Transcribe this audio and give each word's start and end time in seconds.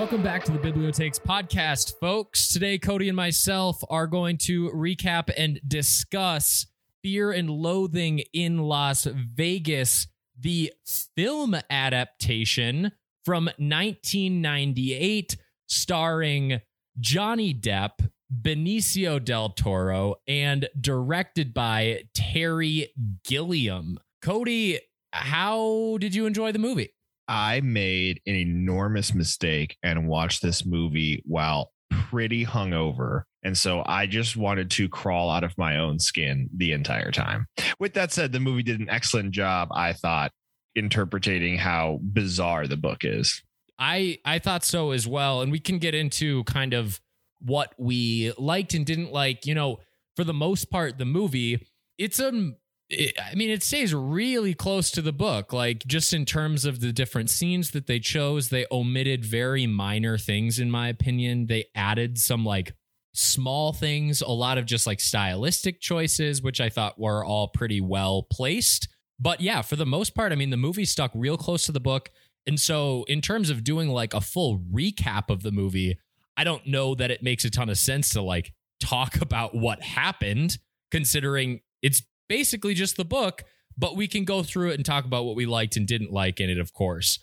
Welcome 0.00 0.22
back 0.22 0.44
to 0.44 0.52
the 0.52 0.58
Bibliotheks 0.58 1.20
podcast, 1.20 2.00
folks. 2.00 2.48
Today, 2.48 2.78
Cody 2.78 3.10
and 3.10 3.16
myself 3.16 3.84
are 3.90 4.06
going 4.06 4.38
to 4.44 4.70
recap 4.70 5.28
and 5.36 5.60
discuss 5.68 6.64
Fear 7.02 7.32
and 7.32 7.50
Loathing 7.50 8.20
in 8.32 8.60
Las 8.60 9.04
Vegas, 9.04 10.06
the 10.40 10.72
film 11.14 11.54
adaptation 11.68 12.92
from 13.26 13.50
1998, 13.58 15.36
starring 15.66 16.62
Johnny 16.98 17.52
Depp, 17.52 18.08
Benicio 18.34 19.22
del 19.22 19.50
Toro, 19.50 20.14
and 20.26 20.66
directed 20.80 21.52
by 21.52 22.04
Terry 22.14 22.88
Gilliam. 23.22 23.98
Cody, 24.22 24.78
how 25.12 25.98
did 26.00 26.14
you 26.14 26.24
enjoy 26.24 26.52
the 26.52 26.58
movie? 26.58 26.94
I 27.30 27.60
made 27.60 28.20
an 28.26 28.34
enormous 28.34 29.14
mistake 29.14 29.76
and 29.84 30.08
watched 30.08 30.42
this 30.42 30.66
movie 30.66 31.22
while 31.24 31.70
pretty 31.88 32.44
hungover. 32.44 33.22
And 33.44 33.56
so 33.56 33.84
I 33.86 34.06
just 34.06 34.36
wanted 34.36 34.68
to 34.72 34.88
crawl 34.88 35.30
out 35.30 35.44
of 35.44 35.56
my 35.56 35.78
own 35.78 36.00
skin 36.00 36.50
the 36.56 36.72
entire 36.72 37.12
time. 37.12 37.46
With 37.78 37.94
that 37.94 38.12
said, 38.12 38.32
the 38.32 38.40
movie 38.40 38.64
did 38.64 38.80
an 38.80 38.90
excellent 38.90 39.30
job, 39.30 39.68
I 39.72 39.92
thought, 39.92 40.32
interpreting 40.74 41.56
how 41.56 42.00
bizarre 42.02 42.66
the 42.66 42.76
book 42.76 43.04
is. 43.04 43.40
I 43.78 44.18
I 44.24 44.40
thought 44.40 44.64
so 44.64 44.90
as 44.90 45.06
well, 45.06 45.40
and 45.40 45.52
we 45.52 45.60
can 45.60 45.78
get 45.78 45.94
into 45.94 46.42
kind 46.44 46.74
of 46.74 47.00
what 47.40 47.74
we 47.78 48.32
liked 48.38 48.74
and 48.74 48.84
didn't 48.84 49.12
like. 49.12 49.46
You 49.46 49.54
know, 49.54 49.78
for 50.16 50.24
the 50.24 50.34
most 50.34 50.68
part, 50.68 50.98
the 50.98 51.06
movie 51.06 51.64
it's 51.96 52.18
a 52.18 52.52
I 52.92 53.34
mean, 53.34 53.50
it 53.50 53.62
stays 53.62 53.94
really 53.94 54.52
close 54.52 54.90
to 54.92 55.02
the 55.02 55.12
book. 55.12 55.52
Like, 55.52 55.86
just 55.86 56.12
in 56.12 56.24
terms 56.24 56.64
of 56.64 56.80
the 56.80 56.92
different 56.92 57.30
scenes 57.30 57.70
that 57.70 57.86
they 57.86 58.00
chose, 58.00 58.48
they 58.48 58.66
omitted 58.70 59.24
very 59.24 59.66
minor 59.66 60.18
things, 60.18 60.58
in 60.58 60.70
my 60.70 60.88
opinion. 60.88 61.46
They 61.46 61.66
added 61.74 62.18
some 62.18 62.44
like 62.44 62.74
small 63.12 63.72
things, 63.72 64.20
a 64.20 64.28
lot 64.28 64.58
of 64.58 64.66
just 64.66 64.86
like 64.86 65.00
stylistic 65.00 65.80
choices, 65.80 66.42
which 66.42 66.60
I 66.60 66.68
thought 66.68 66.98
were 66.98 67.24
all 67.24 67.48
pretty 67.48 67.80
well 67.80 68.26
placed. 68.30 68.88
But 69.18 69.40
yeah, 69.40 69.62
for 69.62 69.76
the 69.76 69.86
most 69.86 70.14
part, 70.14 70.32
I 70.32 70.36
mean, 70.36 70.50
the 70.50 70.56
movie 70.56 70.84
stuck 70.84 71.12
real 71.14 71.36
close 71.36 71.66
to 71.66 71.72
the 71.72 71.80
book. 71.80 72.10
And 72.46 72.58
so, 72.58 73.04
in 73.06 73.20
terms 73.20 73.50
of 73.50 73.62
doing 73.62 73.88
like 73.88 74.14
a 74.14 74.20
full 74.20 74.58
recap 74.72 75.30
of 75.30 75.42
the 75.42 75.52
movie, 75.52 75.98
I 76.36 76.44
don't 76.44 76.66
know 76.66 76.94
that 76.94 77.10
it 77.10 77.22
makes 77.22 77.44
a 77.44 77.50
ton 77.50 77.68
of 77.68 77.78
sense 77.78 78.10
to 78.10 78.22
like 78.22 78.52
talk 78.80 79.16
about 79.20 79.54
what 79.54 79.82
happened, 79.82 80.58
considering 80.90 81.60
it's 81.82 82.02
basically 82.30 82.74
just 82.74 82.96
the 82.96 83.04
book, 83.04 83.42
but 83.76 83.96
we 83.96 84.06
can 84.06 84.24
go 84.24 84.42
through 84.42 84.70
it 84.70 84.76
and 84.76 84.86
talk 84.86 85.04
about 85.04 85.24
what 85.24 85.36
we 85.36 85.44
liked 85.44 85.76
and 85.76 85.86
didn't 85.86 86.12
like 86.12 86.40
in 86.40 86.48
it, 86.48 86.58
of 86.58 86.72
course. 86.72 87.18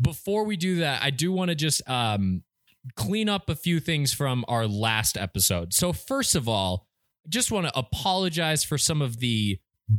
Before 0.00 0.44
we 0.44 0.56
do 0.56 0.76
that, 0.76 1.02
I 1.02 1.10
do 1.10 1.32
want 1.32 1.50
to 1.50 1.54
just 1.54 1.86
um, 1.90 2.44
clean 2.96 3.28
up 3.28 3.50
a 3.50 3.56
few 3.56 3.80
things 3.80 4.14
from 4.14 4.44
our 4.48 4.66
last 4.66 5.18
episode. 5.18 5.74
So, 5.74 5.92
first 5.92 6.34
of 6.36 6.48
all, 6.48 6.86
I 7.26 7.28
just 7.28 7.50
want 7.50 7.66
to 7.66 7.78
apologize 7.78 8.64
for 8.64 8.78
some 8.78 9.02
of 9.02 9.18
the 9.18 9.58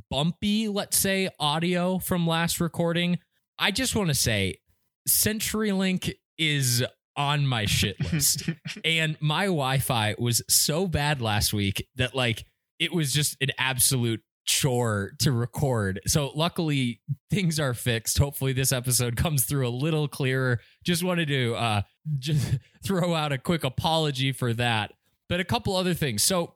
bumpy, 0.10 0.70
let's 0.70 0.98
say, 0.98 1.30
audio 1.40 2.00
from 2.00 2.26
last 2.26 2.60
recording. 2.60 3.20
I 3.60 3.72
just 3.72 3.96
want 3.96 4.08
to 4.10 4.16
say 4.16 4.60
CenturyLink 5.08 6.14
is 6.38 6.84
on 7.16 7.46
my 7.46 7.66
shit 7.66 7.98
list. 8.12 8.50
and 8.86 9.18
my 9.20 9.46
Wi 9.46 9.80
Fi 9.80 10.16
was 10.18 10.42
so 10.50 10.88
bad 10.88 11.22
last 11.22 11.54
week 11.54 11.86
that, 11.98 12.16
like, 12.16 12.46
it 12.80 12.94
was 12.94 13.14
just 13.14 13.38
an 13.42 13.50
absolute 13.58 14.22
chore 14.46 15.12
to 15.20 15.32
record. 15.32 16.02
So 16.06 16.32
luckily 16.36 17.02
things 17.30 17.60
are 17.60 17.74
fixed. 17.74 18.18
Hopefully 18.18 18.54
this 18.54 18.72
episode 18.72 19.16
comes 19.16 19.46
through 19.46 19.68
a 19.68 19.70
little 19.70 20.08
clearer. 20.08 20.60
Just 20.84 21.04
wanted 21.04 21.28
to 21.30 21.56
uh 21.56 21.82
just 22.20 22.58
throw 22.84 23.14
out 23.14 23.32
a 23.32 23.38
quick 23.38 23.64
apology 23.64 24.32
for 24.32 24.54
that. 24.54 24.94
But 25.30 25.40
a 25.40 25.46
couple 25.46 25.76
other 25.76 25.94
things. 25.94 26.24
So 26.24 26.56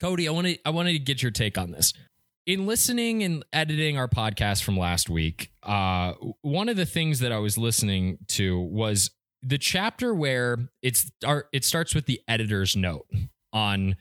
Cody, 0.00 0.28
I 0.28 0.32
want 0.32 0.46
to 0.46 0.58
I 0.64 0.70
wanted 0.70 0.92
to 0.92 0.98
get 0.98 1.22
your 1.22 1.30
take 1.30 1.58
on 1.58 1.70
this. 1.72 1.92
In 2.46 2.66
listening 2.66 3.22
and 3.22 3.44
editing 3.52 3.96
our 3.96 4.08
podcast 4.08 4.62
from 4.62 4.76
last 4.76 5.08
week, 5.08 5.50
uh 5.62 6.14
one 6.42 6.68
of 6.68 6.76
the 6.76 6.86
things 6.86 7.20
that 7.20 7.32
I 7.32 7.38
was 7.38 7.58
listening 7.58 8.18
to 8.28 8.60
was 8.60 9.10
the 9.42 9.58
chapter 9.58 10.14
where 10.14 10.58
it's 10.82 11.10
it 11.52 11.64
starts 11.64 11.94
with 11.94 12.06
the 12.06 12.20
editor's 12.26 12.74
note 12.76 13.06
on 13.52 13.96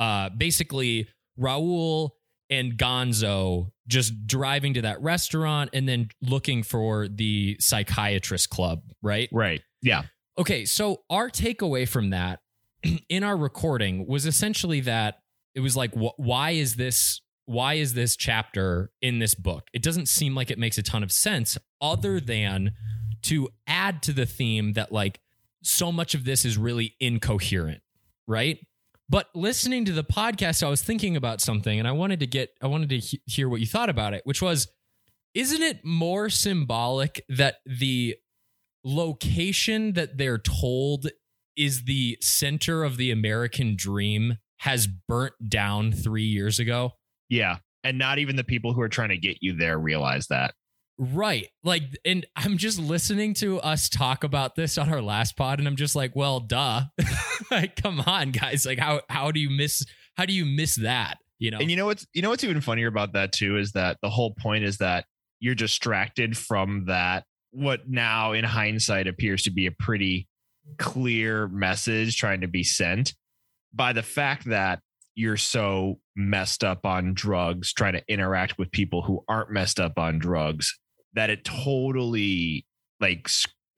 uh 0.00 0.30
basically 0.30 1.08
Raoul 1.36 2.16
and 2.50 2.76
Gonzo 2.76 3.70
just 3.86 4.26
driving 4.26 4.74
to 4.74 4.82
that 4.82 5.00
restaurant 5.00 5.70
and 5.72 5.88
then 5.88 6.08
looking 6.20 6.62
for 6.62 7.08
the 7.08 7.56
psychiatrist 7.60 8.50
club, 8.50 8.82
right? 9.02 9.28
Right. 9.32 9.62
Yeah. 9.82 10.02
Okay, 10.38 10.64
so 10.64 11.02
our 11.10 11.28
takeaway 11.28 11.88
from 11.88 12.10
that 12.10 12.40
in 13.08 13.22
our 13.22 13.36
recording 13.36 14.06
was 14.06 14.26
essentially 14.26 14.80
that 14.80 15.18
it 15.54 15.60
was 15.60 15.76
like 15.76 15.92
wh- 15.94 16.18
why 16.18 16.50
is 16.50 16.76
this 16.76 17.20
why 17.46 17.74
is 17.74 17.94
this 17.94 18.16
chapter 18.16 18.92
in 19.02 19.18
this 19.18 19.34
book? 19.34 19.68
It 19.72 19.82
doesn't 19.82 20.06
seem 20.06 20.36
like 20.36 20.52
it 20.52 20.58
makes 20.58 20.78
a 20.78 20.84
ton 20.84 21.02
of 21.02 21.10
sense 21.10 21.58
other 21.80 22.20
than 22.20 22.74
to 23.22 23.48
add 23.66 24.02
to 24.02 24.12
the 24.12 24.24
theme 24.24 24.74
that 24.74 24.92
like 24.92 25.20
so 25.62 25.90
much 25.90 26.14
of 26.14 26.24
this 26.24 26.44
is 26.44 26.56
really 26.56 26.94
incoherent, 27.00 27.82
right? 28.28 28.58
But 29.10 29.26
listening 29.34 29.84
to 29.86 29.92
the 29.92 30.04
podcast, 30.04 30.64
I 30.64 30.70
was 30.70 30.82
thinking 30.82 31.16
about 31.16 31.40
something 31.40 31.80
and 31.80 31.88
I 31.88 31.92
wanted 31.92 32.20
to 32.20 32.28
get, 32.28 32.50
I 32.62 32.68
wanted 32.68 32.90
to 32.90 32.98
he- 32.98 33.20
hear 33.26 33.48
what 33.48 33.58
you 33.58 33.66
thought 33.66 33.90
about 33.90 34.14
it, 34.14 34.22
which 34.24 34.40
was, 34.40 34.68
isn't 35.34 35.62
it 35.62 35.84
more 35.84 36.30
symbolic 36.30 37.24
that 37.28 37.56
the 37.66 38.14
location 38.84 39.94
that 39.94 40.16
they're 40.16 40.38
told 40.38 41.08
is 41.56 41.84
the 41.84 42.18
center 42.20 42.84
of 42.84 42.96
the 42.98 43.10
American 43.10 43.74
dream 43.76 44.38
has 44.58 44.86
burnt 44.86 45.34
down 45.48 45.90
three 45.90 46.24
years 46.24 46.60
ago? 46.60 46.92
Yeah. 47.28 47.58
And 47.82 47.98
not 47.98 48.18
even 48.20 48.36
the 48.36 48.44
people 48.44 48.74
who 48.74 48.80
are 48.80 48.88
trying 48.88 49.08
to 49.08 49.16
get 49.16 49.38
you 49.40 49.56
there 49.56 49.76
realize 49.76 50.28
that. 50.28 50.54
Right. 51.02 51.48
Like, 51.64 51.84
and 52.04 52.26
I'm 52.36 52.58
just 52.58 52.78
listening 52.78 53.32
to 53.34 53.58
us 53.60 53.88
talk 53.88 54.22
about 54.22 54.54
this 54.54 54.76
on 54.76 54.90
our 54.90 55.00
last 55.00 55.34
pod, 55.34 55.58
and 55.58 55.66
I'm 55.66 55.76
just 55.76 55.96
like, 55.96 56.14
well, 56.14 56.40
duh. 56.40 56.82
like, 57.50 57.82
come 57.82 58.00
on, 58.00 58.32
guys. 58.32 58.66
Like, 58.66 58.78
how 58.78 59.00
how 59.08 59.30
do 59.30 59.40
you 59.40 59.48
miss 59.48 59.82
how 60.18 60.26
do 60.26 60.34
you 60.34 60.44
miss 60.44 60.76
that? 60.76 61.16
You 61.38 61.52
know? 61.52 61.58
And 61.58 61.70
you 61.70 61.76
know 61.78 61.86
what's 61.86 62.06
you 62.12 62.20
know 62.20 62.28
what's 62.28 62.44
even 62.44 62.60
funnier 62.60 62.86
about 62.86 63.14
that 63.14 63.32
too 63.32 63.56
is 63.56 63.72
that 63.72 63.96
the 64.02 64.10
whole 64.10 64.34
point 64.34 64.62
is 64.64 64.76
that 64.78 65.06
you're 65.40 65.54
distracted 65.54 66.36
from 66.36 66.84
that 66.86 67.24
what 67.50 67.88
now 67.88 68.32
in 68.32 68.44
hindsight 68.44 69.06
appears 69.06 69.44
to 69.44 69.50
be 69.50 69.66
a 69.66 69.72
pretty 69.72 70.28
clear 70.76 71.48
message 71.48 72.18
trying 72.18 72.42
to 72.42 72.46
be 72.46 72.62
sent 72.62 73.14
by 73.72 73.94
the 73.94 74.02
fact 74.02 74.50
that 74.50 74.80
you're 75.14 75.38
so 75.38 75.98
messed 76.14 76.62
up 76.62 76.84
on 76.84 77.14
drugs 77.14 77.72
trying 77.72 77.94
to 77.94 78.02
interact 78.06 78.58
with 78.58 78.70
people 78.70 79.00
who 79.00 79.24
aren't 79.26 79.50
messed 79.50 79.80
up 79.80 79.98
on 79.98 80.18
drugs 80.18 80.78
that 81.14 81.30
it 81.30 81.44
totally 81.44 82.66
like 83.00 83.28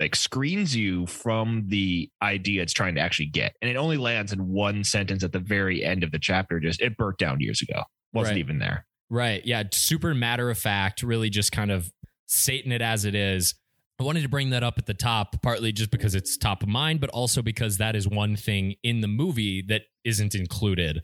like 0.00 0.16
screens 0.16 0.74
you 0.74 1.06
from 1.06 1.64
the 1.68 2.10
idea 2.22 2.60
it's 2.62 2.72
trying 2.72 2.94
to 2.94 3.00
actually 3.00 3.26
get 3.26 3.54
and 3.62 3.70
it 3.70 3.76
only 3.76 3.96
lands 3.96 4.32
in 4.32 4.48
one 4.48 4.82
sentence 4.82 5.22
at 5.22 5.32
the 5.32 5.38
very 5.38 5.84
end 5.84 6.02
of 6.02 6.10
the 6.10 6.18
chapter 6.18 6.58
just 6.58 6.80
it 6.80 6.96
burnt 6.96 7.18
down 7.18 7.38
years 7.40 7.62
ago 7.62 7.82
wasn't 8.12 8.34
Right. 8.34 8.38
even 8.40 8.58
there 8.58 8.86
Right. 9.10 9.44
Yeah. 9.44 9.64
Super 9.72 10.14
matter 10.14 10.48
of 10.48 10.56
fact, 10.56 11.02
really 11.02 11.28
just 11.28 11.52
kind 11.52 11.70
of 11.70 11.92
Satan 12.28 12.72
it 12.72 12.80
as 12.80 13.04
it 13.04 13.14
is. 13.14 13.54
I 14.00 14.04
wanted 14.04 14.22
to 14.22 14.28
bring 14.30 14.48
that 14.50 14.62
up 14.62 14.78
at 14.78 14.86
the 14.86 14.94
top, 14.94 15.42
partly 15.42 15.70
just 15.70 15.90
because 15.90 16.14
it's 16.14 16.38
top 16.38 16.62
of 16.62 16.70
mind, 16.70 16.98
but 17.02 17.10
also 17.10 17.42
because 17.42 17.76
that 17.76 17.94
is 17.94 18.08
one 18.08 18.36
thing 18.36 18.76
in 18.82 19.02
the 19.02 19.08
movie 19.08 19.60
that 19.68 19.82
isn't 20.02 20.34
included. 20.34 21.02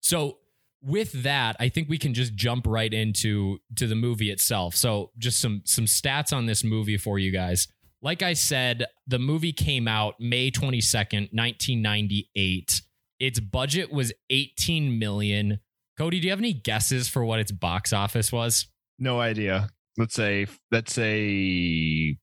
So 0.00 0.38
with 0.82 1.22
that, 1.24 1.56
I 1.60 1.68
think 1.68 1.88
we 1.88 1.98
can 1.98 2.14
just 2.14 2.34
jump 2.34 2.66
right 2.66 2.92
into 2.92 3.58
to 3.76 3.86
the 3.86 3.94
movie 3.94 4.30
itself. 4.30 4.74
So 4.74 5.10
just 5.18 5.40
some 5.40 5.62
some 5.64 5.84
stats 5.84 6.32
on 6.32 6.46
this 6.46 6.64
movie 6.64 6.96
for 6.96 7.18
you 7.18 7.30
guys. 7.30 7.68
Like 8.02 8.22
I 8.22 8.32
said, 8.32 8.86
the 9.06 9.18
movie 9.18 9.52
came 9.52 9.86
out 9.86 10.14
May 10.18 10.50
22nd, 10.50 11.34
1998. 11.34 12.82
Its 13.18 13.40
budget 13.40 13.92
was 13.92 14.12
18 14.30 14.98
million. 14.98 15.60
Cody, 15.98 16.18
do 16.18 16.26
you 16.26 16.30
have 16.30 16.38
any 16.38 16.54
guesses 16.54 17.08
for 17.08 17.22
what 17.24 17.40
its 17.40 17.52
box 17.52 17.92
office 17.92 18.32
was? 18.32 18.66
no 19.00 19.18
idea 19.18 19.68
let's 19.96 20.14
say 20.14 20.46
let's 20.70 20.92
say 20.92 22.16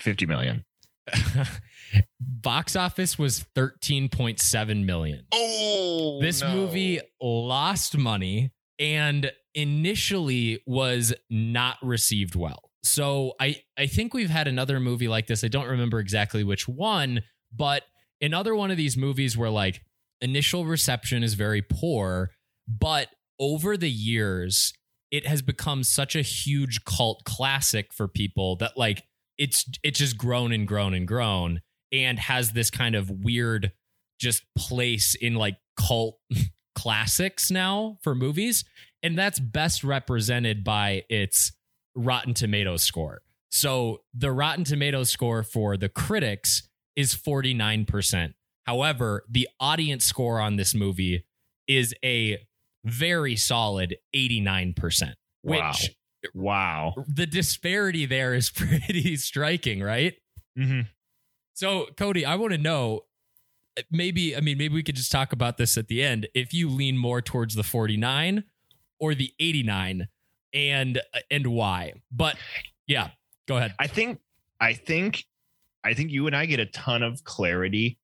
50 0.00 0.26
million 0.26 0.64
box 2.20 2.76
office 2.76 3.18
was 3.18 3.44
13.7 3.56 4.84
million. 4.84 5.26
oh 5.32 6.20
This 6.20 6.42
movie 6.42 7.00
lost 7.20 7.96
money 7.96 8.52
and 8.78 9.30
initially 9.54 10.62
was 10.66 11.12
not 11.30 11.76
received 11.82 12.34
well. 12.34 12.70
So 12.82 13.34
I 13.40 13.62
I 13.78 13.86
think 13.86 14.12
we've 14.14 14.30
had 14.30 14.48
another 14.48 14.80
movie 14.80 15.08
like 15.08 15.26
this. 15.26 15.44
I 15.44 15.48
don't 15.48 15.68
remember 15.68 16.00
exactly 16.00 16.42
which 16.42 16.66
one, 16.66 17.22
but 17.54 17.84
another 18.20 18.54
one 18.54 18.70
of 18.70 18.76
these 18.76 18.96
movies 18.96 19.36
where 19.36 19.50
like 19.50 19.82
initial 20.20 20.64
reception 20.64 21.22
is 21.22 21.34
very 21.34 21.62
poor, 21.62 22.30
but 22.66 23.08
over 23.38 23.76
the 23.76 23.90
years 23.90 24.72
it 25.10 25.26
has 25.26 25.42
become 25.42 25.84
such 25.84 26.16
a 26.16 26.22
huge 26.22 26.84
cult 26.84 27.22
classic 27.24 27.92
for 27.92 28.08
people 28.08 28.56
that 28.56 28.76
like 28.76 29.04
it's 29.38 29.68
it's 29.82 29.98
just 29.98 30.16
grown 30.16 30.52
and 30.52 30.66
grown 30.66 30.94
and 30.94 31.06
grown 31.06 31.60
and 31.92 32.18
has 32.18 32.52
this 32.52 32.70
kind 32.70 32.94
of 32.94 33.10
weird 33.10 33.72
just 34.20 34.44
place 34.56 35.14
in 35.14 35.34
like 35.34 35.56
cult 35.76 36.18
classics 36.74 37.50
now 37.50 37.98
for 38.02 38.14
movies. 38.14 38.64
And 39.02 39.18
that's 39.18 39.38
best 39.40 39.82
represented 39.84 40.62
by 40.64 41.02
its 41.08 41.52
Rotten 41.94 42.34
Tomatoes 42.34 42.82
score. 42.84 43.22
So 43.50 44.02
the 44.14 44.32
Rotten 44.32 44.64
Tomatoes 44.64 45.10
score 45.10 45.42
for 45.42 45.76
the 45.76 45.88
critics 45.88 46.68
is 46.96 47.14
49%. 47.14 48.34
However, 48.66 49.24
the 49.28 49.48
audience 49.60 50.04
score 50.06 50.40
on 50.40 50.56
this 50.56 50.74
movie 50.74 51.26
is 51.66 51.94
a 52.04 52.38
very 52.84 53.36
solid 53.36 53.96
89%, 54.14 55.14
which 55.42 55.60
Wow. 55.60 55.74
Wow. 56.34 56.94
the 57.08 57.26
disparity 57.26 58.06
there 58.06 58.34
is 58.34 58.50
pretty 58.54 59.16
striking, 59.16 59.82
right? 59.82 60.14
Mm-hmm. 60.58 60.82
So, 61.54 61.86
Cody, 61.96 62.24
I 62.24 62.34
want 62.36 62.52
to 62.52 62.58
know 62.58 63.04
maybe, 63.90 64.36
I 64.36 64.40
mean, 64.40 64.58
maybe 64.58 64.74
we 64.74 64.82
could 64.82 64.96
just 64.96 65.12
talk 65.12 65.32
about 65.32 65.56
this 65.56 65.76
at 65.76 65.88
the 65.88 66.02
end. 66.02 66.28
If 66.34 66.52
you 66.52 66.68
lean 66.68 66.96
more 66.96 67.20
towards 67.20 67.54
the 67.54 67.62
49 67.62 68.44
or 68.98 69.14
the 69.14 69.32
89 69.40 70.08
and 70.54 71.00
and 71.30 71.46
why. 71.48 71.94
But 72.10 72.36
yeah, 72.86 73.10
go 73.46 73.56
ahead. 73.56 73.74
I 73.78 73.86
think 73.86 74.20
I 74.60 74.74
think 74.74 75.24
I 75.84 75.94
think 75.94 76.10
you 76.10 76.26
and 76.26 76.36
I 76.36 76.46
get 76.46 76.60
a 76.60 76.66
ton 76.66 77.02
of 77.02 77.24
clarity 77.24 77.98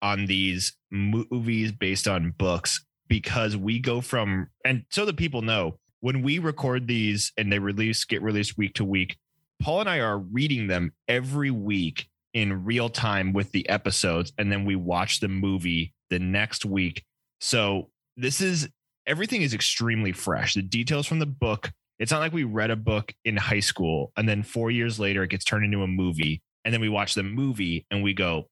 on 0.00 0.26
these 0.26 0.74
movies 0.90 1.72
based 1.72 2.08
on 2.08 2.30
books 2.38 2.84
because 3.08 3.56
we 3.56 3.78
go 3.78 4.00
from 4.00 4.48
and 4.64 4.84
so 4.90 5.04
the 5.04 5.12
people 5.12 5.42
know 5.42 5.78
when 6.00 6.22
we 6.22 6.38
record 6.38 6.86
these 6.86 7.32
and 7.36 7.52
they 7.52 7.58
release 7.58 8.04
get 8.04 8.22
released 8.22 8.56
week 8.56 8.74
to 8.74 8.84
week 8.84 9.18
Paul 9.60 9.80
and 9.80 9.88
I 9.88 9.98
are 9.98 10.18
reading 10.18 10.68
them 10.68 10.92
every 11.08 11.50
week 11.50 12.08
in 12.38 12.64
real 12.64 12.88
time 12.88 13.32
with 13.32 13.50
the 13.52 13.68
episodes 13.68 14.32
and 14.38 14.52
then 14.52 14.64
we 14.64 14.76
watch 14.76 15.20
the 15.20 15.28
movie 15.28 15.92
the 16.10 16.18
next 16.18 16.64
week 16.64 17.04
so 17.40 17.90
this 18.16 18.40
is 18.40 18.68
everything 19.06 19.42
is 19.42 19.54
extremely 19.54 20.12
fresh 20.12 20.54
the 20.54 20.62
details 20.62 21.06
from 21.06 21.18
the 21.18 21.26
book 21.26 21.72
it's 21.98 22.12
not 22.12 22.20
like 22.20 22.32
we 22.32 22.44
read 22.44 22.70
a 22.70 22.76
book 22.76 23.12
in 23.24 23.36
high 23.36 23.60
school 23.60 24.12
and 24.16 24.28
then 24.28 24.42
4 24.42 24.70
years 24.70 25.00
later 25.00 25.24
it 25.24 25.30
gets 25.30 25.44
turned 25.44 25.64
into 25.64 25.82
a 25.82 25.88
movie 25.88 26.40
and 26.64 26.72
then 26.72 26.80
we 26.80 26.88
watch 26.88 27.14
the 27.14 27.22
movie 27.22 27.86
and 27.90 28.02
we 28.02 28.14
go 28.14 28.46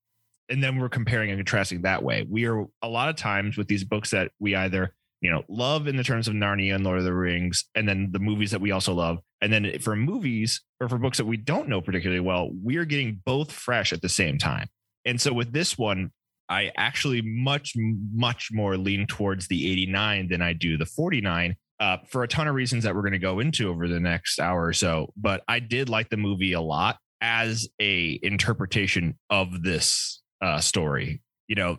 and 0.49 0.63
then 0.63 0.79
we're 0.79 0.89
comparing 0.89 1.31
and 1.31 1.39
contrasting 1.39 1.83
that 1.83 2.03
way. 2.03 2.27
We 2.29 2.47
are 2.47 2.67
a 2.83 2.89
lot 2.89 3.09
of 3.09 3.17
times 3.17 3.57
with 3.57 3.69
these 3.69 3.85
books 3.85 4.11
that 4.11 4.31
we 4.39 4.55
either, 4.55 4.95
you 5.21 5.31
know, 5.31 5.43
love 5.49 5.87
in 5.87 5.97
the 5.97 6.05
terms 6.05 6.29
of 6.29 6.35
Narnia 6.35 6.75
and 6.75 6.85
Lord 6.85 6.99
of 6.99 7.05
the 7.05 7.15
Rings, 7.15 7.65
and 7.75 7.89
then 7.89 8.11
the 8.13 8.19
movies 8.19 8.51
that 8.51 8.61
we 8.61 8.71
also 8.71 8.93
love. 8.93 9.19
And 9.41 9.53
then 9.53 9.79
for 9.81 9.97
movies 9.97 10.63
or 10.81 10.89
for 10.89 10.99
books 10.99 11.19
that 11.19 11.25
we 11.25 11.37
don't 11.37 11.69
know 11.69 11.81
particularly 11.81 12.21
well, 12.21 12.51
we 12.63 12.77
are 12.77 12.85
getting 12.85 13.21
both 13.25 13.53
fresh 13.53 13.93
at 13.93 14.03
the 14.03 14.09
same 14.09 14.39
time. 14.39 14.69
And 15.05 15.21
so 15.21 15.33
with 15.33 15.53
this 15.53 15.79
one, 15.79 16.11
I 16.49 16.71
actually 16.77 17.23
much, 17.23 17.75
much 17.77 18.51
more 18.53 18.77
lean 18.77 19.07
towards 19.07 19.49
the 19.49 19.71
89 19.71 20.29
than 20.29 20.43
I 20.43 20.53
do 20.53 20.77
the 20.77 20.87
49 20.87 21.57
uh, 21.81 21.99
for 22.07 22.23
a 22.23 22.29
ton 22.29 22.49
of 22.49 22.55
reasons 22.55 22.85
that 22.85 22.95
we're 22.95 23.03
going 23.03 23.13
to 23.13 23.19
go 23.19 23.41
into 23.41 23.69
over 23.69 23.89
the 23.89 24.01
next 24.01 24.39
hour 24.39 24.65
or 24.67 24.73
so. 24.73 25.13
But 25.17 25.43
I 25.49 25.59
did 25.59 25.89
like 25.89 26.09
the 26.09 26.17
movie 26.17 26.53
a 26.53 26.61
lot 26.61 26.99
as 27.21 27.69
a 27.81 28.19
interpretation 28.23 29.19
of 29.31 29.63
this 29.63 30.23
uh, 30.41 30.61
story. 30.61 31.23
You 31.49 31.57
know, 31.57 31.79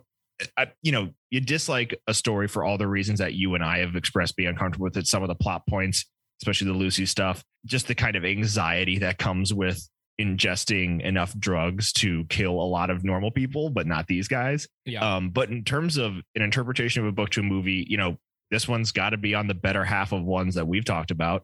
I, 0.58 0.68
you 0.82 0.92
know, 0.92 1.10
you 1.30 1.40
dislike 1.40 2.00
a 2.08 2.14
story 2.14 2.48
for 2.48 2.64
all 2.64 2.78
the 2.78 2.88
reasons 2.88 3.20
that 3.20 3.34
you 3.34 3.56
and 3.56 3.64
I 3.64 3.80
have 3.80 3.96
expressed 3.96 4.36
being 4.36 4.50
uncomfortable 4.50 4.86
with 4.86 4.98
it. 4.98 5.08
Some 5.08 5.24
of 5.24 5.30
the 5.30 5.36
plot 5.36 5.64
points, 5.68 6.06
especially 6.42 6.68
the 6.68 6.78
Lucy 6.78 7.06
stuff, 7.06 7.44
just 7.66 7.88
the 7.88 7.96
kind 7.96 8.16
of 8.16 8.24
anxiety 8.24 9.00
that 9.00 9.18
comes 9.18 9.54
with 9.54 9.88
ingesting 10.20 11.02
enough 11.02 11.38
drugs 11.38 11.92
to 11.94 12.26
kill 12.26 12.54
a 12.54 12.68
lot 12.68 12.90
of 12.90 13.04
normal 13.04 13.32
people, 13.32 13.70
but 13.70 13.86
not 13.86 14.08
these 14.08 14.28
guys. 14.28 14.68
Yeah. 14.86 15.16
Um, 15.16 15.30
but 15.30 15.50
in 15.50 15.64
terms 15.64 15.98
of 15.98 16.14
an 16.36 16.42
interpretation 16.42 17.04
of 17.04 17.08
a 17.08 17.12
book 17.12 17.30
to 17.32 17.42
a 17.42 17.44
movie, 17.44 17.86
you 17.88 17.98
know, 17.98 18.18
this 18.50 18.68
one's 18.68 18.92
got 18.92 19.12
to 19.12 19.18
be 19.18 19.36
on 19.36 19.48
the 19.48 19.54
better 19.54 19.84
half 19.84 20.14
of 20.14 20.24
ones 20.24 20.56
that 20.56 20.68
we've 20.68 20.86
talked 20.86 21.12
about. 21.12 21.44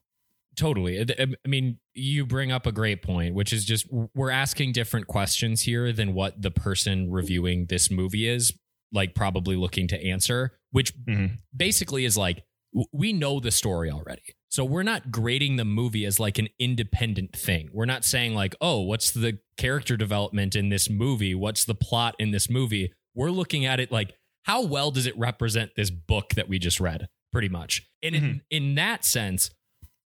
Totally. 0.55 0.99
I 0.99 1.05
I 1.19 1.47
mean, 1.47 1.79
you 1.93 2.25
bring 2.25 2.51
up 2.51 2.67
a 2.67 2.71
great 2.71 3.01
point, 3.01 3.33
which 3.33 3.51
is 3.51 3.65
just 3.65 3.87
we're 4.13 4.29
asking 4.29 4.73
different 4.73 5.07
questions 5.07 5.61
here 5.61 5.91
than 5.91 6.13
what 6.13 6.41
the 6.41 6.51
person 6.51 7.11
reviewing 7.11 7.65
this 7.65 7.89
movie 7.89 8.27
is 8.27 8.53
like 8.93 9.15
probably 9.15 9.55
looking 9.55 9.87
to 9.89 10.01
answer, 10.05 10.57
which 10.71 10.93
Mhm. 11.05 11.39
basically 11.55 12.05
is 12.05 12.15
like 12.15 12.43
w- 12.73 12.87
we 12.93 13.11
know 13.13 13.39
the 13.39 13.51
story 13.51 13.89
already. 13.91 14.23
So 14.49 14.63
we're 14.63 14.83
not 14.83 15.11
grading 15.11 15.55
the 15.55 15.65
movie 15.65 16.05
as 16.05 16.19
like 16.19 16.37
an 16.37 16.47
independent 16.59 17.35
thing. 17.35 17.69
We're 17.73 17.85
not 17.85 18.05
saying 18.05 18.35
like, 18.35 18.55
"Oh, 18.61 18.81
what's 18.81 19.11
the 19.11 19.39
character 19.57 19.97
development 19.97 20.55
in 20.55 20.69
this 20.69 20.89
movie? 20.89 21.33
What's 21.35 21.65
the 21.65 21.75
plot 21.75 22.15
in 22.19 22.31
this 22.31 22.49
movie?" 22.49 22.91
We're 23.15 23.31
looking 23.31 23.65
at 23.65 23.79
it 23.79 23.91
like 23.91 24.13
how 24.43 24.63
well 24.63 24.91
does 24.91 25.05
it 25.05 25.17
represent 25.17 25.71
this 25.75 25.89
book 25.89 26.33
that 26.35 26.47
we 26.49 26.59
just 26.59 26.79
read 26.79 27.07
pretty 27.31 27.49
much. 27.49 27.81
And 28.03 28.15
in, 28.15 28.41
in 28.51 28.75
that 28.75 29.05
sense, 29.05 29.49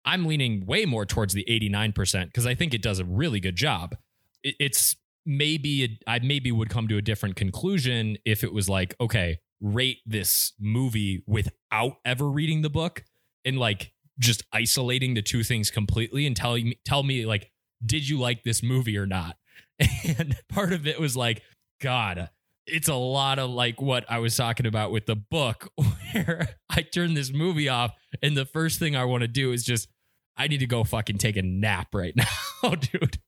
I'm 0.05 0.27
leaning 0.27 0.67
way 0.67 0.85
more 0.85 1.07
towards 1.07 1.33
the 1.33 1.45
89% 1.49 2.27
because 2.27 2.45
I 2.47 2.55
think 2.55 2.75
it 2.75 2.83
does 2.83 2.99
a 2.99 3.05
really 3.05 3.41
good 3.41 3.57
job. 3.57 3.97
It, 4.43 4.57
it's 4.61 4.97
maybe 5.27 5.99
I 6.07 6.19
maybe 6.21 6.53
would 6.53 6.69
come 6.69 6.89
to 6.89 6.97
a 6.97 7.03
different 7.03 7.37
conclusion 7.37 8.19
if 8.25 8.45
it 8.45 8.53
was 8.53 8.69
like, 8.69 8.95
okay, 9.01 9.39
rate 9.61 9.99
this 10.07 10.53
movie 10.61 11.23
without 11.27 11.97
ever 12.05 12.29
reading 12.31 12.63
the 12.63 12.71
book 12.71 13.05
and 13.45 13.59
like 13.59 13.93
just 14.19 14.45
isolating 14.53 15.15
the 15.15 15.23
two 15.23 15.43
things 15.43 15.71
completely 15.71 16.27
and 16.27 16.37
telling 16.37 16.71
me 16.71 16.79
tell 16.85 17.03
me 17.03 17.27
like, 17.27 17.51
did 17.85 18.09
you 18.09 18.19
like 18.19 18.43
this 18.43 18.63
movie 18.63 18.97
or 18.97 19.07
not? 19.07 19.37
And 20.19 20.37
part 20.49 20.73
of 20.73 20.87
it 20.87 21.01
was 21.01 21.17
like, 21.17 21.43
God, 21.81 22.31
it's 22.67 22.89
a 22.89 22.95
lot 22.95 23.39
of 23.39 23.51
like 23.51 23.81
what 23.81 24.05
I 24.09 24.19
was 24.19 24.37
talking 24.37 24.67
about 24.67 24.93
with 24.93 25.07
the 25.07 25.17
book, 25.17 25.71
where 26.13 26.57
I 26.71 26.83
turn 26.83 27.15
this 27.15 27.33
movie 27.33 27.69
off, 27.69 27.93
and 28.23 28.37
the 28.37 28.47
first 28.47 28.79
thing 28.79 28.95
I 28.95 29.05
want 29.05 29.23
to 29.23 29.29
do 29.29 29.53
is 29.53 29.65
just, 29.65 29.89
I 30.37 30.49
need 30.49 30.59
to 30.59 30.67
go 30.67 30.85
fucking 30.85 31.19
take 31.19 31.37
a 31.37 31.43
nap 31.43 31.89
right 31.95 32.15
now, 32.63 32.71
dude. 32.71 33.19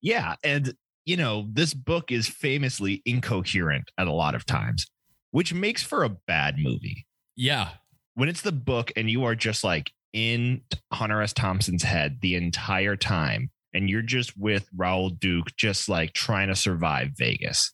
Yeah. 0.00 0.36
And, 0.42 0.74
you 1.04 1.16
know, 1.16 1.48
this 1.52 1.74
book 1.74 2.12
is 2.12 2.28
famously 2.28 3.02
incoherent 3.04 3.90
at 3.98 4.06
a 4.06 4.12
lot 4.12 4.34
of 4.34 4.46
times, 4.46 4.86
which 5.30 5.52
makes 5.52 5.82
for 5.82 6.04
a 6.04 6.16
bad 6.26 6.56
movie. 6.58 7.06
Yeah. 7.36 7.70
When 8.14 8.28
it's 8.28 8.42
the 8.42 8.52
book 8.52 8.92
and 8.96 9.10
you 9.10 9.24
are 9.24 9.34
just 9.34 9.64
like 9.64 9.90
in 10.12 10.62
Hunter 10.92 11.22
S. 11.22 11.32
Thompson's 11.32 11.82
head 11.82 12.18
the 12.20 12.34
entire 12.34 12.96
time, 12.96 13.50
and 13.74 13.88
you're 13.88 14.02
just 14.02 14.36
with 14.36 14.68
Raoul 14.76 15.10
Duke, 15.10 15.56
just 15.56 15.88
like 15.88 16.12
trying 16.12 16.48
to 16.48 16.54
survive 16.54 17.10
Vegas. 17.16 17.72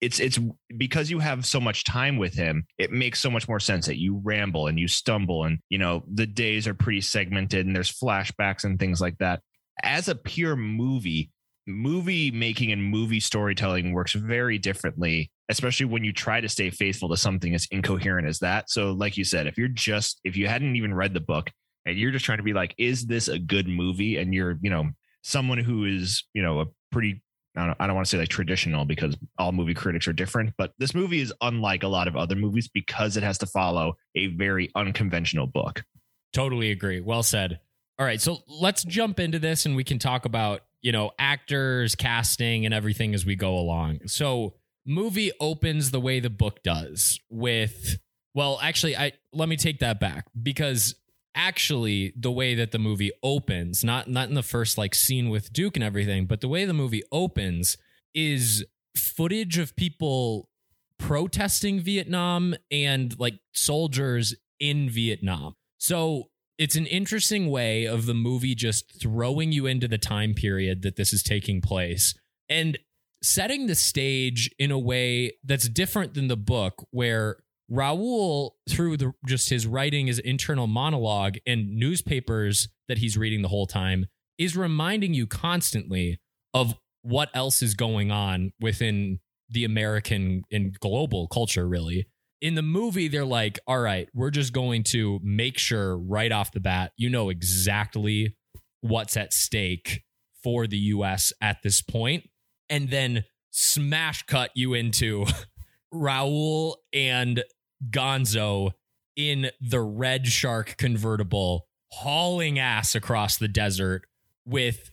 It's 0.00 0.20
it's 0.20 0.38
because 0.76 1.10
you 1.10 1.18
have 1.18 1.46
so 1.46 1.60
much 1.60 1.84
time 1.84 2.18
with 2.18 2.34
him, 2.34 2.66
it 2.78 2.92
makes 2.92 3.20
so 3.20 3.30
much 3.30 3.48
more 3.48 3.58
sense 3.58 3.86
that 3.86 3.98
you 3.98 4.20
ramble 4.22 4.66
and 4.66 4.78
you 4.78 4.86
stumble, 4.86 5.44
and 5.44 5.58
you 5.70 5.78
know, 5.78 6.04
the 6.12 6.26
days 6.26 6.68
are 6.68 6.74
pretty 6.74 7.00
segmented 7.00 7.66
and 7.66 7.74
there's 7.74 7.92
flashbacks 7.92 8.64
and 8.64 8.78
things 8.78 9.00
like 9.00 9.18
that. 9.18 9.40
As 9.82 10.08
a 10.08 10.14
pure 10.14 10.56
movie, 10.56 11.32
movie 11.66 12.30
making 12.30 12.72
and 12.72 12.82
movie 12.82 13.20
storytelling 13.20 13.92
works 13.92 14.12
very 14.12 14.58
differently 14.58 15.30
especially 15.50 15.86
when 15.86 16.04
you 16.04 16.12
try 16.12 16.40
to 16.40 16.48
stay 16.48 16.70
faithful 16.70 17.08
to 17.08 17.16
something 17.16 17.54
as 17.54 17.66
incoherent 17.70 18.26
as 18.26 18.38
that 18.38 18.68
so 18.68 18.92
like 18.92 19.16
you 19.16 19.24
said 19.24 19.46
if 19.46 19.56
you're 19.56 19.68
just 19.68 20.20
if 20.24 20.36
you 20.36 20.46
hadn't 20.46 20.76
even 20.76 20.92
read 20.92 21.14
the 21.14 21.20
book 21.20 21.50
and 21.86 21.98
you're 21.98 22.10
just 22.10 22.24
trying 22.24 22.38
to 22.38 22.44
be 22.44 22.52
like 22.52 22.74
is 22.76 23.06
this 23.06 23.28
a 23.28 23.38
good 23.38 23.66
movie 23.66 24.18
and 24.18 24.34
you're 24.34 24.58
you 24.60 24.70
know 24.70 24.88
someone 25.22 25.58
who 25.58 25.84
is 25.86 26.24
you 26.34 26.42
know 26.42 26.60
a 26.60 26.66
pretty 26.92 27.22
I 27.56 27.66
don't, 27.66 27.76
I 27.78 27.86
don't 27.86 27.94
want 27.94 28.06
to 28.06 28.10
say 28.10 28.18
like 28.18 28.28
traditional 28.28 28.84
because 28.84 29.16
all 29.38 29.52
movie 29.52 29.74
critics 29.74 30.08
are 30.08 30.12
different, 30.12 30.54
but 30.58 30.72
this 30.78 30.94
movie 30.94 31.20
is 31.20 31.32
unlike 31.40 31.84
a 31.84 31.88
lot 31.88 32.08
of 32.08 32.16
other 32.16 32.34
movies 32.34 32.68
because 32.68 33.16
it 33.16 33.22
has 33.22 33.38
to 33.38 33.46
follow 33.46 33.96
a 34.16 34.26
very 34.28 34.70
unconventional 34.74 35.46
book. 35.46 35.84
Totally 36.32 36.72
agree. 36.72 37.00
Well 37.00 37.22
said. 37.22 37.60
All 37.96 38.04
right, 38.04 38.20
so 38.20 38.38
let's 38.48 38.82
jump 38.82 39.20
into 39.20 39.38
this 39.38 39.66
and 39.66 39.76
we 39.76 39.84
can 39.84 40.00
talk 40.00 40.24
about, 40.24 40.62
you 40.84 40.92
know, 40.92 41.10
actors, 41.18 41.94
casting 41.94 42.66
and 42.66 42.74
everything 42.74 43.14
as 43.14 43.24
we 43.24 43.34
go 43.34 43.56
along. 43.56 44.00
So, 44.06 44.54
movie 44.86 45.32
opens 45.40 45.90
the 45.90 45.98
way 45.98 46.20
the 46.20 46.30
book 46.30 46.62
does 46.62 47.18
with 47.30 47.98
well, 48.34 48.58
actually 48.62 48.96
I 48.96 49.12
let 49.32 49.48
me 49.48 49.56
take 49.56 49.78
that 49.80 49.98
back 49.98 50.26
because 50.40 50.94
actually 51.34 52.12
the 52.16 52.30
way 52.30 52.54
that 52.54 52.70
the 52.70 52.78
movie 52.78 53.12
opens, 53.22 53.82
not 53.82 54.08
not 54.08 54.28
in 54.28 54.34
the 54.34 54.42
first 54.42 54.76
like 54.76 54.94
scene 54.94 55.30
with 55.30 55.52
Duke 55.52 55.76
and 55.76 55.82
everything, 55.82 56.26
but 56.26 56.42
the 56.42 56.48
way 56.48 56.66
the 56.66 56.74
movie 56.74 57.02
opens 57.10 57.78
is 58.14 58.64
footage 58.94 59.56
of 59.56 59.74
people 59.74 60.50
protesting 60.98 61.80
Vietnam 61.80 62.54
and 62.70 63.18
like 63.18 63.38
soldiers 63.52 64.34
in 64.60 64.90
Vietnam. 64.90 65.54
So 65.78 66.28
it's 66.58 66.76
an 66.76 66.86
interesting 66.86 67.50
way 67.50 67.84
of 67.84 68.06
the 68.06 68.14
movie 68.14 68.54
just 68.54 69.00
throwing 69.00 69.52
you 69.52 69.66
into 69.66 69.88
the 69.88 69.98
time 69.98 70.34
period 70.34 70.82
that 70.82 70.96
this 70.96 71.12
is 71.12 71.22
taking 71.22 71.60
place 71.60 72.14
and 72.48 72.78
setting 73.22 73.66
the 73.66 73.74
stage 73.74 74.50
in 74.58 74.70
a 74.70 74.78
way 74.78 75.32
that's 75.44 75.68
different 75.68 76.14
than 76.14 76.28
the 76.28 76.36
book 76.36 76.86
where 76.90 77.38
Raoul 77.68 78.56
through 78.68 78.98
the 78.98 79.12
just 79.26 79.48
his 79.48 79.66
writing 79.66 80.06
his 80.06 80.18
internal 80.18 80.66
monologue 80.66 81.38
and 81.46 81.76
newspapers 81.76 82.68
that 82.88 82.98
he's 82.98 83.16
reading 83.16 83.42
the 83.42 83.48
whole 83.48 83.66
time 83.66 84.06
is 84.38 84.56
reminding 84.56 85.14
you 85.14 85.26
constantly 85.26 86.20
of 86.52 86.74
what 87.02 87.30
else 87.34 87.62
is 87.62 87.74
going 87.74 88.10
on 88.10 88.52
within 88.60 89.20
the 89.48 89.64
American 89.64 90.42
and 90.50 90.78
global 90.80 91.28
culture, 91.28 91.68
really. 91.68 92.06
In 92.40 92.54
the 92.54 92.62
movie, 92.62 93.08
they're 93.08 93.24
like, 93.24 93.58
all 93.66 93.80
right, 93.80 94.08
we're 94.12 94.30
just 94.30 94.52
going 94.52 94.82
to 94.84 95.18
make 95.22 95.58
sure 95.58 95.96
right 95.96 96.30
off 96.30 96.52
the 96.52 96.60
bat, 96.60 96.92
you 96.96 97.08
know 97.08 97.30
exactly 97.30 98.36
what's 98.80 99.16
at 99.16 99.32
stake 99.32 100.02
for 100.42 100.66
the 100.66 100.76
US 100.76 101.32
at 101.40 101.62
this 101.62 101.80
point, 101.80 102.28
and 102.68 102.90
then 102.90 103.24
smash 103.50 104.24
cut 104.24 104.50
you 104.54 104.74
into 104.74 105.24
Raoul 105.92 106.78
and 106.92 107.42
Gonzo 107.90 108.72
in 109.16 109.50
the 109.60 109.80
Red 109.80 110.26
Shark 110.26 110.76
convertible, 110.76 111.66
hauling 111.92 112.58
ass 112.58 112.94
across 112.94 113.38
the 113.38 113.48
desert 113.48 114.02
with 114.44 114.90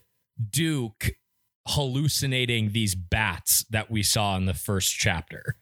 Duke 0.49 1.11
hallucinating 1.67 2.71
these 2.71 2.95
bats 2.95 3.65
that 3.69 3.91
we 3.91 4.03
saw 4.03 4.35
in 4.37 4.45
the 4.45 4.53
first 4.53 4.95
chapter. 4.95 5.55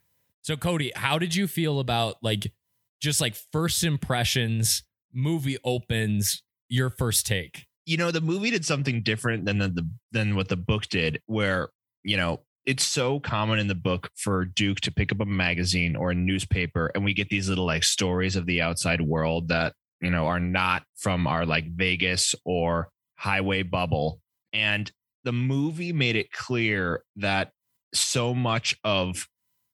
So 0.49 0.57
Cody, 0.57 0.91
how 0.95 1.19
did 1.19 1.35
you 1.35 1.45
feel 1.45 1.79
about 1.79 2.15
like 2.23 2.51
just 2.99 3.21
like 3.21 3.35
first 3.53 3.83
impressions, 3.83 4.81
movie 5.13 5.59
opens, 5.63 6.41
your 6.69 6.89
first 6.89 7.27
take? 7.27 7.67
You 7.85 7.97
know, 7.97 8.09
the 8.09 8.19
movie 8.19 8.49
did 8.49 8.65
something 8.65 9.03
different 9.03 9.45
than 9.45 9.59
the, 9.59 9.67
the 9.67 9.87
than 10.11 10.35
what 10.35 10.47
the 10.47 10.57
book 10.57 10.87
did 10.87 11.21
where, 11.27 11.69
you 12.01 12.17
know, 12.17 12.39
it's 12.65 12.83
so 12.83 13.19
common 13.19 13.59
in 13.59 13.67
the 13.67 13.75
book 13.75 14.09
for 14.15 14.43
Duke 14.43 14.79
to 14.81 14.91
pick 14.91 15.11
up 15.11 15.19
a 15.19 15.25
magazine 15.25 15.95
or 15.95 16.09
a 16.09 16.15
newspaper 16.15 16.91
and 16.95 17.05
we 17.05 17.13
get 17.13 17.29
these 17.29 17.47
little 17.47 17.67
like 17.67 17.83
stories 17.83 18.35
of 18.35 18.47
the 18.47 18.59
outside 18.59 19.01
world 19.01 19.49
that, 19.49 19.73
you 20.01 20.09
know, 20.09 20.25
are 20.25 20.39
not 20.39 20.81
from 20.95 21.27
our 21.27 21.45
like 21.45 21.71
Vegas 21.75 22.33
or 22.43 22.89
highway 23.17 23.61
bubble. 23.61 24.19
And 24.51 24.91
the 25.25 25.31
movie 25.31 25.93
made 25.93 26.15
it 26.15 26.31
clear 26.31 27.03
that 27.17 27.51
so 27.93 28.33
much 28.33 28.75
of 28.83 29.27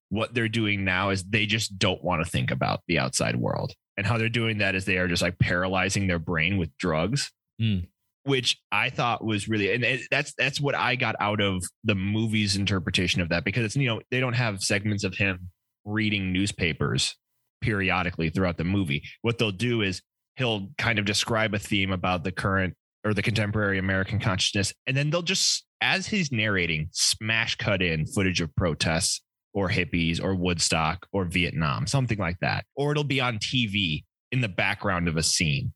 what 0.09 0.33
they're 0.33 0.47
doing 0.47 0.83
now 0.83 1.09
is 1.09 1.23
they 1.23 1.45
just 1.45 1.77
don't 1.77 2.03
want 2.03 2.23
to 2.23 2.29
think 2.29 2.51
about 2.51 2.81
the 2.87 2.99
outside 2.99 3.35
world. 3.35 3.73
And 3.97 4.05
how 4.05 4.17
they're 4.17 4.29
doing 4.29 4.59
that 4.59 4.75
is 4.75 4.85
they 4.85 4.97
are 4.97 5.07
just 5.07 5.21
like 5.21 5.39
paralyzing 5.39 6.07
their 6.07 6.19
brain 6.19 6.57
with 6.57 6.75
drugs. 6.77 7.31
Mm. 7.61 7.87
Which 8.23 8.57
I 8.71 8.89
thought 8.89 9.23
was 9.23 9.47
really, 9.47 9.71
and 9.71 9.99
that's 10.09 10.33
that's 10.35 10.59
what 10.59 10.73
I 10.73 10.95
got 10.95 11.15
out 11.19 11.41
of 11.41 11.63
the 11.83 11.93
movie's 11.93 12.55
interpretation 12.55 13.21
of 13.21 13.29
that 13.29 13.43
because 13.45 13.63
it's 13.63 13.75
you 13.75 13.87
know 13.87 14.01
they 14.09 14.19
don't 14.19 14.33
have 14.33 14.63
segments 14.63 15.03
of 15.03 15.13
him 15.13 15.51
reading 15.85 16.33
newspapers 16.33 17.15
periodically 17.61 18.31
throughout 18.31 18.57
the 18.57 18.63
movie. 18.63 19.03
What 19.21 19.37
they'll 19.37 19.51
do 19.51 19.83
is 19.83 20.01
he'll 20.37 20.69
kind 20.77 20.99
of 20.99 21.05
describe 21.05 21.53
a 21.53 21.59
theme 21.59 21.91
about 21.91 22.23
the 22.23 22.31
current 22.31 22.73
or 23.05 23.13
the 23.13 23.21
contemporary 23.21 23.77
American 23.77 24.19
consciousness. 24.19 24.73
And 24.87 24.97
then 24.97 25.09
they'll 25.09 25.21
just, 25.21 25.65
as 25.79 26.07
he's 26.07 26.31
narrating, 26.31 26.89
smash 26.91 27.55
cut 27.55 27.81
in 27.81 28.05
footage 28.07 28.41
of 28.41 28.53
protests 28.55 29.21
or 29.55 29.69
hippies 29.69 30.21
or 30.21 30.35
Woodstock 30.35 31.07
or 31.13 31.23
Vietnam, 31.25 31.87
something 31.87 32.19
like 32.19 32.37
that. 32.41 32.65
Or 32.75 32.91
it'll 32.91 33.05
be 33.05 33.21
on 33.21 33.39
TV 33.39 34.03
in 34.31 34.41
the 34.41 34.49
background 34.49 35.07
of 35.07 35.15
a 35.17 35.23
scene. 35.23 35.73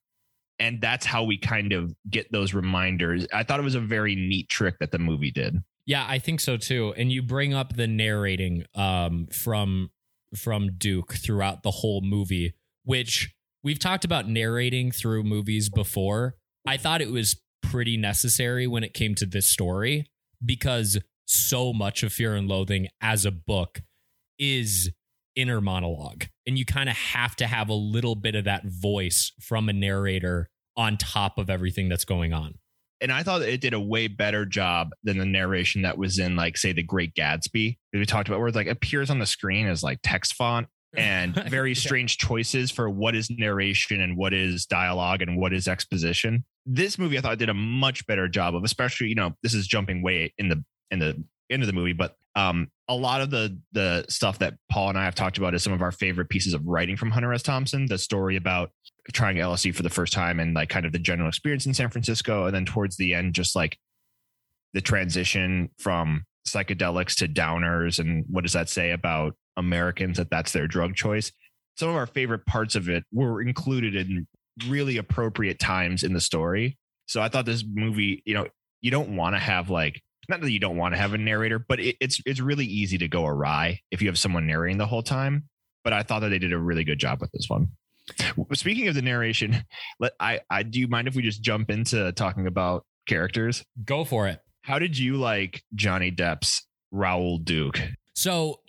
And 0.59 0.81
that's 0.81 1.05
how 1.05 1.23
we 1.23 1.37
kind 1.37 1.71
of 1.71 1.93
get 2.09 2.29
those 2.31 2.53
reminders. 2.53 3.25
I 3.33 3.43
thought 3.43 3.61
it 3.61 3.63
was 3.63 3.75
a 3.75 3.79
very 3.79 4.15
neat 4.15 4.49
trick 4.49 4.75
that 4.81 4.91
the 4.91 4.99
movie 4.99 5.31
did. 5.31 5.57
Yeah, 5.85 6.05
I 6.07 6.19
think 6.19 6.41
so 6.41 6.57
too. 6.57 6.93
And 6.97 7.11
you 7.11 7.23
bring 7.23 7.53
up 7.53 7.75
the 7.75 7.87
narrating 7.87 8.65
um, 8.75 9.27
from 9.31 9.89
from 10.35 10.73
Duke 10.77 11.13
throughout 11.13 11.63
the 11.63 11.71
whole 11.71 12.01
movie, 12.01 12.53
which 12.83 13.33
we've 13.63 13.79
talked 13.79 14.05
about 14.05 14.27
narrating 14.27 14.91
through 14.91 15.23
movies 15.23 15.69
before. 15.69 16.35
I 16.67 16.77
thought 16.77 17.01
it 17.01 17.09
was 17.09 17.41
pretty 17.63 17.97
necessary 17.97 18.67
when 18.67 18.83
it 18.83 18.93
came 18.93 19.15
to 19.15 19.25
this 19.25 19.47
story 19.47 20.11
because 20.45 20.99
so 21.29 21.71
much 21.71 22.03
of 22.03 22.11
Fear 22.11 22.35
and 22.35 22.47
Loathing 22.47 22.87
as 23.01 23.23
a 23.25 23.31
book 23.31 23.81
is 24.39 24.91
inner 25.35 25.61
monologue. 25.61 26.25
And 26.47 26.57
you 26.57 26.65
kind 26.65 26.89
of 26.89 26.95
have 26.95 27.35
to 27.37 27.47
have 27.47 27.69
a 27.69 27.73
little 27.73 28.15
bit 28.15 28.35
of 28.35 28.45
that 28.45 28.65
voice 28.65 29.31
from 29.39 29.69
a 29.69 29.73
narrator 29.73 30.49
on 30.75 30.97
top 30.97 31.37
of 31.37 31.49
everything 31.49 31.87
that's 31.87 32.05
going 32.05 32.33
on. 32.33 32.55
And 33.01 33.11
I 33.11 33.23
thought 33.23 33.43
it 33.43 33.61
did 33.61 33.73
a 33.73 33.79
way 33.79 34.07
better 34.07 34.45
job 34.45 34.89
than 35.03 35.19
the 35.19 35.25
narration 35.25 35.83
that 35.83 35.97
was 35.97 36.19
in, 36.19 36.35
like, 36.35 36.57
say, 36.57 36.73
The 36.73 36.83
Great 36.83 37.13
Gatsby, 37.13 37.77
we 37.93 38.05
talked 38.05 38.27
about, 38.27 38.39
where 38.39 38.49
it 38.49 38.55
like 38.55 38.67
appears 38.67 39.09
on 39.09 39.19
the 39.19 39.25
screen 39.25 39.67
as 39.67 39.83
like 39.83 39.99
text 40.03 40.33
font 40.33 40.67
and 40.97 41.35
very 41.47 41.75
strange 41.75 42.17
choices 42.17 42.71
for 42.71 42.89
what 42.89 43.15
is 43.15 43.29
narration 43.29 44.01
and 44.01 44.17
what 44.17 44.33
is 44.33 44.65
dialogue 44.65 45.21
and 45.21 45.37
what 45.37 45.53
is 45.53 45.67
exposition. 45.67 46.43
This 46.65 46.97
movie 46.97 47.17
I 47.17 47.21
thought 47.21 47.37
did 47.37 47.49
a 47.49 47.53
much 47.53 48.05
better 48.07 48.27
job 48.27 48.55
of, 48.55 48.63
especially 48.63 49.07
you 49.07 49.15
know 49.15 49.35
this 49.43 49.53
is 49.53 49.67
jumping 49.67 50.01
way 50.01 50.33
in 50.37 50.49
the 50.49 50.63
in 50.91 50.99
the 50.99 51.23
end 51.49 51.63
of 51.63 51.67
the 51.67 51.73
movie, 51.73 51.93
but 51.93 52.15
um, 52.35 52.69
a 52.87 52.95
lot 52.95 53.21
of 53.21 53.29
the 53.29 53.59
the 53.71 54.05
stuff 54.07 54.39
that 54.39 54.55
Paul 54.69 54.89
and 54.89 54.97
I 54.97 55.03
have 55.03 55.15
talked 55.15 55.37
about 55.37 55.53
is 55.53 55.63
some 55.63 55.73
of 55.73 55.81
our 55.81 55.91
favorite 55.91 56.29
pieces 56.29 56.53
of 56.53 56.65
writing 56.65 56.95
from 56.95 57.11
Hunter 57.11 57.33
S. 57.33 57.43
Thompson. 57.43 57.85
The 57.85 57.97
story 57.97 58.35
about 58.35 58.71
trying 59.11 59.37
LSD 59.37 59.75
for 59.75 59.83
the 59.83 59.89
first 59.89 60.13
time 60.13 60.39
and 60.39 60.53
like 60.53 60.69
kind 60.69 60.85
of 60.85 60.91
the 60.91 60.99
general 60.99 61.27
experience 61.27 61.65
in 61.65 61.73
San 61.73 61.89
Francisco, 61.89 62.45
and 62.45 62.55
then 62.55 62.65
towards 62.65 62.97
the 62.97 63.13
end, 63.13 63.33
just 63.33 63.55
like 63.55 63.77
the 64.73 64.81
transition 64.81 65.69
from 65.79 66.23
psychedelics 66.47 67.15
to 67.15 67.27
downers 67.27 67.99
and 67.99 68.25
what 68.29 68.43
does 68.43 68.53
that 68.53 68.69
say 68.69 68.91
about 68.91 69.35
Americans 69.57 70.17
that 70.17 70.29
that's 70.29 70.51
their 70.51 70.67
drug 70.67 70.95
choice. 70.95 71.31
Some 71.77 71.89
of 71.89 71.95
our 71.95 72.07
favorite 72.07 72.45
parts 72.45 72.75
of 72.75 72.89
it 72.89 73.03
were 73.11 73.41
included 73.41 73.95
in 73.95 74.27
really 74.67 74.97
appropriate 74.97 75.59
times 75.59 76.03
in 76.03 76.13
the 76.13 76.21
story. 76.21 76.77
So 77.07 77.21
I 77.21 77.29
thought 77.29 77.45
this 77.45 77.63
movie, 77.67 78.21
you 78.25 78.33
know, 78.33 78.47
you 78.81 78.91
don't 78.91 79.15
want 79.15 79.35
to 79.35 79.39
have 79.39 79.69
like 79.69 80.01
not 80.29 80.41
that 80.41 80.51
you 80.51 80.59
don't 80.59 80.77
want 80.77 80.93
to 80.93 80.99
have 80.99 81.13
a 81.13 81.17
narrator, 81.17 81.59
but 81.59 81.79
it, 81.79 81.95
it's 81.99 82.21
it's 82.25 82.39
really 82.39 82.65
easy 82.65 82.97
to 82.99 83.07
go 83.07 83.25
awry 83.25 83.81
if 83.91 84.01
you 84.01 84.07
have 84.07 84.19
someone 84.19 84.47
narrating 84.47 84.77
the 84.77 84.85
whole 84.85 85.03
time. 85.03 85.49
But 85.83 85.93
I 85.93 86.03
thought 86.03 86.19
that 86.19 86.29
they 86.29 86.39
did 86.39 86.53
a 86.53 86.57
really 86.57 86.83
good 86.83 86.99
job 86.99 87.21
with 87.21 87.31
this 87.31 87.47
one. 87.47 87.67
Speaking 88.53 88.87
of 88.87 88.95
the 88.95 89.01
narration, 89.01 89.63
let 89.99 90.13
I 90.19 90.41
I 90.49 90.63
do 90.63 90.79
you 90.79 90.87
mind 90.87 91.07
if 91.07 91.15
we 91.15 91.21
just 91.21 91.41
jump 91.41 91.69
into 91.69 92.11
talking 92.13 92.47
about 92.47 92.85
characters? 93.07 93.63
Go 93.83 94.03
for 94.03 94.27
it. 94.27 94.39
How 94.61 94.79
did 94.79 94.97
you 94.97 95.17
like 95.17 95.63
Johnny 95.73 96.11
Depp's 96.11 96.67
Raoul 96.91 97.39
Duke? 97.39 97.79
So 98.13 98.59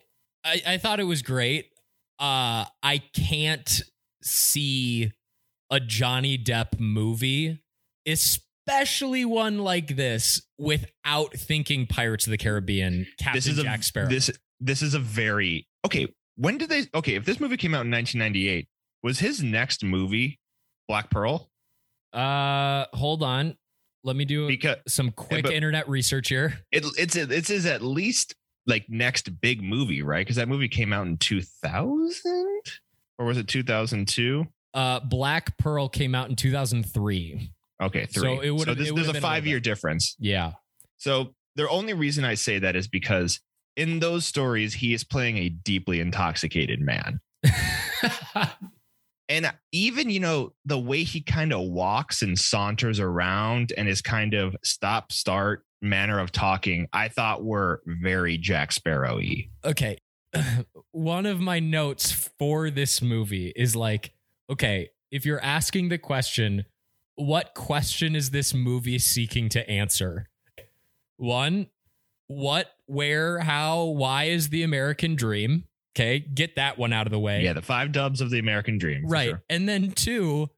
I, 0.45 0.62
I 0.67 0.79
thought 0.79 1.00
it 1.00 1.05
was 1.05 1.23
great. 1.23 1.67
Uh, 2.19 2.64
I 2.83 3.02
can't 3.14 3.83
see 4.23 5.12
a 5.71 5.81
Johnny 5.81 6.38
Depp 6.38 6.79
movie, 6.79 7.62
especially 8.07 8.50
one 9.25 9.59
like 9.59 9.97
this, 9.97 10.43
without 10.59 11.33
thinking 11.35 11.87
Pirates 11.87 12.26
of 12.26 12.31
the 12.31 12.38
Caribbean, 12.38 13.07
Captain 13.19 13.35
this 13.37 13.47
is 13.47 13.62
Jack 13.62 13.83
Sparrow. 13.83 14.09
this 14.09 14.31
this 14.61 14.83
is 14.83 14.95
a 14.95 14.99
very 14.99 15.67
okay. 15.85 16.09
When 16.37 16.57
did 16.57 16.71
they? 16.71 16.85
Okay, 16.95 17.17
if 17.17 17.25
this 17.25 17.38
movie 17.40 17.57
came 17.57 17.75
out 17.75 17.85
in 17.85 17.90
1998, 17.90 18.69
was 19.02 19.19
his 19.19 19.43
next 19.43 19.85
movie 19.85 20.38
Black 20.88 21.11
Pearl? 21.11 21.50
Uh, 22.12 22.87
hold 22.93 23.23
on. 23.23 23.57
Let 24.02 24.17
me 24.17 24.25
do 24.25 24.49
because, 24.49 24.79
some 24.88 25.11
quick 25.11 25.47
internet 25.47 25.88
research 25.88 26.29
here. 26.29 26.59
It, 26.73 26.85
it's 26.99 27.17
it's 27.17 27.49
his 27.49 27.67
at 27.67 27.83
least 27.83 28.35
like 28.67 28.87
next 28.88 29.40
big 29.40 29.62
movie, 29.62 30.02
right? 30.02 30.21
Because 30.21 30.37
that 30.37 30.49
movie 30.49 30.69
came 30.69 30.93
out 30.93 31.07
in 31.07 31.19
2000 31.19 32.62
or 33.19 33.26
was 33.26 33.37
it 33.37 33.47
2002? 33.47 34.47
Uh, 34.73 35.00
Black 35.00 35.59
Pearl 35.59 35.88
came 35.88 36.14
out 36.14 36.31
in 36.31 36.37
2003. 36.37 37.50
Okay, 37.80 38.06
three. 38.06 38.37
So 38.37 38.40
it 38.40 38.50
would. 38.50 38.64
So 38.64 38.75
there's 38.75 39.08
a 39.08 39.20
five 39.20 39.46
year 39.46 39.60
difference. 39.60 40.16
Yeah. 40.18 40.52
So 40.99 41.34
the 41.56 41.68
only 41.68 41.94
reason 41.94 42.25
I 42.25 42.34
say 42.34 42.58
that 42.58 42.76
is 42.76 42.88
because 42.88 43.40
in 43.76 44.00
those 44.00 44.26
stories 44.26 44.75
he 44.75 44.92
is 44.92 45.04
playing 45.04 45.38
a 45.38 45.49
deeply 45.49 46.00
intoxicated 46.00 46.80
man. 46.80 47.20
and 49.28 49.50
even 49.72 50.10
you 50.10 50.20
know 50.20 50.52
the 50.66 50.78
way 50.78 51.02
he 51.02 51.22
kind 51.22 51.52
of 51.52 51.60
walks 51.68 52.20
and 52.20 52.38
saunters 52.38 53.00
around 53.00 53.72
and 53.76 53.88
his 53.88 54.02
kind 54.02 54.34
of 54.34 54.54
stop 54.62 55.10
start 55.12 55.64
manner 55.80 56.18
of 56.18 56.30
talking 56.30 56.87
I 56.92 57.08
thought 57.08 57.42
were 57.42 57.82
very 57.87 58.37
Jack 58.37 58.72
Sparrow-y. 58.72 59.49
Okay. 59.64 59.99
One 60.92 61.26
of 61.26 61.40
my 61.40 61.58
notes 61.58 62.30
for 62.38 62.70
this 62.70 63.00
movie 63.00 63.52
is 63.56 63.75
like, 63.75 64.12
okay, 64.50 64.90
if 65.10 65.25
you're 65.25 65.42
asking 65.42 65.88
the 65.88 65.99
question, 65.99 66.66
what 67.21 67.55
question 67.55 68.17
is 68.17 68.31
this 68.31 68.55
movie 68.55 68.99
seeking 68.99 69.49
to 69.50 69.69
answer? 69.69 70.29
One, 71.17 71.69
what, 72.29 72.69
where, 72.87 73.41
how, 73.41 73.85
why 73.85 74.25
is 74.25 74.49
the 74.49 74.62
American 74.62 75.17
dream? 75.17 75.65
Okay, 75.97 76.21
get 76.21 76.57
that 76.57 76.79
one 76.79 76.93
out 76.93 77.07
of 77.07 77.11
the 77.11 77.19
way. 77.19 77.43
Yeah, 77.43 77.53
the 77.53 77.62
five 77.62 77.93
dubs 77.93 78.21
of 78.21 78.31
the 78.31 78.39
American 78.39 78.79
dream. 78.79 79.07
Right. 79.07 79.31
Sure. 79.31 79.43
And 79.50 79.69
then 79.69 79.91
two, 79.91 80.49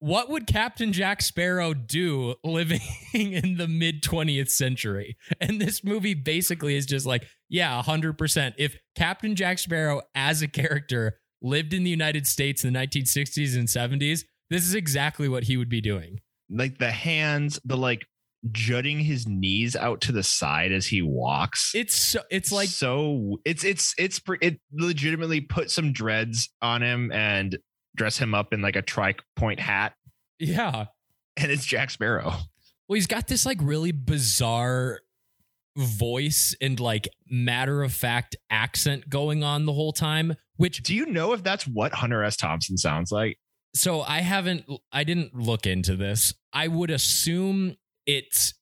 what 0.00 0.28
would 0.28 0.46
Captain 0.46 0.92
Jack 0.92 1.22
Sparrow 1.22 1.72
do 1.72 2.34
living 2.44 2.82
in 3.14 3.56
the 3.56 3.68
mid 3.68 4.02
20th 4.02 4.50
century? 4.50 5.16
And 5.40 5.60
this 5.60 5.82
movie 5.82 6.14
basically 6.14 6.76
is 6.76 6.84
just 6.84 7.06
like, 7.06 7.26
yeah, 7.48 7.80
100%. 7.80 8.54
If 8.58 8.76
Captain 8.94 9.36
Jack 9.36 9.58
Sparrow 9.58 10.02
as 10.14 10.42
a 10.42 10.48
character 10.48 11.18
lived 11.40 11.72
in 11.72 11.84
the 11.84 11.90
United 11.90 12.26
States 12.26 12.64
in 12.64 12.72
the 12.72 12.78
1960s 12.78 13.56
and 13.56 13.68
70s, 13.68 14.24
this 14.50 14.64
is 14.64 14.74
exactly 14.74 15.28
what 15.28 15.44
he 15.44 15.56
would 15.56 15.68
be 15.68 15.80
doing. 15.80 16.20
Like 16.50 16.78
the 16.78 16.90
hands, 16.90 17.60
the 17.64 17.76
like 17.76 18.06
jutting 18.52 19.00
his 19.00 19.26
knees 19.26 19.74
out 19.74 20.02
to 20.02 20.12
the 20.12 20.22
side 20.22 20.72
as 20.72 20.86
he 20.86 21.02
walks. 21.02 21.72
It's 21.74 21.94
so, 21.94 22.20
it's 22.30 22.52
like 22.52 22.68
so 22.68 23.38
it's 23.44 23.64
it's 23.64 23.94
it's 23.98 24.20
it 24.40 24.60
legitimately 24.72 25.40
put 25.40 25.70
some 25.70 25.92
dreads 25.92 26.50
on 26.60 26.82
him 26.82 27.10
and 27.12 27.58
dress 27.96 28.18
him 28.18 28.34
up 28.34 28.52
in 28.52 28.60
like 28.60 28.76
a 28.76 28.82
tri 28.82 29.14
point 29.36 29.60
hat 29.60 29.94
yeah. 30.38 30.86
and 31.36 31.50
it's 31.50 31.64
Jack 31.64 31.90
Sparrow. 31.90 32.32
Well, 32.88 32.94
he's 32.94 33.06
got 33.06 33.28
this 33.28 33.46
like 33.46 33.58
really 33.62 33.92
bizarre 33.92 35.00
voice 35.76 36.54
and 36.60 36.78
like 36.78 37.08
matter 37.28 37.82
of 37.82 37.92
fact 37.92 38.36
accent 38.50 39.08
going 39.08 39.42
on 39.42 39.64
the 39.64 39.72
whole 39.72 39.92
time, 39.92 40.34
which 40.56 40.82
Do 40.82 40.94
you 40.94 41.06
know 41.06 41.32
if 41.32 41.42
that's 41.42 41.66
what 41.66 41.94
Hunter 41.94 42.22
S. 42.22 42.36
Thompson 42.36 42.76
sounds 42.76 43.10
like? 43.10 43.38
So 43.74 44.02
I 44.02 44.20
haven't 44.20 44.64
I 44.92 45.04
didn't 45.04 45.34
look 45.34 45.66
into 45.66 45.96
this. 45.96 46.32
I 46.52 46.68
would 46.68 46.90
assume 46.90 47.76
it's 48.06 48.54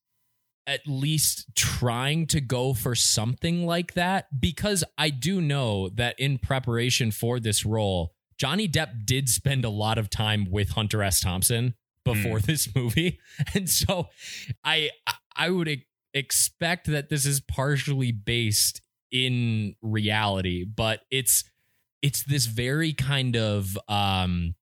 at 0.65 0.81
least 0.87 1.47
trying 1.55 2.25
to 2.27 2.39
go 2.39 2.73
for 2.73 2.95
something 2.95 3.65
like 3.65 3.93
that 3.93 4.27
because 4.39 4.83
I 4.97 5.09
do 5.09 5.41
know 5.41 5.89
that 5.89 6.15
in 6.17 6.37
preparation 6.37 7.11
for 7.11 7.39
this 7.39 7.65
role, 7.65 8.13
Johnny 8.39 8.67
Depp 8.67 9.05
did 9.05 9.29
spend 9.29 9.65
a 9.65 9.69
lot 9.69 9.97
of 9.97 10.09
time 10.09 10.49
with 10.49 10.69
Hunter 10.69 11.03
S. 11.03 11.19
Thompson 11.19 11.75
before 12.05 12.39
this 12.39 12.73
movie. 12.75 13.19
And 13.53 13.69
so 13.69 14.09
I 14.63 14.89
I 15.35 15.49
would 15.49 15.67
e- 15.67 15.85
expect 16.13 16.87
that 16.87 17.09
this 17.09 17.25
is 17.25 17.39
partially 17.39 18.11
based 18.11 18.81
in 19.11 19.75
reality, 19.81 20.63
but 20.65 21.01
it's 21.11 21.43
it's 22.01 22.23
this 22.23 22.45
very 22.45 22.93
kind 22.93 23.35
of 23.35 23.77
um 23.87 24.55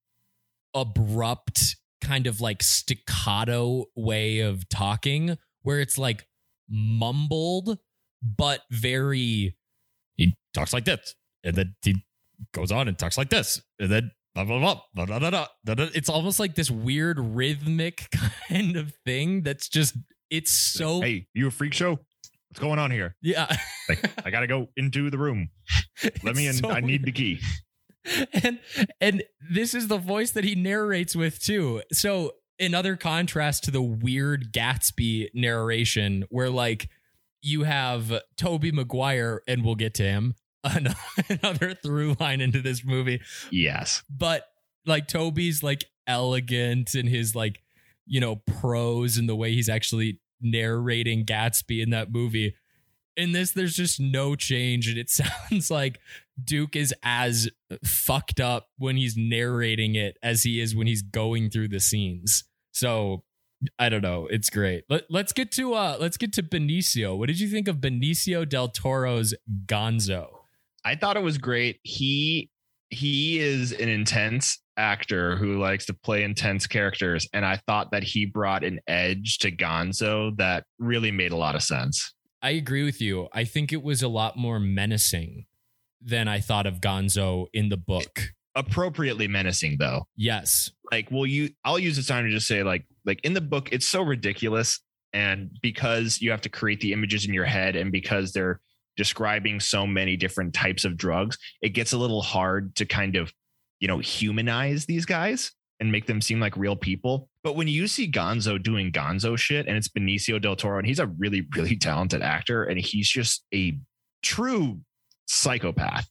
abrupt 0.74 1.76
kind 2.02 2.28
of 2.28 2.42
like 2.42 2.64
staccato 2.64 3.86
way 3.96 4.40
of 4.40 4.68
talking 4.70 5.38
where 5.62 5.80
it's 5.80 5.98
like 5.98 6.28
mumbled 6.70 7.78
but 8.22 8.62
very 8.72 9.56
he 10.16 10.36
talks 10.54 10.74
like 10.74 10.86
this 10.86 11.16
and 11.44 11.56
then 11.56 11.76
he 11.84 11.96
goes 12.54 12.72
on 12.72 12.88
and 12.88 12.98
talks 12.98 13.18
like 13.18 13.30
this 13.30 13.62
and 13.80 13.90
then 13.92 14.12
blah, 14.34 14.44
blah, 14.44 14.60
blah, 14.60 15.06
blah, 15.06 15.20
blah, 15.20 15.30
blah, 15.30 15.76
blah. 15.76 15.88
it's 15.94 16.10
almost 16.10 16.40
like 16.40 16.56
this 16.56 16.72
weird 16.72 17.20
rhythmic 17.20 18.08
kind 18.50 18.78
of 18.78 18.94
thing 19.06 19.42
that's 19.42 19.68
just 19.68 19.96
it's 20.30 20.52
so 20.52 21.02
hey 21.02 21.28
you 21.34 21.48
a 21.48 21.52
freak 21.52 21.74
show? 21.74 22.00
What's 22.50 22.60
going 22.60 22.80
on 22.80 22.92
here? 22.92 23.16
Yeah. 23.22 23.48
Like, 23.88 24.26
i 24.26 24.30
gotta 24.30 24.48
go 24.48 24.68
into 24.76 25.10
the 25.10 25.18
room. 25.18 25.50
Let 26.24 26.36
me 26.36 26.48
in. 26.48 26.54
so 26.54 26.70
i 26.70 26.82
need 26.82 27.02
weird. 27.02 27.06
the 27.06 27.12
key. 27.12 27.40
and 28.44 28.60
and 29.00 29.24
this 29.50 29.74
is 29.74 29.88
the 29.88 29.98
voice 29.98 30.32
that 30.32 30.44
he 30.44 30.56
narrates 30.56 31.16
with 31.16 31.40
too. 31.40 31.82
So 31.92 32.34
another 32.60 32.96
contrast 32.96 33.64
to 33.66 33.72
the 33.72 33.82
weird 33.82 34.52
Gatsby 34.54 35.30
narration, 35.34 36.26
where 36.30 36.50
like 36.50 36.90
you 37.42 37.64
have 37.64 38.14
Tobey 38.38 38.72
Maguire, 38.72 39.42
and 39.48 39.64
we'll 39.66 39.76
get 39.76 39.94
to 39.96 40.04
him. 40.04 40.36
an- 40.64 40.94
Another 41.30 41.74
through 41.74 42.16
line 42.20 42.40
into 42.42 42.62
this 42.62 42.84
movie, 42.86 43.20
Yes. 43.52 44.04
but 44.10 44.44
like 44.86 45.08
Tobey's 45.08 45.64
like 45.64 45.86
elegant 46.08 46.94
and 46.96 47.08
his 47.10 47.36
like 47.36 47.60
you 48.06 48.20
know 48.20 48.38
prose 48.48 49.18
and 49.18 49.28
the 49.30 49.36
way 49.36 49.54
he's 49.54 49.70
actually 49.70 50.20
narrating 50.42 51.26
Gatsby 51.26 51.82
in 51.82 51.90
that 51.92 52.12
movie. 52.12 52.56
In 53.22 53.34
this, 53.34 53.52
there's 53.52 53.76
just 53.76 54.00
no 54.00 54.36
change, 54.36 54.88
and 54.88 54.98
it 54.98 55.10
sounds 55.52 55.70
like 55.70 56.00
Duke 56.44 56.76
is 56.76 56.94
as 57.04 57.50
fucked 57.84 58.40
up 58.40 58.70
when 58.78 58.98
he's 58.98 59.16
narrating 59.16 59.96
it 59.96 60.18
as 60.24 60.44
he 60.44 60.60
is 60.60 60.76
when 60.76 60.88
he's 60.88 61.04
going 61.04 61.50
through 61.50 61.68
the 61.68 61.80
scenes. 61.80 62.46
So 62.72 63.24
I 63.78 63.90
don't 63.90 64.02
know. 64.02 64.28
It's 64.28 64.50
great. 64.50 64.86
Let, 64.90 65.04
let's 65.10 65.34
get 65.34 65.52
to 65.54 65.74
uh 65.74 65.98
let's 66.00 66.18
get 66.18 66.34
to 66.34 66.44
Benicio. 66.44 67.18
What 67.18 67.28
did 67.28 67.40
you 67.40 67.48
think 67.48 67.68
of 67.68 67.78
Benicio 67.78 68.48
del 68.48 68.70
Toro's 68.70 69.36
Gonzo? 69.66 70.30
I 70.84 70.96
thought 70.96 71.18
it 71.18 71.24
was 71.24 71.38
great. 71.38 71.80
He 71.84 72.50
he 72.90 73.40
is 73.40 73.72
an 73.72 73.88
intense 73.88 74.60
actor 74.78 75.38
who 75.38 75.60
likes 75.60 75.86
to 75.86 75.94
play 75.94 76.24
intense 76.24 76.66
characters, 76.66 77.28
and 77.34 77.46
I 77.46 77.58
thought 77.68 77.92
that 77.92 78.04
he 78.04 78.26
brought 78.26 78.64
an 78.64 78.80
edge 78.88 79.38
to 79.40 79.52
Gonzo 79.52 80.36
that 80.38 80.66
really 80.80 81.12
made 81.12 81.32
a 81.32 81.38
lot 81.38 81.56
of 81.56 81.62
sense. 81.62 82.14
I 82.42 82.52
agree 82.52 82.84
with 82.84 83.02
you. 83.02 83.28
I 83.34 83.44
think 83.44 83.72
it 83.72 83.84
was 83.84 84.02
a 84.02 84.08
lot 84.08 84.38
more 84.38 84.60
menacing 84.60 85.46
than 86.02 86.28
I 86.28 86.40
thought 86.40 86.66
of 86.66 86.82
Gonzo 86.82 87.48
in 87.54 87.70
the 87.70 87.78
book. 87.78 88.34
Appropriately 88.56 89.28
menacing, 89.28 89.78
though. 89.80 90.08
Yes. 90.16 90.72
Like, 90.92 91.10
well, 91.12 91.26
you 91.26 91.52
I'll 91.64 91.80
use 91.80 91.96
this 91.96 92.08
time 92.08 92.26
to 92.26 92.32
just 92.32 92.48
say, 92.48 92.64
like, 92.64 92.86
like 93.06 93.22
in 93.24 93.34
the 93.34 93.42
book, 93.42 93.70
it's 93.72 93.86
so 93.86 94.02
ridiculous, 94.02 94.80
and 95.14 95.52
because 95.62 96.20
you 96.22 96.32
have 96.32 96.42
to 96.42 96.50
create 96.50 96.82
the 96.82 96.94
images 96.94 97.26
in 97.26 97.34
your 97.34 97.46
head, 97.46 97.76
and 97.76 97.92
because 97.92 98.34
they're 98.34 98.60
describing 98.98 99.60
so 99.60 99.88
many 99.88 100.18
different 100.18 100.54
types 100.54 100.84
of 100.84 100.98
drugs, 100.98 101.38
it 101.62 101.70
gets 101.70 101.94
a 101.94 101.98
little 101.98 102.22
hard 102.22 102.76
to 102.76 102.86
kind 102.86 103.16
of, 103.16 103.32
you 103.80 103.88
know, 103.88 104.00
humanize 104.00 104.86
these 104.86 105.06
guys 105.06 105.52
and 105.80 105.92
make 105.92 106.06
them 106.08 106.22
seem 106.22 106.40
like 106.40 106.58
real 106.58 106.76
people. 106.76 107.30
But 107.44 107.56
when 107.56 107.68
you 107.68 107.88
see 107.88 108.10
Gonzo 108.10 108.62
doing 108.62 108.92
Gonzo 108.92 109.38
shit, 109.38 109.68
and 109.68 109.76
it's 109.76 109.90
Benicio 109.90 110.40
del 110.42 110.56
Toro, 110.56 110.78
and 110.78 110.88
he's 110.88 111.00
a 111.00 111.08
really, 111.08 111.48
really 111.56 111.76
talented 111.76 112.22
actor, 112.22 112.64
and 112.64 112.80
he's 112.80 113.10
just 113.10 113.46
a 113.54 113.80
true 114.22 114.80
psychopath 115.26 116.08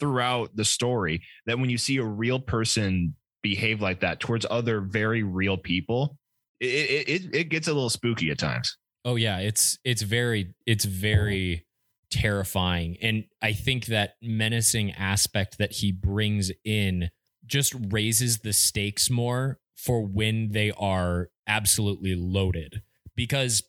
throughout 0.00 0.56
the 0.56 0.64
story, 0.64 1.22
that 1.46 1.58
when 1.58 1.70
you 1.70 1.78
see 1.78 1.98
a 1.98 2.04
real 2.04 2.40
person 2.40 3.14
behave 3.42 3.80
like 3.80 4.00
that 4.00 4.18
towards 4.18 4.46
other 4.50 4.80
very 4.80 5.22
real 5.22 5.56
people, 5.56 6.16
it 6.60 6.66
it, 6.66 7.34
it, 7.34 7.48
gets 7.50 7.68
a 7.68 7.72
little 7.72 7.90
spooky 7.90 8.30
at 8.30 8.38
times. 8.38 8.76
Oh 9.04 9.16
yeah, 9.16 9.38
it's 9.38 9.78
it's 9.84 10.02
very 10.02 10.54
it's 10.66 10.84
very 10.84 11.66
terrifying 12.10 12.96
and 13.02 13.24
I 13.42 13.52
think 13.52 13.86
that 13.86 14.14
menacing 14.22 14.92
aspect 14.92 15.58
that 15.58 15.72
he 15.72 15.90
brings 15.90 16.52
in 16.64 17.10
just 17.44 17.74
raises 17.90 18.38
the 18.38 18.52
stakes 18.52 19.10
more 19.10 19.58
for 19.76 20.04
when 20.04 20.52
they 20.52 20.70
are 20.72 21.30
absolutely 21.46 22.14
loaded. 22.14 22.82
Because 23.16 23.62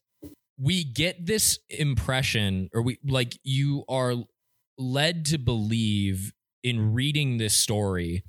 we 0.57 0.83
get 0.83 1.25
this 1.25 1.59
impression 1.69 2.69
or 2.73 2.81
we 2.81 2.97
like 3.05 3.37
you 3.43 3.83
are 3.89 4.15
led 4.77 5.25
to 5.25 5.37
believe 5.37 6.33
in 6.63 6.93
reading 6.93 7.37
this 7.37 7.55
story 7.55 8.23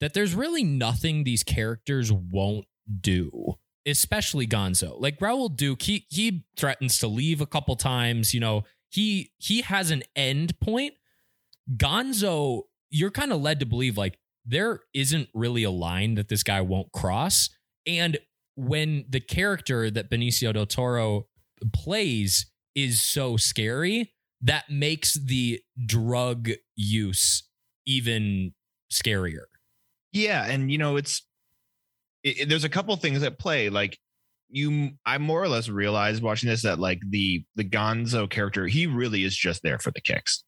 that 0.00 0.14
there's 0.14 0.34
really 0.34 0.62
nothing 0.64 1.24
these 1.24 1.42
characters 1.42 2.12
won't 2.12 2.66
do 3.00 3.54
especially 3.86 4.46
gonzo. 4.46 5.00
Like 5.00 5.20
raoul 5.20 5.48
duke 5.48 5.82
he 5.82 6.06
he 6.10 6.44
threatens 6.56 6.98
to 6.98 7.08
leave 7.08 7.40
a 7.40 7.46
couple 7.46 7.74
times 7.76 8.34
you 8.34 8.40
know 8.40 8.64
he 8.90 9.32
he 9.38 9.62
has 9.62 9.90
an 9.90 10.02
end 10.14 10.58
point. 10.60 10.94
Gonzo 11.76 12.62
you're 12.90 13.10
kind 13.10 13.32
of 13.32 13.40
led 13.40 13.60
to 13.60 13.66
believe 13.66 13.96
like 13.96 14.18
there 14.48 14.80
isn't 14.94 15.28
really 15.34 15.62
a 15.62 15.70
line 15.70 16.14
that 16.14 16.28
this 16.28 16.42
guy 16.42 16.60
won't 16.60 16.90
cross 16.92 17.50
and 17.86 18.18
when 18.56 19.04
the 19.08 19.20
character 19.20 19.90
that 19.90 20.10
benicio 20.10 20.52
del 20.52 20.66
toro 20.66 21.26
plays 21.72 22.50
is 22.74 23.00
so 23.00 23.36
scary 23.36 24.12
that 24.40 24.70
makes 24.70 25.14
the 25.14 25.60
drug 25.86 26.50
use 26.76 27.42
even 27.86 28.52
scarier. 28.92 29.44
Yeah, 30.12 30.44
and 30.46 30.70
you 30.70 30.78
know, 30.78 30.96
it's 30.96 31.24
it, 32.22 32.40
it- 32.40 32.48
there's 32.48 32.64
a 32.64 32.68
couple 32.68 32.94
things 32.96 33.22
at 33.22 33.38
play. 33.38 33.68
Like 33.70 33.98
you, 34.48 34.90
I 35.04 35.18
more 35.18 35.42
or 35.42 35.48
less 35.48 35.68
realized 35.68 36.22
watching 36.22 36.48
this 36.48 36.62
that 36.62 36.78
like 36.78 37.00
the 37.08 37.44
the 37.56 37.64
Gonzo 37.64 38.28
character, 38.28 38.66
he 38.66 38.86
really 38.86 39.24
is 39.24 39.36
just 39.36 39.62
there 39.62 39.78
for 39.78 39.90
the 39.90 40.00
kicks. 40.00 40.44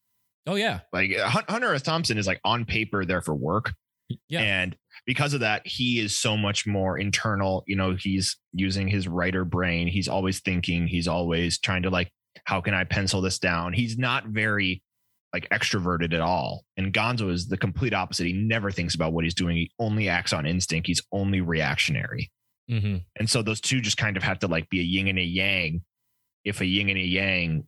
Oh 0.47 0.55
yeah. 0.55 0.81
Like 0.93 1.17
Hunter 1.19 1.75
S. 1.75 1.83
Thompson 1.83 2.17
is 2.19 2.27
like 2.27 2.41
on 2.45 2.65
paper 2.65 3.05
there 3.05 3.21
for 3.21 3.35
work, 3.35 3.73
Yeah. 4.29 4.41
and 4.41 4.77
because 5.07 5.35
of 5.35 5.41
that, 5.41 5.67
he 5.67 5.99
is 5.99 6.19
so 6.19 6.37
much 6.37 6.67
more 6.67 6.99
internal. 6.99 7.65
You 7.67 7.77
know, 7.77 7.97
he's 7.99 8.37
using 8.53 8.89
his 8.89 9.09
writer 9.09 9.45
brain. 9.45 9.89
He's 9.89 10.09
always 10.09 10.41
thinking. 10.41 10.87
He's 10.87 11.09
always 11.09 11.59
trying 11.59 11.83
to 11.83 11.91
like, 11.91 12.11
how 12.45 12.61
can 12.61 12.75
I 12.75 12.85
pencil 12.85 13.21
this 13.21 13.39
down? 13.39 13.73
He's 13.73 13.99
not 13.99 14.27
very 14.27 14.83
like 15.33 15.49
extroverted 15.51 16.13
at 16.13 16.21
all. 16.21 16.65
And 16.77 16.93
Gonzo 16.93 17.31
is 17.31 17.49
the 17.49 17.57
complete 17.57 17.95
opposite. 17.95 18.27
He 18.27 18.33
never 18.33 18.71
thinks 18.71 18.95
about 18.95 19.13
what 19.13 19.25
he's 19.25 19.35
doing. 19.35 19.57
He 19.57 19.71
only 19.79 20.09
acts 20.09 20.33
on 20.33 20.45
instinct. 20.47 20.87
He's 20.89 21.03
only 21.13 21.41
reactionary. 21.41 22.31
hmm 22.69 22.97
And 23.17 23.29
so 23.31 23.43
those 23.43 23.61
two 23.61 23.81
just 23.81 23.97
kind 23.97 24.17
of 24.17 24.23
have 24.23 24.41
to 24.41 24.49
like 24.49 24.69
be 24.69 24.81
a 24.81 24.85
yin 24.85 25.09
and 25.09 25.19
a 25.19 25.23
yang. 25.23 25.83
If 26.45 26.61
a 26.61 26.67
yin 26.67 26.89
and 26.89 26.99
a 26.99 27.03
yang 27.03 27.65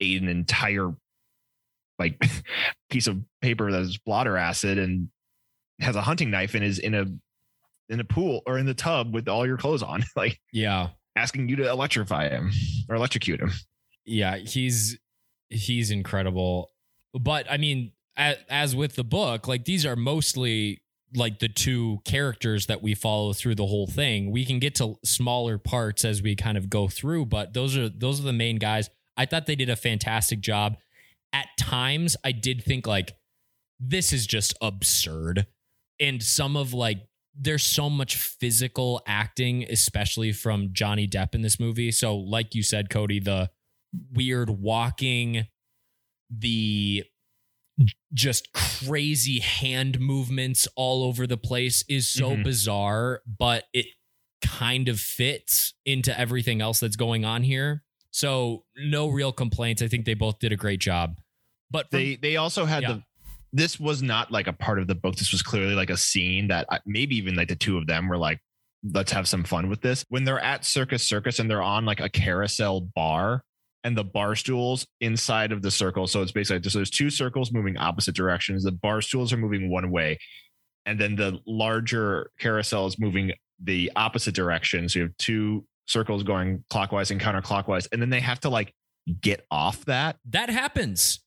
ate 0.00 0.20
an 0.22 0.28
entire 0.28 0.94
like 1.98 2.22
piece 2.90 3.06
of 3.06 3.18
paper 3.42 3.70
that 3.72 3.80
is 3.82 3.98
blotter 3.98 4.36
acid 4.36 4.78
and 4.78 5.08
has 5.80 5.96
a 5.96 6.02
hunting 6.02 6.30
knife 6.30 6.54
and 6.54 6.64
is 6.64 6.78
in 6.78 6.94
a 6.94 7.06
in 7.88 8.00
a 8.00 8.04
pool 8.04 8.42
or 8.46 8.58
in 8.58 8.66
the 8.66 8.74
tub 8.74 9.14
with 9.14 9.28
all 9.28 9.46
your 9.46 9.56
clothes 9.56 9.82
on, 9.82 10.04
like 10.16 10.38
Yeah. 10.52 10.88
asking 11.16 11.48
you 11.48 11.56
to 11.56 11.68
electrify 11.70 12.28
him 12.28 12.50
or 12.88 12.96
electrocute 12.96 13.40
him. 13.40 13.50
Yeah. 14.04 14.36
He's 14.36 14.98
he's 15.48 15.90
incredible. 15.90 16.70
But 17.18 17.50
I 17.50 17.56
mean, 17.56 17.92
as, 18.16 18.36
as 18.50 18.76
with 18.76 18.94
the 18.96 19.04
book, 19.04 19.48
like 19.48 19.64
these 19.64 19.86
are 19.86 19.96
mostly 19.96 20.82
like 21.14 21.38
the 21.38 21.48
two 21.48 22.00
characters 22.04 22.66
that 22.66 22.82
we 22.82 22.94
follow 22.94 23.32
through 23.32 23.54
the 23.54 23.64
whole 23.66 23.86
thing. 23.86 24.30
We 24.30 24.44
can 24.44 24.58
get 24.58 24.74
to 24.76 24.96
smaller 25.04 25.56
parts 25.56 26.04
as 26.04 26.20
we 26.20 26.36
kind 26.36 26.58
of 26.58 26.68
go 26.68 26.88
through, 26.88 27.26
but 27.26 27.54
those 27.54 27.76
are 27.78 27.88
those 27.88 28.20
are 28.20 28.24
the 28.24 28.32
main 28.34 28.56
guys. 28.56 28.90
I 29.16 29.24
thought 29.24 29.46
they 29.46 29.56
did 29.56 29.70
a 29.70 29.76
fantastic 29.76 30.40
job. 30.40 30.76
At 31.32 31.46
times 31.58 32.16
I 32.22 32.32
did 32.32 32.62
think 32.62 32.86
like 32.86 33.16
this 33.80 34.12
is 34.12 34.26
just 34.26 34.52
absurd. 34.60 35.46
And 36.00 36.22
some 36.22 36.56
of 36.56 36.72
like 36.74 36.98
there's 37.40 37.62
so 37.64 37.88
much 37.88 38.16
physical 38.16 39.00
acting 39.06 39.64
especially 39.70 40.32
from 40.32 40.70
Johnny 40.72 41.06
Depp 41.06 41.34
in 41.34 41.42
this 41.42 41.60
movie. 41.60 41.92
So 41.92 42.16
like 42.16 42.54
you 42.54 42.62
said 42.62 42.90
Cody, 42.90 43.20
the 43.20 43.50
weird 44.12 44.50
walking 44.50 45.46
the 46.30 47.04
just 48.12 48.52
crazy 48.52 49.38
hand 49.38 50.00
movements 50.00 50.66
all 50.74 51.04
over 51.04 51.26
the 51.26 51.36
place 51.36 51.84
is 51.88 52.08
so 52.08 52.36
Mhm. 52.36 52.42
bizarre, 52.44 53.22
but 53.26 53.66
it 53.72 53.86
kind 54.42 54.88
of 54.88 54.98
fits 55.00 55.74
into 55.86 56.18
everything 56.18 56.60
else 56.60 56.80
that's 56.80 56.96
going 56.96 57.24
on 57.24 57.44
here. 57.44 57.84
So 58.10 58.64
no 58.76 59.06
real 59.08 59.32
complaints. 59.32 59.80
I 59.80 59.86
think 59.88 60.06
they 60.06 60.14
both 60.14 60.38
did 60.40 60.50
a 60.52 60.56
great 60.56 60.80
job. 60.80 61.20
But 61.70 61.90
from- 61.90 62.00
they 62.00 62.16
they 62.16 62.36
also 62.36 62.64
had 62.64 62.82
Yeah. 62.82 62.92
the 62.94 63.04
this 63.52 63.78
was 63.80 64.02
not 64.02 64.30
like 64.30 64.46
a 64.46 64.52
part 64.52 64.78
of 64.78 64.86
the 64.86 64.94
book 64.94 65.16
this 65.16 65.32
was 65.32 65.42
clearly 65.42 65.74
like 65.74 65.90
a 65.90 65.96
scene 65.96 66.48
that 66.48 66.66
I- 66.70 66.80
maybe 66.86 67.16
even 67.16 67.34
like 67.34 67.48
the 67.48 67.56
two 67.56 67.78
of 67.78 67.86
them 67.86 68.08
were 68.08 68.18
like 68.18 68.38
let's 68.92 69.10
have 69.12 69.26
some 69.26 69.42
fun 69.44 69.68
with 69.68 69.80
this 69.80 70.04
when 70.08 70.24
they're 70.24 70.38
at 70.40 70.64
circus 70.64 71.02
circus 71.08 71.38
and 71.38 71.50
they're 71.50 71.62
on 71.62 71.84
like 71.84 72.00
a 72.00 72.08
carousel 72.08 72.82
bar 72.94 73.42
and 73.84 73.96
the 73.96 74.04
bar 74.04 74.34
stools 74.36 74.86
inside 75.00 75.50
of 75.52 75.62
the 75.62 75.70
circle 75.70 76.06
so 76.06 76.22
it's 76.22 76.32
basically 76.32 76.60
just 76.60 76.76
there's 76.76 76.90
two 76.90 77.10
circles 77.10 77.52
moving 77.52 77.76
opposite 77.78 78.14
directions 78.14 78.62
the 78.64 78.72
bar 78.72 79.00
stools 79.00 79.32
are 79.32 79.36
moving 79.38 79.70
one 79.70 79.90
way 79.90 80.18
and 80.86 80.98
then 81.00 81.16
the 81.16 81.38
larger 81.46 82.30
carousel 82.38 82.86
is 82.86 82.98
moving 82.98 83.32
the 83.64 83.90
opposite 83.96 84.34
direction 84.34 84.88
so 84.88 84.98
you 85.00 85.04
have 85.06 85.16
two 85.16 85.64
circles 85.86 86.22
going 86.22 86.62
clockwise 86.70 87.10
and 87.10 87.20
counterclockwise 87.20 87.88
and 87.92 88.00
then 88.00 88.10
they 88.10 88.20
have 88.20 88.38
to 88.38 88.48
like 88.48 88.72
get 89.22 89.46
off 89.50 89.84
that 89.86 90.16
that 90.28 90.50
happens. 90.50 91.20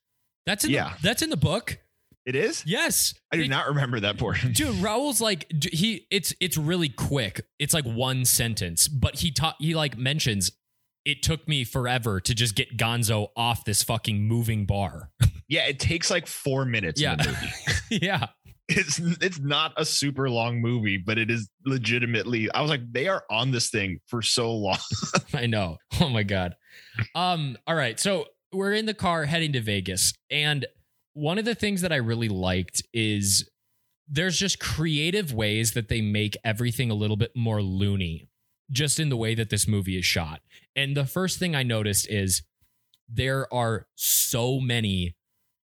That's 0.45 0.63
in 0.65 0.69
Yeah. 0.71 0.93
the, 0.95 1.01
that's 1.01 1.21
in 1.21 1.29
the 1.31 1.37
book. 1.37 1.77
It 2.25 2.35
is 2.35 2.63
Yes. 2.65 3.13
I 3.31 3.35
do 3.37 3.41
They- 3.43 3.47
not 3.47 3.67
remember 3.67 3.99
that 4.01 4.17
portion. 4.17 4.51
Dude, 4.53 4.75
Raoul's 4.81 5.21
like 5.21 5.51
he 5.71 6.05
it's 6.11 6.33
it's 6.39 6.57
really 6.57 6.89
quick. 6.89 7.41
It's 7.59 7.73
like 7.73 7.85
one 7.85 8.25
sentence, 8.25 8.87
but 8.87 9.15
he 9.19 9.31
taught 9.31 9.55
he 9.59 9.73
like 9.75 9.97
mentions 9.97 10.51
it 11.03 11.23
took 11.23 11.47
me 11.47 11.63
forever 11.63 12.19
to 12.19 12.35
just 12.35 12.53
get 12.55 12.77
Gonzo 12.77 13.29
off 13.35 13.65
this 13.65 13.81
fucking 13.83 14.27
moving 14.27 14.65
bar. 14.65 15.09
Yeah, 15.47 15.67
it 15.67 15.79
takes 15.81 16.09
like 16.09 16.27
four 16.27 16.63
minutes. 16.63 17.01
Yeah. 17.01 17.11
In 17.11 17.17
the 17.17 17.25
movie. 17.27 18.05
yeah. 18.05 18.27
It's 18.69 18.99
it's 19.19 19.37
not 19.37 19.73
a 19.75 19.83
super 19.83 20.29
long 20.29 20.61
movie, 20.61 20.95
but 20.97 21.17
it 21.17 21.29
is 21.29 21.49
legitimately. 21.65 22.49
I 22.53 22.61
was 22.61 22.69
like, 22.69 22.89
they 22.89 23.09
are 23.09 23.25
on 23.29 23.51
this 23.51 23.69
thing 23.69 23.99
for 24.07 24.21
so 24.21 24.53
long. 24.53 24.77
I 25.33 25.47
know. 25.47 25.75
Oh 25.99 26.07
my 26.07 26.23
god. 26.23 26.55
Um 27.15 27.57
all 27.67 27.75
right. 27.75 27.99
So 27.99 28.27
we're 28.53 28.71
in 28.73 28.85
the 28.85 28.93
car 28.93 29.25
heading 29.25 29.51
to 29.51 29.61
Vegas 29.61 30.13
and 30.29 30.65
one 31.13 31.37
of 31.37 31.45
the 31.45 31.55
things 31.55 31.81
that 31.81 31.91
I 31.91 31.97
really 31.97 32.29
liked 32.29 32.83
is 32.93 33.49
there's 34.07 34.37
just 34.37 34.59
creative 34.59 35.33
ways 35.33 35.73
that 35.73 35.87
they 35.87 36.01
make 36.01 36.35
everything 36.43 36.91
a 36.91 36.95
little 36.95 37.17
bit 37.17 37.31
more 37.35 37.61
loony 37.61 38.29
just 38.69 38.99
in 38.99 39.09
the 39.09 39.17
way 39.17 39.35
that 39.35 39.49
this 39.49 39.67
movie 39.67 39.97
is 39.97 40.05
shot. 40.05 40.41
And 40.75 40.95
the 40.95 41.05
first 41.05 41.39
thing 41.39 41.55
I 41.55 41.63
noticed 41.63 42.09
is 42.09 42.43
there 43.07 43.53
are 43.53 43.87
so 43.95 44.59
many 44.59 45.15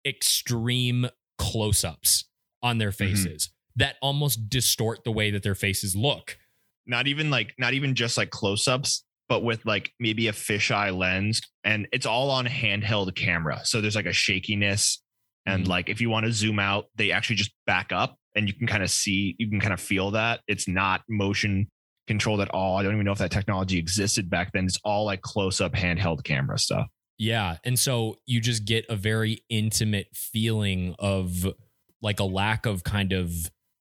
extreme 0.06 1.08
close-ups 1.38 2.26
on 2.62 2.78
their 2.78 2.92
mm-hmm. 2.92 3.14
faces 3.14 3.50
that 3.76 3.96
almost 4.02 4.50
distort 4.50 5.04
the 5.04 5.12
way 5.12 5.32
that 5.32 5.44
their 5.44 5.56
faces 5.56 5.96
look. 5.96 6.38
Not 6.86 7.08
even 7.08 7.30
like 7.30 7.54
not 7.58 7.74
even 7.74 7.96
just 7.96 8.18
like 8.18 8.30
close 8.30 8.68
ups, 8.68 9.04
but 9.30 9.44
with 9.44 9.66
like 9.66 9.92
maybe 10.00 10.28
a 10.28 10.34
fisheye 10.34 10.96
lens, 10.96 11.42
and 11.64 11.88
it's 11.92 12.06
all 12.06 12.30
on 12.30 12.46
handheld 12.46 13.16
camera. 13.16 13.62
So 13.64 13.82
there's 13.82 13.96
like 13.96 14.06
a 14.06 14.14
shakiness, 14.14 15.02
and 15.46 15.66
Mhm. 15.66 15.68
like 15.68 15.90
if 15.90 16.00
you 16.02 16.10
want 16.10 16.26
to 16.26 16.32
zoom 16.32 16.60
out, 16.60 16.86
they 16.96 17.12
actually 17.12 17.36
just 17.36 17.52
back 17.66 17.92
up, 17.92 18.18
and 18.36 18.48
you 18.48 18.54
can 18.54 18.68
kind 18.68 18.84
of 18.84 18.90
see, 18.90 19.36
you 19.38 19.50
can 19.50 19.60
kind 19.60 19.74
of 19.74 19.80
feel 19.82 20.12
that 20.12 20.42
it's 20.48 20.68
not 20.68 21.02
motion 21.10 21.70
controlled 22.08 22.42
at 22.42 22.50
all. 22.50 22.78
I 22.78 22.84
don't 22.84 22.94
even 22.94 23.06
know 23.06 23.12
if 23.14 23.20
that 23.20 23.32
technology 23.32 23.78
existed 23.78 24.30
back 24.30 24.52
then. 24.54 24.66
It's 24.66 24.80
all 24.84 25.06
like 25.06 25.22
close 25.22 25.62
up 25.62 25.74
handheld 25.74 26.24
camera 26.24 26.58
stuff. 26.60 26.88
Yeah. 27.18 27.58
And 27.64 27.78
so 27.80 28.20
you 28.26 28.42
just 28.42 28.66
get 28.66 28.86
a 28.90 28.96
very 28.96 29.44
intimate 29.50 30.08
feeling 30.14 30.96
of 31.00 31.48
like 32.02 32.20
a 32.20 32.26
lack 32.26 32.66
of 32.66 32.84
kind 32.84 33.14
of 33.14 33.32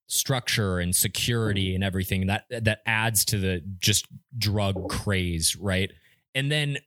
structure 0.07 0.79
and 0.79 0.95
security 0.95 1.75
and 1.75 1.83
everything 1.83 2.27
that 2.27 2.45
that 2.51 2.83
adds 2.87 3.25
to 3.25 3.39
the 3.39 3.63
just 3.81 4.07
drug 4.37 4.89
craze, 4.91 5.57
right? 5.57 5.91
And 6.35 6.53
then 6.53 6.79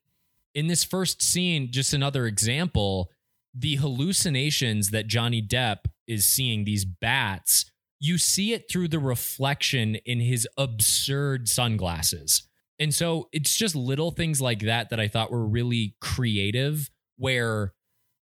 in 0.54 0.68
this 0.68 0.84
first 0.84 1.22
scene, 1.22 1.72
just 1.72 1.94
another 1.94 2.28
example, 2.28 3.12
the 3.58 3.76
hallucinations 3.76 4.90
that 4.92 5.08
Johnny 5.08 5.42
Depp 5.42 5.86
is 6.08 6.28
seeing 6.28 6.66
these 6.66 6.86
bats, 6.86 7.72
you 8.00 8.18
see 8.18 8.54
it 8.54 8.70
through 8.70 8.90
the 8.90 9.00
reflection 9.00 9.96
in 10.06 10.20
his 10.20 10.48
absurd 10.58 11.48
sunglasses. 11.48 12.48
And 12.80 12.94
so 12.94 13.30
it's 13.32 13.56
just 13.56 13.76
little 13.76 14.12
things 14.12 14.42
like 14.42 14.60
that 14.62 14.90
that 14.90 15.00
I 15.00 15.08
thought 15.08 15.32
were 15.32 15.48
really 15.48 15.96
creative, 16.02 16.90
where 17.18 17.74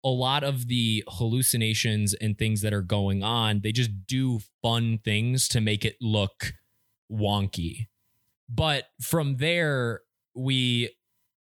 a 0.05 0.09
lot 0.09 0.45
of 0.45 0.69
the 0.69 1.03
hallucinations 1.09 2.15
and 2.15 2.39
things 2.39 2.61
that 2.61 2.73
are 2.73 2.83
going 2.83 3.25
on, 3.25 3.61
they 3.62 3.73
just 3.73 4.07
do 4.07 4.39
fun 4.62 5.01
things 5.05 5.49
to 5.49 5.61
make 5.61 5.85
it 5.85 5.97
look 6.01 6.53
wonky. 7.11 7.89
But 8.49 8.85
from 9.03 9.39
there, 9.39 10.03
we 10.37 10.91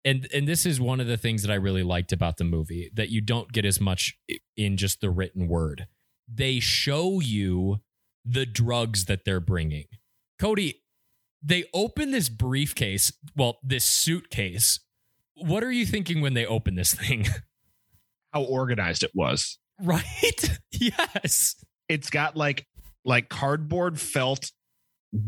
and 0.05 0.29
and 0.33 0.47
this 0.47 0.67
is 0.67 0.81
one 0.81 1.01
of 1.01 1.07
the 1.07 1.17
things 1.17 1.43
that 1.43 1.51
I 1.51 1.57
really 1.57 1.83
liked 1.83 2.13
about 2.13 2.37
the 2.37 2.45
movie 2.45 2.91
that 2.95 3.09
you 3.09 3.21
don't 3.21 3.53
get 3.53 3.65
as 3.65 3.81
much 3.81 4.17
in 4.57 4.77
just 4.77 5.01
the 5.01 5.11
written 5.11 5.49
word. 5.49 5.87
They 6.33 6.61
show 6.61 7.21
you 7.21 7.81
the 8.25 8.47
drugs 8.47 9.07
that 9.07 9.25
they're 9.25 9.41
bringing. 9.41 9.87
Cody, 10.39 10.83
they 11.43 11.65
open 11.75 12.11
this 12.11 12.29
briefcase, 12.29 13.13
well, 13.37 13.59
this 13.63 13.85
suitcase. 13.85 14.81
What 15.37 15.63
are 15.63 15.73
you 15.73 15.85
thinking 15.85 16.21
when 16.21 16.35
they 16.35 16.47
open 16.47 16.75
this 16.75 16.95
thing? 16.95 17.27
How 18.33 18.43
organized 18.43 19.03
it 19.03 19.13
was. 19.15 19.59
right? 19.81 20.59
yes. 20.73 21.57
it's 21.89 22.11
got 22.11 22.37
like 22.37 22.67
like 23.05 23.29
cardboard 23.29 24.01
felt 24.01 24.51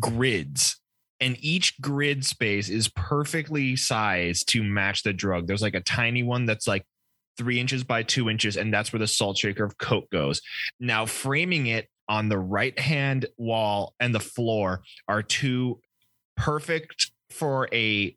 grids 0.01 0.81
and 1.21 1.37
each 1.41 1.81
grid 1.81 2.25
space 2.25 2.69
is 2.69 2.89
perfectly 2.89 3.77
sized 3.77 4.49
to 4.51 4.63
match 4.63 5.03
the 5.03 5.13
drug. 5.13 5.47
There's 5.47 5.63
like 5.63 5.75
a 5.75 5.81
tiny 5.81 6.23
one 6.23 6.47
that's 6.47 6.67
like 6.67 6.85
three 7.37 7.61
inches 7.61 7.85
by 7.85 8.03
two 8.03 8.31
inches 8.31 8.57
and 8.57 8.73
that's 8.73 8.93
where 8.93 9.01
the 9.01 9.07
salt 9.07 9.39
shaker 9.39 9.65
of 9.65 9.79
coke 9.79 10.11
goes. 10.11 10.41
Now 10.81 11.07
framing 11.07 11.67
it 11.67 11.89
on 12.09 12.29
the 12.29 12.39
right 12.39 12.79
hand 12.79 13.27
wall 13.37 13.95
and 14.01 14.15
the 14.15 14.21
floor 14.21 14.83
are 15.09 15.23
two 15.23 15.81
perfect 16.37 17.11
for 17.31 17.69
a 17.73 18.17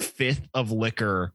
fifth 0.00 0.46
of 0.54 0.70
liquor 0.70 1.32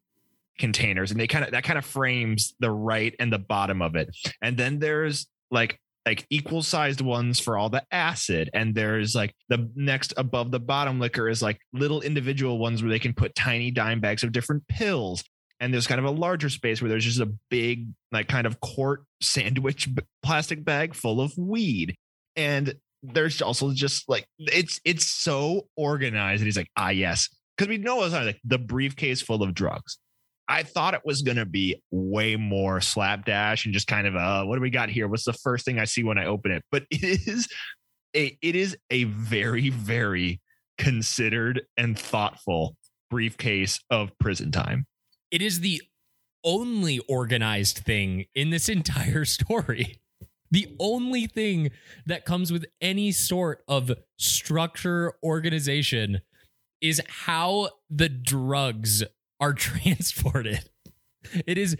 containers 0.59 1.11
and 1.11 1.19
they 1.19 1.27
kind 1.27 1.45
of 1.45 1.51
that 1.51 1.63
kind 1.63 1.79
of 1.79 1.85
frames 1.85 2.53
the 2.59 2.71
right 2.71 3.15
and 3.19 3.31
the 3.31 3.39
bottom 3.39 3.81
of 3.81 3.95
it. 3.95 4.15
And 4.41 4.57
then 4.57 4.79
there's 4.79 5.27
like 5.49 5.79
like 6.05 6.25
equal 6.29 6.61
sized 6.61 7.01
ones 7.01 7.39
for 7.39 7.57
all 7.57 7.69
the 7.69 7.83
acid 7.91 8.49
and 8.53 8.75
there's 8.75 9.15
like 9.15 9.33
the 9.49 9.69
next 9.75 10.13
above 10.17 10.51
the 10.51 10.59
bottom 10.59 10.99
liquor 10.99 11.29
is 11.29 11.41
like 11.41 11.59
little 11.71 12.01
individual 12.01 12.59
ones 12.59 12.81
where 12.81 12.89
they 12.89 12.99
can 12.99 13.13
put 13.13 13.33
tiny 13.35 13.71
dime 13.71 13.99
bags 13.99 14.23
of 14.23 14.31
different 14.31 14.67
pills 14.67 15.23
and 15.59 15.73
there's 15.73 15.87
kind 15.87 15.99
of 15.99 16.05
a 16.05 16.11
larger 16.11 16.49
space 16.49 16.81
where 16.81 16.89
there's 16.89 17.05
just 17.05 17.21
a 17.21 17.31
big 17.49 17.87
like 18.11 18.27
kind 18.27 18.45
of 18.45 18.59
quart 18.59 19.03
sandwich 19.21 19.87
plastic 20.21 20.65
bag 20.65 20.93
full 20.93 21.21
of 21.21 21.37
weed 21.37 21.95
and 22.35 22.73
there's 23.01 23.41
also 23.41 23.71
just 23.71 24.07
like 24.09 24.25
it's 24.39 24.79
it's 24.85 25.07
so 25.07 25.67
organized 25.77 26.41
and 26.41 26.47
he's 26.47 26.57
like 26.57 26.69
ah 26.77 26.89
yes 26.89 27.29
because 27.57 27.69
we 27.69 27.77
know 27.77 28.03
it's 28.03 28.13
like 28.13 28.39
the 28.43 28.57
briefcase 28.57 29.21
full 29.21 29.43
of 29.43 29.53
drugs 29.53 29.97
I 30.47 30.63
thought 30.63 30.93
it 30.93 31.01
was 31.05 31.21
going 31.21 31.37
to 31.37 31.45
be 31.45 31.81
way 31.91 32.35
more 32.35 32.81
slapdash 32.81 33.65
and 33.65 33.73
just 33.73 33.87
kind 33.87 34.07
of 34.07 34.15
uh 34.15 34.43
what 34.43 34.55
do 34.55 34.61
we 34.61 34.69
got 34.69 34.89
here? 34.89 35.07
What's 35.07 35.25
the 35.25 35.33
first 35.33 35.65
thing 35.65 35.79
I 35.79 35.85
see 35.85 36.03
when 36.03 36.17
I 36.17 36.25
open 36.25 36.51
it? 36.51 36.63
But 36.71 36.83
it 36.91 37.27
is 37.27 37.47
a 38.15 38.37
it 38.41 38.55
is 38.55 38.77
a 38.89 39.05
very 39.05 39.69
very 39.69 40.41
considered 40.77 41.63
and 41.77 41.97
thoughtful 41.97 42.75
briefcase 43.09 43.79
of 43.89 44.11
prison 44.19 44.51
time. 44.51 44.85
It 45.31 45.41
is 45.41 45.59
the 45.59 45.81
only 46.43 46.99
organized 47.07 47.79
thing 47.79 48.25
in 48.35 48.49
this 48.49 48.69
entire 48.69 49.25
story. 49.25 49.99
The 50.51 50.75
only 50.79 51.25
thing 51.25 51.71
that 52.05 52.25
comes 52.25 52.51
with 52.51 52.65
any 52.79 53.11
sort 53.11 53.63
of 53.67 53.91
structure, 54.19 55.13
organization 55.23 56.21
is 56.79 57.01
how 57.07 57.69
the 57.89 58.09
drugs 58.09 59.03
are 59.43 59.53
transported. 59.53 60.69
It 61.45 61.57
is 61.57 61.75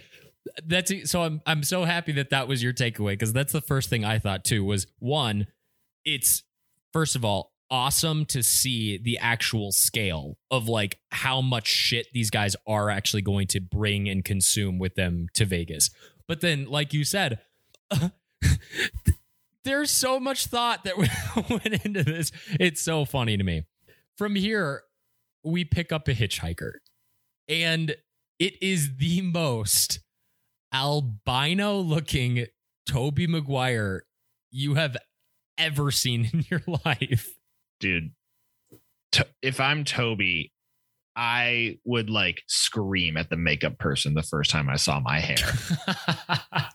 that's 0.65 0.91
so 1.10 1.23
I'm 1.23 1.41
I'm 1.45 1.63
so 1.63 1.86
happy 1.86 2.12
that 2.13 2.30
that 2.32 2.47
was 2.47 2.62
your 2.62 2.73
takeaway 2.73 3.13
because 3.13 3.32
that's 3.34 3.54
the 3.54 3.62
first 3.62 3.89
thing 3.89 4.04
I 4.04 4.19
thought 4.19 4.43
too 4.43 4.63
was 4.63 4.88
one 4.99 5.47
it's 6.06 6.43
first 6.91 7.15
of 7.15 7.23
all, 7.26 7.54
awesome 7.71 8.26
to 8.26 8.43
see 8.43 8.97
the 8.97 9.17
actual 9.17 9.71
scale 9.71 10.38
of 10.52 10.67
like 10.67 10.99
how 11.12 11.41
much 11.41 11.67
shit 11.67 12.08
these 12.13 12.30
guys 12.30 12.56
are 12.67 12.89
actually 12.89 13.21
going 13.21 13.47
to 13.47 13.60
bring 13.60 14.08
and 14.08 14.23
consume 14.23 14.78
with 14.78 14.95
them 14.95 15.28
to 15.34 15.45
Vegas. 15.45 15.89
But 16.28 16.41
then, 16.41 16.65
like 16.65 16.93
you 16.93 17.04
said, 17.04 17.39
there's 19.63 19.91
so 19.91 20.19
much 20.19 20.47
thought 20.47 20.84
that 20.84 20.97
went 21.49 21.86
into 21.86 22.04
this. 22.04 22.32
It's 22.60 22.82
so 22.82 23.06
funny 23.06 23.38
to 23.38 23.43
me. 23.43 23.63
From 24.17 24.36
here, 24.36 24.84
we 25.43 25.65
pick 25.65 25.91
up 25.91 26.08
a 26.08 26.13
hitchhiker, 26.13 26.73
and 27.47 27.95
it 28.39 28.62
is 28.62 28.97
the 28.97 29.21
most 29.21 29.99
albino 30.73 31.77
looking 31.77 32.47
Tobey 32.86 33.27
Maguire 33.27 34.03
you 34.51 34.75
have 34.75 34.97
ever 35.58 35.91
seen 35.91 36.29
in 36.34 36.45
your 36.49 36.62
life. 36.86 37.29
Dude, 37.79 38.12
to, 39.13 39.27
if 39.41 39.60
I'm 39.60 39.84
Tobey, 39.84 40.51
I 41.15 41.77
would 41.86 42.10
like 42.10 42.41
scream 42.47 43.17
at 43.17 43.29
the 43.29 43.38
makeup 43.38 43.77
person 43.77 44.13
the 44.13 44.23
first 44.23 44.49
time 44.49 44.69
I 44.69 44.77
saw 44.77 44.99
my 44.99 45.19
hair. 45.19 45.38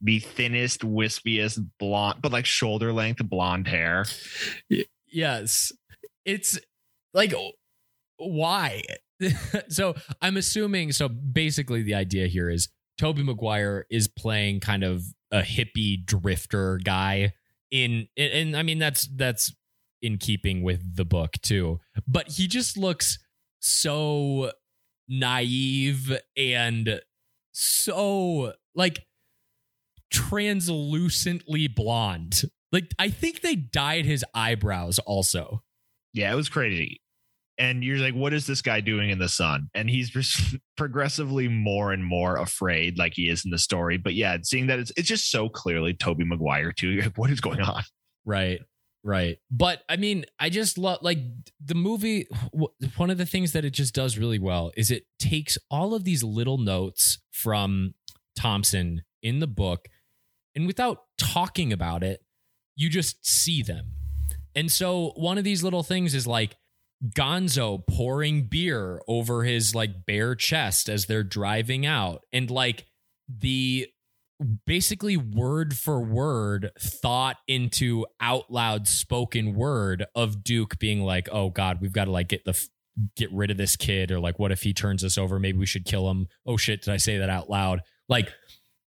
the 0.00 0.18
thinnest, 0.20 0.80
wispiest 0.80 1.64
blonde, 1.78 2.20
but 2.22 2.32
like 2.32 2.46
shoulder 2.46 2.92
length 2.92 3.22
blonde 3.28 3.68
hair. 3.68 4.06
Yes. 5.06 5.72
It's 6.24 6.58
like, 7.12 7.34
why? 8.16 8.82
so 9.68 9.94
I'm 10.20 10.36
assuming, 10.36 10.92
so 10.92 11.08
basically 11.08 11.82
the 11.82 11.94
idea 11.94 12.26
here 12.26 12.50
is 12.50 12.68
Tobey 12.98 13.22
Maguire 13.22 13.86
is 13.90 14.08
playing 14.08 14.60
kind 14.60 14.84
of 14.84 15.02
a 15.30 15.40
hippie 15.40 16.04
drifter 16.04 16.78
guy 16.84 17.32
in 17.70 18.06
and 18.18 18.54
I 18.54 18.62
mean 18.62 18.78
that's 18.78 19.08
that's 19.16 19.52
in 20.02 20.18
keeping 20.18 20.62
with 20.62 20.96
the 20.96 21.04
book 21.04 21.32
too. 21.42 21.80
But 22.06 22.28
he 22.28 22.46
just 22.46 22.76
looks 22.76 23.18
so 23.60 24.52
naive 25.08 26.16
and 26.36 27.00
so 27.52 28.52
like 28.74 29.06
translucently 30.10 31.68
blonde. 31.68 32.42
Like 32.70 32.92
I 32.98 33.08
think 33.08 33.40
they 33.40 33.54
dyed 33.54 34.04
his 34.04 34.24
eyebrows 34.34 34.98
also. 35.00 35.62
Yeah, 36.12 36.32
it 36.32 36.36
was 36.36 36.48
crazy. 36.48 37.01
And 37.62 37.84
you're 37.84 37.98
like, 37.98 38.14
what 38.14 38.32
is 38.32 38.44
this 38.44 38.60
guy 38.60 38.80
doing 38.80 39.10
in 39.10 39.20
the 39.20 39.28
sun? 39.28 39.70
And 39.72 39.88
he's 39.88 40.10
progressively 40.76 41.46
more 41.46 41.92
and 41.92 42.04
more 42.04 42.36
afraid, 42.36 42.98
like 42.98 43.12
he 43.14 43.28
is 43.28 43.44
in 43.44 43.52
the 43.52 43.58
story. 43.58 43.98
But 43.98 44.14
yeah, 44.14 44.36
seeing 44.42 44.66
that 44.66 44.80
it's 44.80 44.90
it's 44.96 45.08
just 45.08 45.30
so 45.30 45.48
clearly 45.48 45.94
Tobey 45.94 46.24
Maguire 46.24 46.72
too. 46.72 47.00
Like, 47.02 47.16
what 47.16 47.30
is 47.30 47.40
going 47.40 47.60
on? 47.60 47.84
Right. 48.24 48.60
Right. 49.04 49.38
But 49.48 49.82
I 49.88 49.96
mean, 49.96 50.24
I 50.40 50.50
just 50.50 50.76
love 50.76 50.98
like 51.02 51.18
the 51.64 51.76
movie. 51.76 52.26
One 52.96 53.10
of 53.10 53.18
the 53.18 53.26
things 53.26 53.52
that 53.52 53.64
it 53.64 53.70
just 53.70 53.94
does 53.94 54.18
really 54.18 54.40
well 54.40 54.72
is 54.76 54.90
it 54.90 55.04
takes 55.20 55.56
all 55.70 55.94
of 55.94 56.02
these 56.02 56.24
little 56.24 56.58
notes 56.58 57.20
from 57.30 57.94
Thompson 58.36 59.02
in 59.22 59.38
the 59.38 59.46
book 59.46 59.88
and 60.56 60.66
without 60.66 61.04
talking 61.16 61.72
about 61.72 62.02
it, 62.02 62.24
you 62.74 62.88
just 62.88 63.24
see 63.24 63.62
them. 63.62 63.92
And 64.54 64.70
so 64.70 65.12
one 65.16 65.38
of 65.38 65.44
these 65.44 65.62
little 65.62 65.82
things 65.82 66.14
is 66.14 66.26
like 66.26 66.56
Gonzo 67.10 67.84
pouring 67.86 68.44
beer 68.44 69.02
over 69.08 69.44
his 69.44 69.74
like 69.74 70.06
bare 70.06 70.34
chest 70.34 70.88
as 70.88 71.06
they're 71.06 71.24
driving 71.24 71.84
out. 71.84 72.22
And 72.32 72.50
like 72.50 72.86
the 73.28 73.88
basically 74.66 75.16
word 75.16 75.76
for 75.76 76.00
word 76.00 76.70
thought 76.80 77.36
into 77.48 78.06
out 78.20 78.50
loud 78.50 78.86
spoken 78.88 79.54
word 79.54 80.04
of 80.14 80.44
Duke 80.44 80.78
being 80.78 81.02
like, 81.02 81.28
"Oh 81.32 81.50
God, 81.50 81.80
we've 81.80 81.92
got 81.92 82.06
to 82.06 82.10
like 82.10 82.28
get 82.28 82.44
the 82.44 82.58
get 83.16 83.32
rid 83.32 83.50
of 83.50 83.56
this 83.56 83.76
kid," 83.76 84.10
or 84.10 84.20
like, 84.20 84.38
"What 84.38 84.52
if 84.52 84.62
he 84.62 84.72
turns 84.72 85.04
us 85.04 85.18
over? 85.18 85.38
Maybe 85.38 85.58
we 85.58 85.66
should 85.66 85.84
kill 85.84 86.10
him." 86.10 86.28
Oh 86.46 86.56
shit, 86.56 86.82
did 86.82 86.92
I 86.92 86.98
say 86.98 87.18
that 87.18 87.30
out 87.30 87.50
loud? 87.50 87.80
Like, 88.08 88.32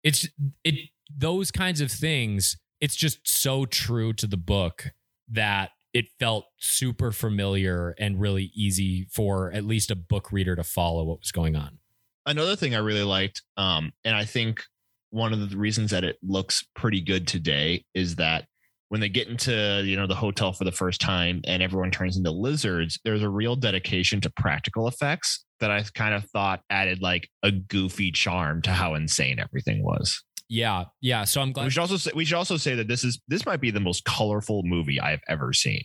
it's 0.03 0.27
it 0.63 0.89
those 1.15 1.51
kinds 1.51 1.81
of 1.81 1.91
things. 1.91 2.57
It's 2.79 2.95
just 2.95 3.19
so 3.27 3.65
true 3.65 4.13
to 4.13 4.27
the 4.27 4.37
book 4.37 4.91
that 5.29 5.71
it 5.93 6.07
felt 6.19 6.45
super 6.57 7.11
familiar 7.11 7.95
and 7.97 8.19
really 8.19 8.51
easy 8.55 9.07
for 9.11 9.51
at 9.51 9.65
least 9.65 9.91
a 9.91 9.95
book 9.95 10.31
reader 10.31 10.55
to 10.55 10.63
follow 10.63 11.03
what 11.03 11.19
was 11.19 11.31
going 11.31 11.55
on. 11.55 11.79
Another 12.25 12.55
thing 12.55 12.75
I 12.75 12.79
really 12.79 13.03
liked, 13.03 13.41
um, 13.57 13.91
and 14.03 14.15
I 14.15 14.25
think 14.25 14.63
one 15.09 15.33
of 15.33 15.49
the 15.49 15.57
reasons 15.57 15.91
that 15.91 16.03
it 16.03 16.17
looks 16.23 16.63
pretty 16.75 17.01
good 17.01 17.27
today 17.27 17.83
is 17.93 18.15
that 18.15 18.45
when 18.91 18.99
they 18.99 19.09
get 19.09 19.29
into 19.29 19.81
you 19.85 19.95
know 19.95 20.05
the 20.05 20.15
hotel 20.15 20.51
for 20.51 20.65
the 20.65 20.71
first 20.71 20.99
time 20.99 21.41
and 21.45 21.63
everyone 21.63 21.91
turns 21.91 22.17
into 22.17 22.29
lizards 22.29 22.99
there's 23.05 23.23
a 23.23 23.29
real 23.29 23.55
dedication 23.55 24.19
to 24.19 24.29
practical 24.29 24.85
effects 24.85 25.45
that 25.61 25.71
i 25.71 25.81
kind 25.95 26.13
of 26.13 26.25
thought 26.31 26.59
added 26.69 27.01
like 27.01 27.29
a 27.41 27.51
goofy 27.51 28.11
charm 28.11 28.61
to 28.61 28.71
how 28.71 28.93
insane 28.93 29.39
everything 29.39 29.81
was 29.81 30.23
yeah 30.51 30.83
yeah 31.01 31.23
so 31.23 31.41
i'm 31.41 31.51
glad 31.51 31.63
we 31.63 31.69
should 31.69 31.81
also 31.81 31.97
say 31.97 32.11
we 32.13 32.25
should 32.25 32.37
also 32.37 32.57
say 32.57 32.75
that 32.75 32.87
this 32.87 33.03
is 33.03 33.19
this 33.27 33.45
might 33.45 33.61
be 33.61 33.71
the 33.71 33.79
most 33.79 34.03
colorful 34.05 34.61
movie 34.63 34.99
i've 34.99 35.21
ever 35.27 35.53
seen 35.53 35.83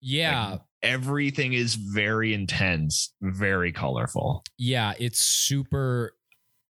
yeah 0.00 0.52
like, 0.52 0.60
everything 0.82 1.52
is 1.52 1.74
very 1.74 2.32
intense 2.32 3.14
very 3.20 3.72
colorful 3.72 4.42
yeah 4.58 4.94
it's 4.98 5.18
super 5.20 6.12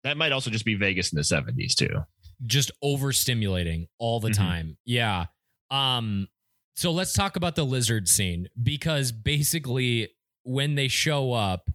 that 0.04 0.16
might 0.16 0.32
also 0.32 0.50
just 0.50 0.64
be 0.64 0.74
Vegas 0.74 1.12
in 1.12 1.16
the 1.16 1.22
70s 1.22 1.74
too. 1.74 2.04
Just 2.46 2.70
overstimulating 2.82 3.88
all 3.98 4.20
the 4.20 4.30
mm-hmm. 4.30 4.42
time. 4.42 4.76
Yeah. 4.84 5.26
Um 5.70 6.28
so 6.76 6.92
let's 6.92 7.12
talk 7.12 7.36
about 7.36 7.56
the 7.56 7.64
lizard 7.64 8.08
scene 8.08 8.48
because 8.62 9.12
basically 9.12 10.08
when 10.44 10.76
they 10.76 10.88
show 10.88 11.32
up 11.32 11.68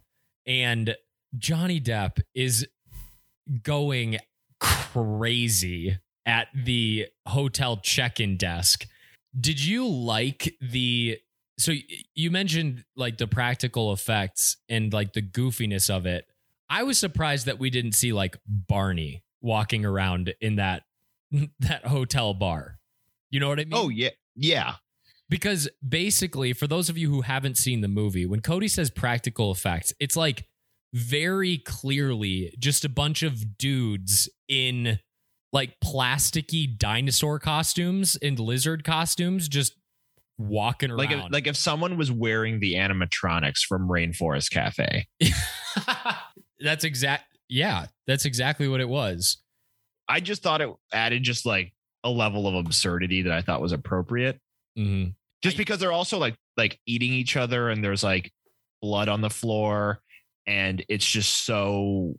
and 0.46 0.96
Johnny 1.38 1.80
Depp 1.80 2.20
is 2.34 2.66
going 3.62 4.18
crazy 4.60 5.98
at 6.24 6.48
the 6.54 7.06
hotel 7.26 7.78
check-in 7.78 8.36
desk. 8.36 8.86
Did 9.38 9.64
you 9.64 9.86
like 9.86 10.54
the 10.60 11.18
so 11.58 11.72
you 12.14 12.30
mentioned 12.30 12.84
like 12.96 13.18
the 13.18 13.26
practical 13.26 13.92
effects 13.92 14.58
and 14.68 14.92
like 14.92 15.14
the 15.14 15.22
goofiness 15.22 15.88
of 15.88 16.06
it. 16.06 16.26
I 16.68 16.82
was 16.82 16.98
surprised 16.98 17.46
that 17.46 17.58
we 17.58 17.70
didn't 17.70 17.92
see 17.92 18.12
like 18.12 18.36
Barney 18.46 19.24
walking 19.40 19.84
around 19.84 20.34
in 20.40 20.56
that 20.56 20.82
that 21.60 21.86
hotel 21.86 22.34
bar. 22.34 22.78
You 23.30 23.40
know 23.40 23.48
what 23.48 23.60
I 23.60 23.64
mean? 23.64 23.74
Oh 23.74 23.88
yeah. 23.88 24.10
Yeah. 24.34 24.74
Because 25.28 25.68
basically, 25.86 26.52
for 26.52 26.68
those 26.68 26.88
of 26.88 26.96
you 26.96 27.10
who 27.10 27.22
haven't 27.22 27.56
seen 27.56 27.80
the 27.80 27.88
movie, 27.88 28.26
when 28.26 28.40
Cody 28.40 28.68
says 28.68 28.90
practical 28.90 29.50
effects, 29.50 29.92
it's 29.98 30.16
like 30.16 30.46
very 30.92 31.58
clearly 31.58 32.54
just 32.58 32.84
a 32.84 32.88
bunch 32.88 33.22
of 33.22 33.58
dudes 33.58 34.28
in 34.48 34.98
like 35.52 35.78
plasticky 35.82 36.76
dinosaur 36.76 37.38
costumes 37.38 38.16
and 38.22 38.38
lizard 38.38 38.84
costumes 38.84 39.48
just 39.48 39.74
walking 40.38 40.90
around. 40.90 40.98
Like 40.98 41.10
if, 41.10 41.32
like 41.32 41.46
if 41.46 41.56
someone 41.56 41.96
was 41.96 42.12
wearing 42.12 42.60
the 42.60 42.74
animatronics 42.74 43.60
from 43.60 43.88
Rainforest 43.88 44.50
Cafe. 44.50 45.06
That's 46.60 46.84
exact. 46.84 47.24
Yeah, 47.48 47.86
that's 48.08 48.24
exactly 48.24 48.66
what 48.66 48.80
it 48.80 48.88
was. 48.88 49.36
I 50.08 50.18
just 50.20 50.42
thought 50.42 50.60
it 50.60 50.70
added 50.92 51.22
just 51.22 51.46
like 51.46 51.72
a 52.02 52.10
level 52.10 52.48
of 52.48 52.54
absurdity 52.54 53.22
that 53.22 53.32
I 53.32 53.40
thought 53.40 53.60
was 53.60 53.72
appropriate. 53.72 54.40
Mm-hmm. 54.76 55.10
Just 55.42 55.56
because 55.56 55.78
they're 55.78 55.92
also 55.92 56.18
like 56.18 56.34
like 56.56 56.80
eating 56.86 57.12
each 57.12 57.36
other 57.36 57.68
and 57.68 57.84
there's 57.84 58.02
like 58.02 58.32
blood 58.82 59.08
on 59.08 59.20
the 59.20 59.30
floor 59.30 60.00
and 60.46 60.84
it's 60.88 61.06
just 61.06 61.44
so 61.44 62.14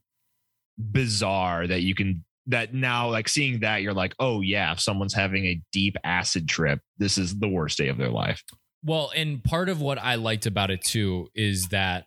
bizarre 0.92 1.68
that 1.68 1.82
you 1.82 1.96
can 1.96 2.24
that 2.46 2.74
now 2.74 3.10
like 3.10 3.28
seeing 3.28 3.60
that 3.60 3.82
you're 3.82 3.94
like 3.94 4.14
oh 4.20 4.42
yeah 4.42 4.72
if 4.72 4.80
someone's 4.80 5.14
having 5.14 5.46
a 5.46 5.62
deep 5.72 5.96
acid 6.04 6.48
trip 6.48 6.80
this 6.98 7.18
is 7.18 7.40
the 7.40 7.48
worst 7.48 7.78
day 7.78 7.88
of 7.88 7.98
their 7.98 8.12
life 8.12 8.44
well 8.84 9.12
and 9.16 9.44
part 9.44 9.70
of 9.70 9.82
what 9.82 9.98
i 9.98 10.16
liked 10.16 10.46
about 10.46 10.70
it 10.70 10.82
too 10.82 11.28
is 11.34 11.70
that 11.70 12.06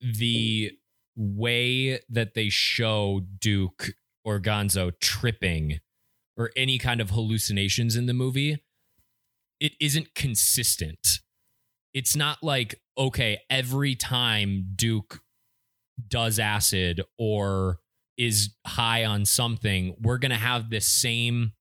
the 0.00 0.72
way 1.16 2.00
that 2.08 2.34
they 2.34 2.48
show 2.48 3.22
Duke 3.38 3.90
or 4.24 4.40
Gonzo 4.40 4.92
tripping 5.00 5.80
or 6.36 6.50
any 6.56 6.78
kind 6.78 7.00
of 7.00 7.10
hallucinations 7.10 7.96
in 7.96 8.06
the 8.06 8.14
movie, 8.14 8.62
it 9.60 9.72
isn't 9.80 10.14
consistent. 10.14 11.20
It's 11.94 12.16
not 12.16 12.42
like, 12.42 12.80
okay, 12.96 13.40
every 13.50 13.94
time 13.94 14.72
Duke 14.74 15.20
does 16.08 16.38
acid 16.38 17.00
or 17.18 17.78
is 18.18 18.50
high 18.66 19.04
on 19.04 19.24
something, 19.24 19.94
we're 20.00 20.18
going 20.18 20.30
to 20.30 20.36
have 20.36 20.70
this 20.70 20.86
same 20.86 21.52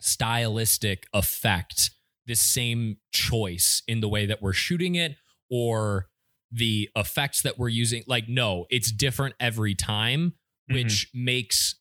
stylistic 0.00 1.06
effect, 1.12 1.90
this 2.26 2.42
same 2.42 2.96
choice 3.12 3.82
in 3.86 4.00
the 4.00 4.08
way 4.08 4.26
that 4.26 4.42
we're 4.42 4.52
shooting 4.52 4.94
it 4.94 5.16
or 5.50 6.06
the 6.50 6.88
effects 6.96 7.42
that 7.42 7.58
we're 7.58 7.68
using. 7.68 8.02
Like, 8.06 8.28
no, 8.28 8.66
it's 8.70 8.90
different 8.90 9.34
every 9.40 9.74
time, 9.74 10.34
which 10.68 11.08
mm-hmm. 11.08 11.24
makes 11.24 11.76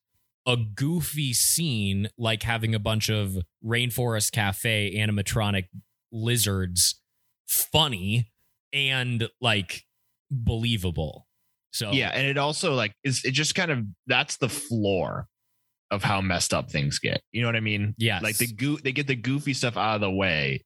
a 0.47 0.57
goofy 0.57 1.33
scene 1.33 2.09
like 2.17 2.43
having 2.43 2.75
a 2.75 2.79
bunch 2.79 3.09
of 3.09 3.37
Rainforest 3.63 4.31
Cafe 4.31 4.95
animatronic 4.95 5.65
lizards 6.11 7.01
funny 7.47 8.31
and 8.71 9.27
like 9.41 9.85
believable. 10.29 11.27
So 11.75 11.91
Yeah, 11.91 12.09
and 12.13 12.25
it 12.25 12.37
also 12.37 12.73
like 12.73 12.93
is 13.03 13.23
it 13.25 13.31
just 13.31 13.53
kind 13.53 13.69
of 13.71 13.79
that's 14.07 14.37
the 14.37 14.49
floor 14.49 15.27
of 15.91 16.03
how 16.03 16.21
messed 16.21 16.53
up 16.53 16.71
things 16.71 16.99
get. 16.99 17.21
You 17.31 17.41
know 17.41 17.47
what 17.47 17.55
I 17.55 17.59
mean? 17.59 17.93
Yeah. 17.97 18.19
Like 18.21 18.37
the 18.37 18.47
goo 18.47 18.77
they 18.77 18.91
get 18.91 19.07
the 19.07 19.15
goofy 19.15 19.53
stuff 19.53 19.77
out 19.77 19.95
of 19.95 20.01
the 20.01 20.11
way 20.11 20.63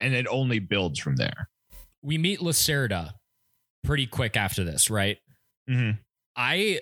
and 0.00 0.12
it 0.14 0.26
only 0.28 0.58
builds 0.58 0.98
from 0.98 1.16
there. 1.16 1.48
we 2.02 2.18
meet 2.18 2.40
Lacerda 2.40 3.12
pretty 3.84 4.06
quick 4.06 4.36
after 4.36 4.64
this, 4.64 4.90
right? 4.90 5.18
Mm-hmm. 5.70 5.98
I 6.36 6.80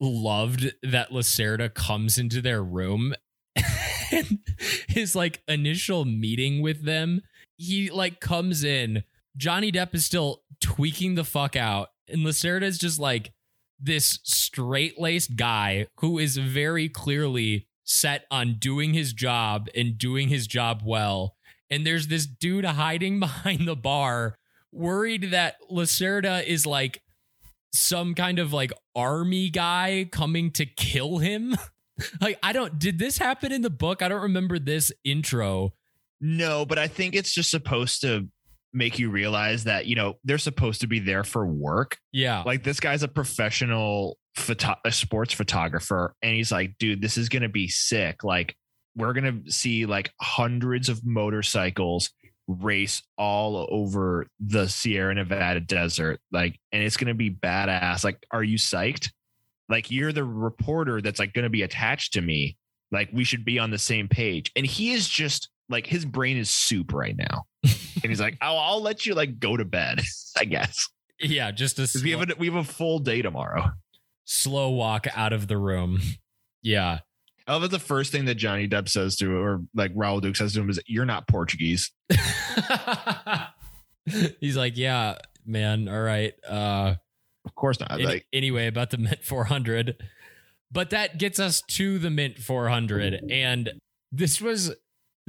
loved 0.00 0.72
that 0.82 1.10
Lacerda 1.10 1.72
comes 1.72 2.18
into 2.18 2.42
their 2.42 2.62
room 2.62 3.14
and 4.12 4.38
his 4.88 5.14
like 5.14 5.42
initial 5.48 6.04
meeting 6.04 6.60
with 6.60 6.84
them. 6.84 7.22
He 7.56 7.90
like 7.90 8.20
comes 8.20 8.64
in. 8.64 9.04
Johnny 9.36 9.70
Depp 9.70 9.94
is 9.94 10.04
still 10.04 10.42
tweaking 10.60 11.14
the 11.14 11.24
fuck 11.24 11.56
out, 11.56 11.88
and 12.10 12.26
Lacerda 12.26 12.62
is 12.62 12.78
just 12.78 12.98
like 12.98 13.32
this 13.78 14.18
straight 14.22 15.00
laced 15.00 15.36
guy 15.36 15.86
who 16.00 16.18
is 16.18 16.36
very 16.36 16.88
clearly 16.88 17.66
set 17.84 18.24
on 18.30 18.56
doing 18.58 18.94
his 18.94 19.12
job 19.12 19.68
and 19.74 19.98
doing 19.98 20.28
his 20.28 20.46
job 20.46 20.82
well. 20.84 21.36
And 21.70 21.86
there's 21.86 22.08
this 22.08 22.26
dude 22.26 22.64
hiding 22.64 23.20
behind 23.20 23.66
the 23.66 23.76
bar, 23.76 24.36
worried 24.72 25.30
that 25.30 25.56
Lacerda 25.70 26.44
is 26.44 26.66
like 26.66 27.02
some 27.72 28.14
kind 28.14 28.38
of 28.38 28.52
like 28.52 28.72
army 28.94 29.50
guy 29.50 30.08
coming 30.10 30.50
to 30.52 30.66
kill 30.66 31.18
him. 31.18 31.56
like, 32.20 32.38
I 32.42 32.52
don't, 32.52 32.78
did 32.78 32.98
this 32.98 33.18
happen 33.18 33.52
in 33.52 33.62
the 33.62 33.70
book? 33.70 34.02
I 34.02 34.08
don't 34.08 34.22
remember 34.22 34.58
this 34.58 34.92
intro. 35.04 35.72
No, 36.20 36.66
but 36.66 36.78
I 36.78 36.86
think 36.86 37.14
it's 37.14 37.32
just 37.32 37.50
supposed 37.50 38.02
to 38.02 38.28
make 38.72 38.98
you 38.98 39.10
realize 39.10 39.64
that, 39.64 39.86
you 39.86 39.96
know, 39.96 40.14
they're 40.24 40.38
supposed 40.38 40.80
to 40.82 40.86
be 40.86 41.00
there 41.00 41.24
for 41.24 41.46
work. 41.46 41.98
Yeah. 42.12 42.42
Like 42.44 42.62
this 42.62 42.80
guy's 42.80 43.02
a 43.02 43.08
professional 43.08 44.18
photo- 44.36 44.76
a 44.84 44.92
sports 44.92 45.32
photographer 45.32 46.14
and 46.22 46.34
he's 46.34 46.52
like, 46.52 46.76
dude, 46.78 47.02
this 47.02 47.16
is 47.16 47.28
going 47.28 47.42
to 47.42 47.48
be 47.48 47.68
sick. 47.68 48.22
Like 48.22 48.54
we're 48.96 49.12
going 49.12 49.44
to 49.44 49.50
see 49.50 49.86
like 49.86 50.12
hundreds 50.20 50.88
of 50.88 51.04
motorcycles 51.04 52.10
race 52.46 53.02
all 53.16 53.66
over 53.70 54.26
the 54.40 54.68
Sierra 54.68 55.14
Nevada 55.14 55.60
desert. 55.60 56.20
Like 56.32 56.58
and 56.72 56.82
it's 56.82 56.96
going 56.96 57.08
to 57.08 57.14
be 57.14 57.30
badass. 57.30 58.04
Like 58.04 58.24
are 58.30 58.42
you 58.42 58.58
psyched? 58.58 59.10
Like 59.68 59.90
you're 59.90 60.12
the 60.12 60.24
reporter 60.24 61.00
that's 61.00 61.18
like 61.18 61.32
going 61.32 61.44
to 61.44 61.50
be 61.50 61.62
attached 61.62 62.14
to 62.14 62.20
me. 62.20 62.56
Like 62.92 63.10
we 63.12 63.24
should 63.24 63.44
be 63.44 63.58
on 63.58 63.70
the 63.70 63.78
same 63.78 64.08
page. 64.08 64.50
And 64.56 64.66
he 64.66 64.92
is 64.92 65.08
just 65.08 65.48
like 65.70 65.86
his 65.86 66.04
brain 66.04 66.36
is 66.36 66.50
soup 66.50 66.92
right 66.92 67.16
now. 67.16 67.44
and 67.64 68.04
he's 68.10 68.20
like, 68.20 68.36
"I'll, 68.42 68.58
I'll 68.58 68.82
let 68.82 69.06
you 69.06 69.14
like 69.14 69.38
go 69.38 69.56
to 69.56 69.64
bed, 69.64 70.00
I 70.36 70.44
guess." 70.44 70.86
yeah. 71.18 71.50
Just 71.50 71.78
a 71.78 71.88
we 72.04 72.10
have 72.10 72.28
a, 72.28 72.34
we 72.38 72.46
have 72.48 72.56
a 72.56 72.64
full 72.64 72.98
day 72.98 73.22
tomorrow. 73.22 73.70
slow 74.24 74.70
walk 74.70 75.06
out 75.14 75.32
of 75.32 75.46
the 75.48 75.56
room. 75.56 76.00
Yeah. 76.62 76.98
I 77.46 77.52
love 77.54 77.62
that 77.62 77.70
the 77.70 77.78
first 77.78 78.12
thing 78.12 78.26
that 78.26 78.34
Johnny 78.36 78.68
Depp 78.68 78.88
says 78.88 79.16
to 79.16 79.34
or 79.34 79.60
like 79.74 79.90
Raoul 79.94 80.20
Duke 80.20 80.36
says 80.36 80.52
to 80.54 80.60
him 80.60 80.68
is, 80.70 80.78
"You're 80.86 81.06
not 81.06 81.26
Portuguese." 81.26 81.90
He's 84.40 84.56
like, 84.56 84.76
yeah, 84.76 85.16
man. 85.46 85.88
All 85.88 86.00
right. 86.00 86.32
Uh, 86.48 86.94
Of 87.44 87.54
course 87.54 87.78
not. 87.80 87.92
any- 87.92 88.04
like, 88.04 88.26
anyway, 88.32 88.66
about 88.66 88.90
the 88.90 88.98
Mint 88.98 89.22
400. 89.22 89.96
But 90.72 90.90
that 90.90 91.18
gets 91.18 91.38
us 91.40 91.62
to 91.70 91.98
the 91.98 92.10
Mint 92.10 92.38
400. 92.38 93.24
And 93.30 93.70
this 94.12 94.40
was 94.40 94.74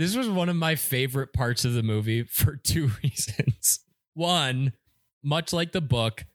this 0.02 0.16
was 0.16 0.28
one 0.28 0.50
of 0.50 0.56
my 0.56 0.76
favorite 0.76 1.32
parts 1.32 1.64
of 1.64 1.74
the 1.74 1.84
movie 1.84 2.24
for 2.30 2.56
two 2.56 2.92
reasons. 3.04 3.82
One, 4.16 4.74
much 5.24 5.54
like 5.54 5.72
the 5.72 5.82
book, 5.82 6.26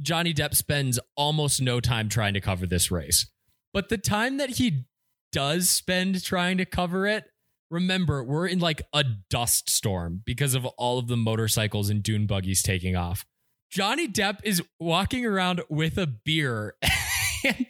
Johnny 0.00 0.34
Depp 0.34 0.54
spends 0.56 0.98
almost 1.16 1.62
no 1.62 1.80
time 1.80 2.08
trying 2.08 2.34
to 2.34 2.40
cover 2.40 2.66
this 2.66 2.90
race. 2.90 3.30
But 3.72 3.88
the 3.88 3.98
time 3.98 4.38
that 4.38 4.50
he 4.50 4.86
does 5.30 5.70
spend 5.70 6.24
trying 6.24 6.58
to 6.58 6.64
cover 6.64 7.06
it, 7.06 7.24
remember, 7.70 8.22
we're 8.24 8.48
in 8.48 8.58
like 8.58 8.82
a 8.92 9.04
dust 9.30 9.70
storm 9.70 10.22
because 10.24 10.54
of 10.54 10.66
all 10.66 10.98
of 10.98 11.06
the 11.06 11.16
motorcycles 11.16 11.90
and 11.90 12.02
dune 12.02 12.26
buggies 12.26 12.62
taking 12.62 12.96
off. 12.96 13.24
Johnny 13.70 14.08
Depp 14.08 14.38
is 14.42 14.62
walking 14.78 15.24
around 15.24 15.62
with 15.68 15.98
a 15.98 16.06
beer 16.06 16.74
and 17.44 17.66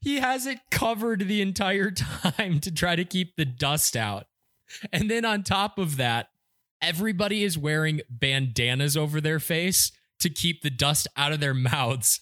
he 0.00 0.16
has 0.16 0.46
it 0.46 0.58
covered 0.70 1.26
the 1.28 1.40
entire 1.40 1.90
time 1.90 2.60
to 2.60 2.72
try 2.72 2.96
to 2.96 3.04
keep 3.04 3.36
the 3.36 3.44
dust 3.44 3.96
out. 3.96 4.26
And 4.92 5.10
then 5.10 5.24
on 5.24 5.42
top 5.42 5.78
of 5.78 5.96
that, 5.96 6.28
everybody 6.80 7.44
is 7.44 7.56
wearing 7.56 8.00
bandanas 8.10 8.96
over 8.96 9.20
their 9.20 9.40
face 9.40 9.92
to 10.20 10.30
keep 10.30 10.62
the 10.62 10.70
dust 10.70 11.08
out 11.16 11.32
of 11.32 11.40
their 11.40 11.54
mouths. 11.54 12.20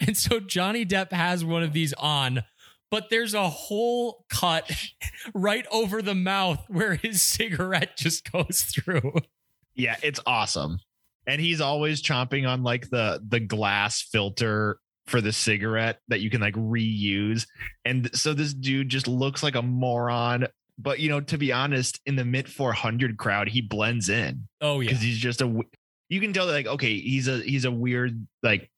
And 0.00 0.16
so 0.16 0.40
Johnny 0.40 0.86
Depp 0.86 1.12
has 1.12 1.44
one 1.44 1.62
of 1.62 1.72
these 1.72 1.92
on, 1.94 2.44
but 2.90 3.10
there's 3.10 3.34
a 3.34 3.48
whole 3.48 4.24
cut 4.30 4.70
right 5.34 5.66
over 5.70 6.00
the 6.00 6.14
mouth 6.14 6.64
where 6.68 6.94
his 6.94 7.22
cigarette 7.22 7.96
just 7.96 8.30
goes 8.30 8.62
through. 8.62 9.14
yeah, 9.74 9.96
it's 10.02 10.20
awesome. 10.26 10.80
And 11.26 11.40
he's 11.40 11.60
always 11.60 12.02
chomping 12.02 12.48
on 12.48 12.62
like 12.62 12.90
the 12.90 13.20
the 13.26 13.40
glass 13.40 14.00
filter 14.00 14.78
for 15.06 15.20
the 15.20 15.32
cigarette 15.32 16.00
that 16.08 16.20
you 16.20 16.30
can 16.30 16.40
like 16.40 16.54
reuse. 16.54 17.46
And 17.84 18.14
so 18.16 18.32
this 18.32 18.54
dude 18.54 18.88
just 18.88 19.08
looks 19.08 19.42
like 19.42 19.54
a 19.56 19.62
moron. 19.62 20.46
But 20.82 20.98
you 21.00 21.08
know, 21.08 21.20
to 21.20 21.36
be 21.38 21.52
honest, 21.52 22.00
in 22.06 22.16
the 22.16 22.24
Mint 22.24 22.48
400 22.48 23.16
crowd, 23.18 23.48
he 23.48 23.60
blends 23.60 24.08
in. 24.08 24.48
Oh 24.60 24.80
yeah. 24.80 24.88
because 24.90 25.02
he's 25.02 25.18
just 25.18 25.40
a. 25.42 25.60
you 26.08 26.20
can 26.20 26.32
tell 26.32 26.46
that 26.46 26.52
like 26.52 26.66
okay 26.66 26.98
he's 26.98 27.28
a 27.28 27.38
he's 27.40 27.64
a 27.64 27.70
weird 27.70 28.26
like 28.42 28.70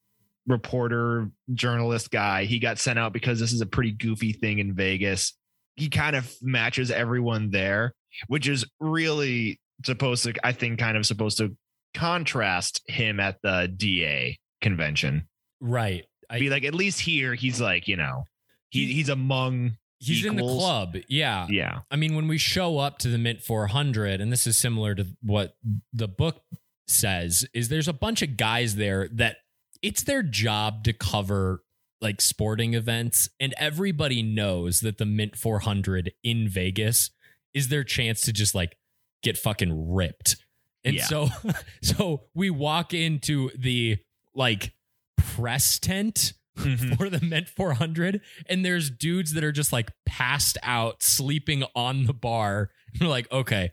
reporter 0.46 1.30
journalist 1.54 2.10
guy 2.10 2.44
he 2.44 2.58
got 2.58 2.76
sent 2.78 2.98
out 2.98 3.12
because 3.12 3.38
this 3.38 3.52
is 3.52 3.60
a 3.60 3.66
pretty 3.66 3.92
goofy 3.92 4.32
thing 4.32 4.58
in 4.58 4.74
vegas 4.74 5.34
he 5.76 5.88
kind 5.88 6.16
of 6.16 6.30
matches 6.42 6.90
everyone 6.90 7.48
there 7.50 7.94
which 8.26 8.48
is 8.48 8.64
really 8.80 9.60
supposed 9.86 10.24
to 10.24 10.34
i 10.44 10.50
think 10.50 10.80
kind 10.80 10.96
of 10.96 11.06
supposed 11.06 11.38
to 11.38 11.56
contrast 11.94 12.82
him 12.88 13.20
at 13.20 13.36
the 13.42 13.72
da 13.76 14.36
convention 14.60 15.28
Right. 15.60 16.04
I, 16.28 16.40
be 16.40 16.50
like 16.50 16.64
at 16.64 16.74
least 16.74 16.98
here 16.98 17.34
he's 17.34 17.60
like 17.60 17.86
you 17.86 17.96
know 17.96 18.24
he, 18.70 18.86
He- 18.86 18.94
he's 18.94 19.08
among 19.08 19.76
he's 20.02 20.24
in 20.24 20.36
the 20.36 20.42
club. 20.42 20.96
Yeah. 21.08 21.46
yeah 21.48 21.80
I 21.90 21.96
mean, 21.96 22.14
when 22.14 22.28
we 22.28 22.38
show 22.38 22.78
up 22.78 22.98
to 22.98 23.08
the 23.08 23.18
Mint 23.18 23.40
400, 23.42 24.20
and 24.20 24.32
this 24.32 24.46
is 24.46 24.58
similar 24.58 24.94
to 24.94 25.06
what 25.22 25.56
the 25.92 26.08
book 26.08 26.42
says, 26.86 27.46
is 27.54 27.68
there's 27.68 27.88
a 27.88 27.92
bunch 27.92 28.22
of 28.22 28.36
guys 28.36 28.76
there 28.76 29.08
that 29.12 29.36
it's 29.82 30.02
their 30.04 30.22
job 30.22 30.84
to 30.84 30.92
cover 30.92 31.62
like 32.00 32.20
sporting 32.20 32.74
events, 32.74 33.28
and 33.38 33.54
everybody 33.58 34.22
knows 34.22 34.80
that 34.80 34.98
the 34.98 35.06
Mint 35.06 35.36
400 35.36 36.12
in 36.24 36.48
Vegas 36.48 37.10
is 37.54 37.68
their 37.68 37.84
chance 37.84 38.22
to 38.22 38.32
just 38.32 38.54
like 38.54 38.76
get 39.22 39.38
fucking 39.38 39.92
ripped. 39.92 40.36
And 40.84 40.96
Yeah. 40.96 41.04
so, 41.04 41.28
so 41.82 42.24
we 42.34 42.50
walk 42.50 42.92
into 42.92 43.50
the 43.56 43.98
like 44.34 44.72
press 45.16 45.78
tent 45.78 46.32
Mhm. 46.58 46.96
for 46.98 47.08
the 47.08 47.24
Mint 47.24 47.48
400, 47.48 48.20
and 48.46 48.64
there's 48.64 48.90
dudes 48.90 49.32
that 49.34 49.44
are 49.44 49.52
just 49.52 49.72
like 49.72 49.90
passed 50.04 50.58
out, 50.62 51.02
sleeping 51.02 51.64
on 51.74 52.04
the 52.04 52.12
bar. 52.12 52.70
And 52.92 53.00
we're 53.02 53.08
like, 53.08 53.30
okay, 53.32 53.72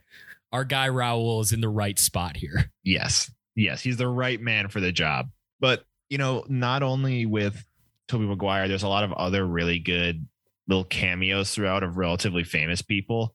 our 0.52 0.64
guy 0.64 0.88
Raoul 0.88 1.40
is 1.40 1.52
in 1.52 1.60
the 1.60 1.68
right 1.68 1.98
spot 1.98 2.36
here. 2.36 2.70
Yes. 2.82 3.30
Yes. 3.54 3.82
He's 3.82 3.96
the 3.98 4.08
right 4.08 4.40
man 4.40 4.68
for 4.68 4.80
the 4.80 4.92
job. 4.92 5.30
But, 5.60 5.84
you 6.08 6.18
know, 6.18 6.44
not 6.48 6.82
only 6.82 7.26
with 7.26 7.64
Tobey 8.08 8.26
Maguire, 8.26 8.66
there's 8.66 8.82
a 8.82 8.88
lot 8.88 9.04
of 9.04 9.12
other 9.12 9.46
really 9.46 9.78
good 9.78 10.26
little 10.66 10.84
cameos 10.84 11.54
throughout 11.54 11.82
of 11.82 11.98
relatively 11.98 12.44
famous 12.44 12.80
people. 12.82 13.34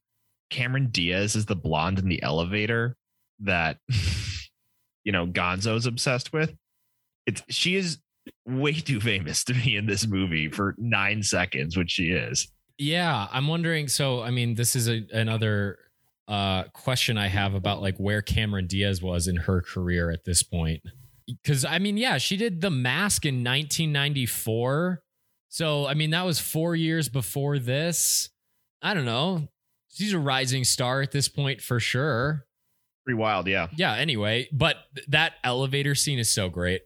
Cameron 0.49 0.87
Diaz 0.87 1.35
is 1.35 1.45
the 1.45 1.55
blonde 1.55 1.99
in 1.99 2.09
the 2.09 2.23
elevator 2.23 2.97
that, 3.39 3.77
you 5.03 5.11
know, 5.11 5.25
Gonzo's 5.25 5.85
obsessed 5.85 6.33
with. 6.33 6.55
It's 7.25 7.41
she 7.49 7.75
is 7.75 7.99
way 8.45 8.73
too 8.73 8.99
famous 8.99 9.43
to 9.45 9.53
be 9.53 9.75
in 9.75 9.85
this 9.85 10.07
movie 10.07 10.49
for 10.49 10.75
nine 10.77 11.23
seconds, 11.23 11.77
which 11.77 11.91
she 11.91 12.11
is. 12.11 12.47
Yeah, 12.77 13.27
I'm 13.31 13.47
wondering. 13.47 13.87
So, 13.87 14.21
I 14.21 14.31
mean, 14.31 14.55
this 14.55 14.75
is 14.75 14.89
a, 14.89 15.05
another 15.13 15.77
uh, 16.27 16.63
question 16.73 17.17
I 17.17 17.27
have 17.27 17.53
about 17.53 17.81
like 17.81 17.97
where 17.97 18.21
Cameron 18.21 18.67
Diaz 18.67 19.01
was 19.01 19.27
in 19.27 19.37
her 19.37 19.61
career 19.61 20.11
at 20.11 20.25
this 20.25 20.43
point. 20.43 20.81
Because 21.27 21.65
I 21.65 21.79
mean, 21.79 21.97
yeah, 21.97 22.17
she 22.17 22.37
did 22.37 22.61
The 22.61 22.69
Mask 22.69 23.25
in 23.25 23.35
1994. 23.35 25.01
So, 25.49 25.87
I 25.87 25.93
mean, 25.93 26.09
that 26.09 26.25
was 26.25 26.39
four 26.39 26.75
years 26.75 27.07
before 27.07 27.59
this. 27.59 28.29
I 28.81 28.93
don't 28.93 29.05
know. 29.05 29.47
She's 29.89 30.13
a 30.13 30.19
rising 30.19 30.65
star 30.65 31.01
at 31.01 31.11
this 31.11 31.29
point 31.29 31.61
for 31.61 31.79
sure. 31.79 32.45
Pretty 33.05 33.17
wild, 33.17 33.47
yeah. 33.47 33.67
Yeah. 33.75 33.93
Anyway, 33.93 34.49
but 34.51 34.75
that 35.07 35.33
elevator 35.43 35.95
scene 35.95 36.19
is 36.19 36.29
so 36.29 36.49
great 36.49 36.81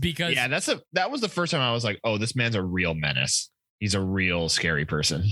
because 0.00 0.34
Yeah, 0.34 0.48
that's 0.48 0.68
a 0.68 0.80
that 0.92 1.10
was 1.10 1.20
the 1.20 1.28
first 1.28 1.52
time 1.52 1.60
I 1.60 1.72
was 1.72 1.84
like, 1.84 2.00
oh, 2.04 2.18
this 2.18 2.34
man's 2.36 2.54
a 2.54 2.62
real 2.62 2.94
menace. 2.94 3.50
He's 3.80 3.94
a 3.94 4.00
real 4.00 4.48
scary 4.48 4.84
person. 4.84 5.24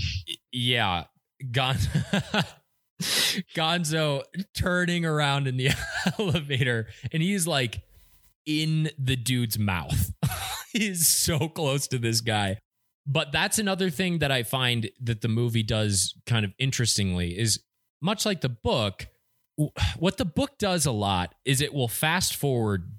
yeah, 0.51 1.05
Gon- 1.51 1.77
Gonzo 3.55 4.23
turning 4.55 5.05
around 5.05 5.47
in 5.47 5.57
the 5.57 5.69
elevator 6.19 6.87
and 7.11 7.21
he's 7.21 7.45
like 7.47 7.81
in 8.45 8.89
the 8.97 9.15
dude's 9.15 9.57
mouth. 9.59 10.11
he's 10.71 11.07
so 11.07 11.49
close 11.49 11.87
to 11.87 11.97
this 11.97 12.21
guy. 12.21 12.59
But 13.07 13.31
that's 13.31 13.59
another 13.59 13.89
thing 13.89 14.19
that 14.19 14.31
I 14.31 14.43
find 14.43 14.89
that 15.01 15.21
the 15.21 15.27
movie 15.27 15.61
does 15.63 16.15
kind 16.25 16.43
of 16.45 16.53
interestingly 16.57 17.37
is 17.37 17.61
much 18.01 18.25
like 18.25 18.41
the 18.41 18.49
book, 18.49 19.07
what 19.97 20.17
the 20.17 20.25
book 20.25 20.57
does 20.57 20.85
a 20.85 20.91
lot 20.91 21.35
is 21.45 21.61
it 21.61 21.73
will 21.73 21.87
fast 21.87 22.35
forward 22.35 22.91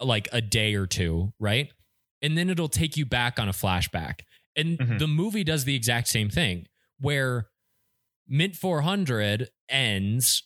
like 0.00 0.28
a 0.32 0.40
day 0.40 0.74
or 0.74 0.86
two, 0.86 1.32
right? 1.38 1.70
And 2.22 2.36
then 2.36 2.50
it'll 2.50 2.68
take 2.68 2.96
you 2.96 3.06
back 3.06 3.38
on 3.38 3.48
a 3.48 3.52
flashback. 3.52 4.20
And 4.56 4.78
Mhm. 4.78 4.98
the 4.98 5.06
movie 5.08 5.44
does 5.44 5.64
the 5.64 5.74
exact 5.74 6.08
same 6.08 6.30
thing 6.30 6.66
where 6.98 7.48
Mint 8.26 8.56
400 8.56 9.50
ends 9.68 10.44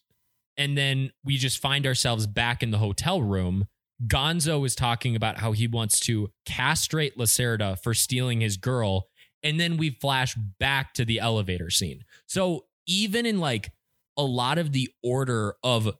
and 0.56 0.76
then 0.76 1.12
we 1.22 1.36
just 1.36 1.58
find 1.58 1.86
ourselves 1.86 2.26
back 2.26 2.62
in 2.64 2.72
the 2.72 2.78
hotel 2.78 3.22
room. 3.22 3.68
Gonzo 4.08 4.66
is 4.66 4.74
talking 4.74 5.14
about 5.14 5.38
how 5.38 5.52
he 5.52 5.68
wants 5.68 6.00
to 6.00 6.32
castrate 6.44 7.16
Lacerda 7.16 7.80
for 7.80 7.94
stealing 7.94 8.40
his 8.40 8.56
girl. 8.56 9.06
And 9.44 9.60
then 9.60 9.76
we 9.76 9.90
flash 9.90 10.34
back 10.34 10.94
to 10.94 11.04
the 11.04 11.20
elevator 11.20 11.70
scene. 11.70 12.04
So 12.26 12.66
even 12.86 13.24
in 13.24 13.38
like 13.38 13.70
a 14.16 14.24
lot 14.24 14.58
of 14.58 14.72
the 14.72 14.90
order 15.02 15.54
of 15.62 15.96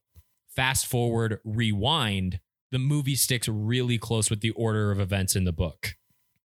fast 0.48 0.86
forward, 0.86 1.38
rewind, 1.44 2.40
the 2.70 2.78
movie 2.78 3.14
sticks 3.14 3.48
really 3.48 3.98
close 3.98 4.30
with 4.30 4.40
the 4.40 4.50
order 4.50 4.90
of 4.90 5.00
events 5.00 5.34
in 5.36 5.44
the 5.44 5.52
book. 5.52 5.94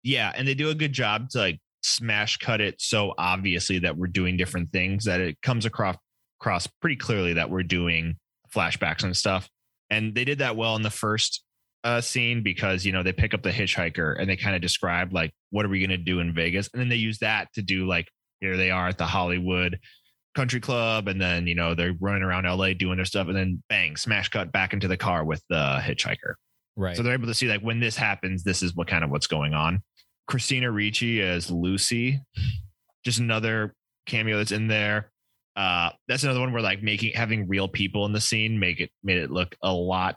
Yeah, 0.03 0.31
and 0.35 0.47
they 0.47 0.53
do 0.53 0.69
a 0.69 0.75
good 0.75 0.93
job 0.93 1.29
to 1.31 1.39
like 1.39 1.59
smash 1.81 2.37
cut 2.37 2.59
it 2.59 2.75
so 2.81 3.13
obviously 3.17 3.79
that 3.79 3.95
we're 3.95 4.07
doing 4.07 4.35
different 4.35 4.71
things 4.73 5.05
that 5.05 5.21
it 5.21 5.41
comes 5.41 5.65
across 5.65 5.95
across 6.41 6.67
pretty 6.67 6.97
clearly 6.97 7.33
that 7.33 7.49
we're 7.49 7.63
doing 7.63 8.15
flashbacks 8.53 9.03
and 9.03 9.15
stuff. 9.15 9.49
And 9.89 10.15
they 10.15 10.25
did 10.25 10.39
that 10.39 10.55
well 10.55 10.75
in 10.75 10.81
the 10.81 10.89
first 10.89 11.43
uh, 11.83 12.01
scene 12.01 12.43
because 12.43 12.85
you 12.85 12.91
know 12.91 13.03
they 13.03 13.13
pick 13.13 13.33
up 13.33 13.41
the 13.41 13.51
hitchhiker 13.51 14.19
and 14.19 14.29
they 14.29 14.35
kind 14.35 14.55
of 14.55 14.61
describe 14.61 15.13
like 15.13 15.31
what 15.49 15.65
are 15.65 15.69
we 15.69 15.79
going 15.79 15.89
to 15.89 15.97
do 15.97 16.19
in 16.19 16.33
Vegas, 16.33 16.69
and 16.73 16.81
then 16.81 16.89
they 16.89 16.95
use 16.95 17.19
that 17.19 17.51
to 17.53 17.61
do 17.61 17.87
like 17.87 18.07
here 18.41 18.57
they 18.57 18.71
are 18.71 18.87
at 18.87 18.97
the 18.97 19.05
Hollywood 19.05 19.79
country 20.39 20.61
club 20.61 21.09
and 21.09 21.19
then 21.19 21.47
you 21.47 21.55
know 21.55 21.75
they're 21.75 21.97
running 21.99 22.23
around 22.23 22.45
LA 22.45 22.71
doing 22.71 22.95
their 22.95 23.03
stuff 23.03 23.27
and 23.27 23.35
then 23.35 23.61
bang 23.67 23.97
smash 23.97 24.29
cut 24.29 24.53
back 24.53 24.71
into 24.71 24.87
the 24.87 24.95
car 24.95 25.25
with 25.25 25.43
the 25.49 25.79
hitchhiker. 25.81 26.35
Right. 26.77 26.95
So 26.95 27.03
they're 27.03 27.13
able 27.13 27.27
to 27.27 27.33
see 27.33 27.49
like 27.49 27.59
when 27.59 27.81
this 27.81 27.97
happens, 27.97 28.41
this 28.41 28.63
is 28.63 28.73
what 28.73 28.87
kind 28.87 29.03
of 29.03 29.09
what's 29.09 29.27
going 29.27 29.53
on. 29.53 29.81
Christina 30.29 30.71
Ricci 30.71 31.21
as 31.21 31.51
Lucy, 31.51 32.21
just 33.03 33.19
another 33.19 33.75
cameo 34.05 34.37
that's 34.37 34.53
in 34.53 34.69
there. 34.69 35.11
Uh, 35.57 35.89
that's 36.07 36.23
another 36.23 36.39
one 36.39 36.53
where 36.53 36.61
like 36.61 36.81
making 36.81 37.11
having 37.15 37.45
real 37.49 37.67
people 37.67 38.05
in 38.05 38.13
the 38.13 38.21
scene 38.21 38.57
make 38.57 38.79
it 38.79 38.91
made 39.03 39.17
it 39.17 39.29
look 39.29 39.57
a 39.61 39.73
lot 39.73 40.15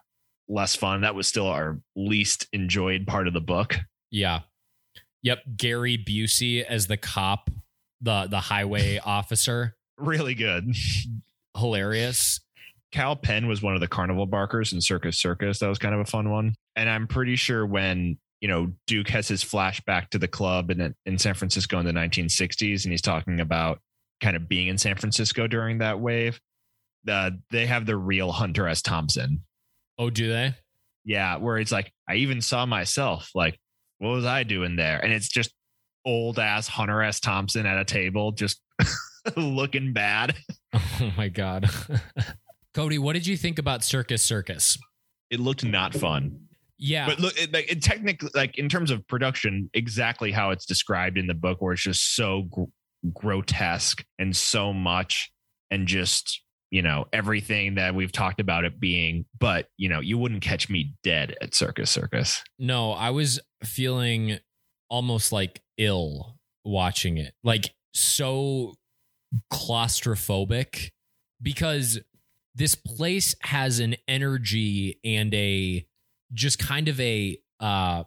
less 0.49 0.77
fun. 0.77 1.01
That 1.01 1.17
was 1.17 1.27
still 1.27 1.49
our 1.49 1.81
least 1.97 2.47
enjoyed 2.53 3.09
part 3.09 3.27
of 3.27 3.35
the 3.35 3.41
book. 3.41 3.77
Yeah. 4.13 4.43
Yep. 5.25 5.39
Gary 5.57 5.99
Busey 5.99 6.63
as 6.63 6.87
the 6.87 6.97
cop, 6.97 7.51
the 8.01 8.29
the 8.31 8.39
highway 8.39 8.99
officer. 9.05 9.75
Really 9.99 10.35
good. 10.35 10.75
Hilarious. 11.57 12.41
Kal 12.93 13.17
Penn 13.17 13.47
was 13.47 13.63
one 13.63 13.75
of 13.75 13.81
the 13.81 13.89
carnival 13.89 14.27
barkers 14.27 14.73
in 14.73 14.81
Circus 14.81 15.19
Circus. 15.19 15.59
That 15.59 15.69
was 15.69 15.79
kind 15.79 15.95
of 15.95 16.01
a 16.01 16.05
fun 16.05 16.31
one. 16.31 16.55
And 16.77 16.89
I'm 16.89 17.07
pretty 17.07 17.37
sure 17.37 17.67
when 17.67 18.19
you 18.41 18.49
know 18.49 18.73
Duke 18.87 19.09
has 19.09 19.29
his 19.29 19.43
flashback 19.43 20.11
to 20.11 20.19
the 20.19 20.29
club 20.29 20.71
in 20.71 20.95
in 21.07 21.19
San 21.19 21.35
Francisco 21.35 21.79
in 21.79 21.87
the 21.87 21.93
1960s, 21.93 22.85
and 22.85 22.93
he's 22.93 23.03
talking 23.03 23.41
about 23.41 23.81
kind 24.21 24.37
of 24.37 24.49
being 24.49 24.69
in 24.69 24.79
San 24.79 24.97
Francisco 24.97 25.47
during 25.47 25.79
that 25.79 26.01
wave. 26.01 26.41
Uh, 27.09 27.33
they 27.51 27.67
have 27.67 27.87
the 27.87 27.97
real 27.97 28.31
Hunter 28.31 28.69
S. 28.69 28.83
Thompson. 28.83 29.43
Oh, 29.99 30.11
do 30.11 30.29
they? 30.29 30.55
Yeah, 31.05 31.37
where 31.37 31.59
it's 31.59 31.73
like 31.73 31.93
I 32.09 32.17
even 32.17 32.41
saw 32.41 32.67
myself. 32.67 33.31
Like, 33.35 33.59
what 33.99 34.11
was 34.11 34.25
I 34.25 34.45
doing 34.45 34.77
there? 34.77 35.03
And 35.03 35.13
it's 35.13 35.29
just 35.29 35.53
old 36.05 36.39
ass 36.39 36.69
Hunter 36.69 37.03
S. 37.03 37.21
Thompson 37.21 37.67
at 37.67 37.79
a 37.79 37.85
table, 37.85 38.33
just 38.33 38.61
looking 39.37 39.93
bad. 39.93 40.35
Oh 40.75 41.13
my 41.19 41.29
god. 41.29 41.69
Cody, 42.75 42.99
what 42.99 43.13
did 43.13 43.27
you 43.27 43.37
think 43.37 43.59
about 43.59 43.85
Circus 43.85 44.23
Circus? 44.23 44.79
It 45.31 45.39
looked 45.39 45.65
not 45.65 45.93
fun. 45.93 46.47
Yeah. 46.79 47.07
but 47.07 47.21
look 47.21 47.37
it, 47.37 47.53
like 47.53 47.71
it 47.71 47.83
technically 47.83 48.31
like 48.35 48.57
in 48.57 48.71
terms 48.71 48.91
of 48.91 49.07
production 49.07 49.69
exactly 49.75 50.33
how 50.33 50.51
it's 50.51 50.65
described 50.65 51.19
in 51.19 51.27
the 51.27 51.35
book 51.35 51.61
where 51.61 51.75
it's 51.75 51.83
just 51.83 52.17
so 52.17 52.43
gr- 52.51 52.63
grotesque 53.13 54.03
and 54.19 54.35
so 54.35 54.73
much 54.73 55.31
and 55.71 55.87
just 55.87 56.41
you 56.71 56.81
know 56.81 57.05
everything 57.13 57.75
that 57.75 57.95
we've 57.95 58.13
talked 58.13 58.41
about 58.41 58.65
it 58.65 58.81
being 58.81 59.27
but 59.39 59.67
you 59.77 59.91
know 59.91 60.01
you 60.01 60.17
wouldn't 60.17 60.43
catch 60.43 60.71
me 60.71 60.95
dead 61.03 61.37
at 61.43 61.55
circus 61.55 61.91
circus 61.91 62.43
no, 62.59 62.93
I 62.93 63.11
was 63.11 63.41
feeling 63.63 64.39
almost 64.93 65.33
like 65.33 65.63
ill 65.79 66.37
watching 66.65 67.17
it. 67.17 67.35
Like 67.43 67.75
so 67.95 68.75
claustrophobic 69.53 70.91
because 71.41 71.99
this 72.55 72.75
place 72.75 73.35
has 73.41 73.81
an 73.81 73.97
energy 74.07 74.99
and 75.05 75.33
a 75.35 75.87
just 76.33 76.59
kind 76.59 76.89
of 76.89 77.01
a 77.01 77.39
uh 77.61 78.05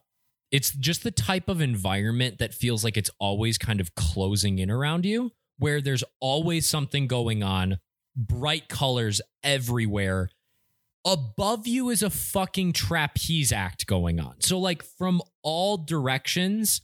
it's 0.51 0.71
just 0.71 1.03
the 1.03 1.11
type 1.11 1.49
of 1.49 1.61
environment 1.61 2.38
that 2.39 2.53
feels 2.53 2.84
like 2.84 2.97
it's 2.97 3.09
always 3.19 3.57
kind 3.57 3.82
of 3.82 3.93
closing 3.95 4.59
in 4.59 4.69
around 4.69 5.05
you 5.05 5.32
where 5.57 5.82
there's 5.82 6.03
always 6.19 6.67
something 6.67 7.07
going 7.07 7.43
on 7.43 7.78
bright 8.15 8.69
colors 8.69 9.21
everywhere. 9.43 10.30
Above 11.05 11.67
you 11.67 11.89
is 11.89 12.01
a 12.01 12.09
fucking 12.09 12.73
trapeze 12.73 13.51
act 13.51 13.86
going 13.86 14.19
on. 14.19 14.41
So 14.41 14.57
like 14.59 14.84
from 14.84 15.21
all 15.43 15.78
directions 15.78 16.82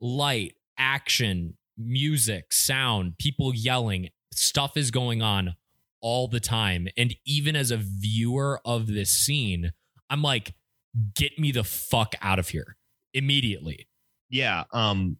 light 0.00 0.54
action 0.78 1.56
music 1.76 2.52
sound 2.52 3.16
people 3.18 3.54
yelling 3.54 4.08
stuff 4.32 4.76
is 4.76 4.90
going 4.90 5.22
on 5.22 5.54
all 6.00 6.28
the 6.28 6.40
time 6.40 6.88
and 6.96 7.14
even 7.26 7.56
as 7.56 7.70
a 7.70 7.76
viewer 7.76 8.60
of 8.64 8.86
this 8.86 9.10
scene 9.10 9.72
i'm 10.10 10.22
like 10.22 10.54
get 11.14 11.38
me 11.38 11.50
the 11.50 11.64
fuck 11.64 12.14
out 12.22 12.38
of 12.38 12.48
here 12.48 12.76
immediately. 13.12 13.88
yeah 14.28 14.64
um 14.72 15.16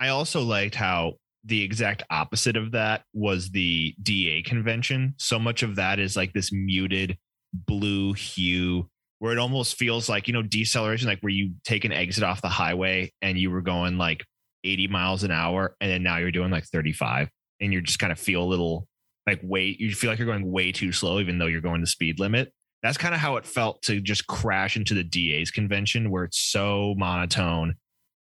i 0.00 0.08
also 0.08 0.42
liked 0.42 0.74
how 0.74 1.14
the 1.44 1.62
exact 1.62 2.02
opposite 2.10 2.56
of 2.56 2.72
that 2.72 3.04
was 3.12 3.50
the 3.50 3.94
da 4.02 4.42
convention 4.42 5.14
so 5.18 5.38
much 5.38 5.62
of 5.62 5.76
that 5.76 5.98
is 5.98 6.16
like 6.16 6.32
this 6.32 6.52
muted 6.52 7.16
blue 7.52 8.12
hue 8.12 8.88
where 9.18 9.32
it 9.32 9.38
almost 9.38 9.76
feels 9.76 10.08
like 10.08 10.26
you 10.26 10.32
know 10.32 10.42
deceleration 10.42 11.08
like 11.08 11.20
where 11.20 11.32
you 11.32 11.52
take 11.64 11.84
an 11.84 11.92
exit 11.92 12.24
off 12.24 12.42
the 12.42 12.48
highway 12.48 13.10
and 13.22 13.38
you 13.38 13.50
were 13.50 13.62
going 13.62 13.98
like 13.98 14.24
80 14.72 14.88
miles 14.88 15.24
an 15.24 15.30
hour 15.30 15.76
and 15.80 15.90
then 15.90 16.02
now 16.02 16.18
you're 16.18 16.30
doing 16.30 16.50
like 16.50 16.64
35 16.64 17.28
and 17.60 17.72
you 17.72 17.80
just 17.80 17.98
kind 17.98 18.12
of 18.12 18.18
feel 18.18 18.42
a 18.42 18.44
little 18.44 18.86
like 19.26 19.40
way 19.42 19.76
you 19.78 19.94
feel 19.94 20.10
like 20.10 20.18
you're 20.18 20.26
going 20.26 20.50
way 20.50 20.72
too 20.72 20.92
slow 20.92 21.20
even 21.20 21.38
though 21.38 21.46
you're 21.46 21.60
going 21.60 21.80
the 21.80 21.86
speed 21.86 22.18
limit. 22.18 22.52
That's 22.82 22.96
kind 22.96 23.14
of 23.14 23.20
how 23.20 23.36
it 23.36 23.44
felt 23.44 23.82
to 23.82 24.00
just 24.00 24.26
crash 24.28 24.76
into 24.76 24.94
the 24.94 25.02
DA's 25.02 25.50
convention 25.50 26.10
where 26.10 26.24
it's 26.24 26.38
so 26.38 26.94
monotone 26.96 27.74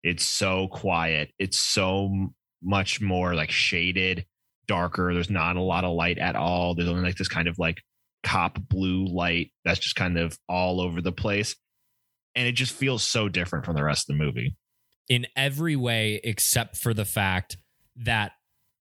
it's 0.06 0.24
so 0.24 0.68
quiet 0.68 1.30
it's 1.38 1.58
so 1.58 2.28
much 2.62 3.00
more 3.00 3.34
like 3.34 3.50
shaded 3.50 4.24
darker 4.68 5.12
there's 5.12 5.30
not 5.30 5.56
a 5.56 5.60
lot 5.60 5.84
of 5.84 5.94
light 5.94 6.16
at 6.18 6.36
all 6.36 6.74
there's 6.74 6.88
only 6.88 7.02
like 7.02 7.16
this 7.16 7.28
kind 7.28 7.48
of 7.48 7.58
like 7.58 7.82
cop 8.22 8.58
blue 8.68 9.04
light 9.06 9.52
that's 9.64 9.80
just 9.80 9.96
kind 9.96 10.16
of 10.16 10.38
all 10.48 10.80
over 10.80 11.00
the 11.00 11.12
place 11.12 11.56
and 12.36 12.46
it 12.46 12.52
just 12.52 12.72
feels 12.72 13.02
so 13.02 13.28
different 13.28 13.64
from 13.64 13.74
the 13.74 13.82
rest 13.82 14.08
of 14.08 14.16
the 14.16 14.24
movie 14.24 14.54
in 15.08 15.26
every 15.36 15.76
way 15.76 16.20
except 16.24 16.76
for 16.76 16.92
the 16.94 17.04
fact 17.04 17.56
that 17.96 18.32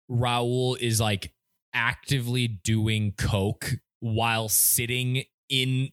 Raoul 0.09 0.75
is 0.79 0.99
like 0.99 1.33
actively 1.73 2.47
doing 2.47 3.13
coke 3.17 3.73
while 3.99 4.49
sitting 4.49 5.23
in 5.49 5.89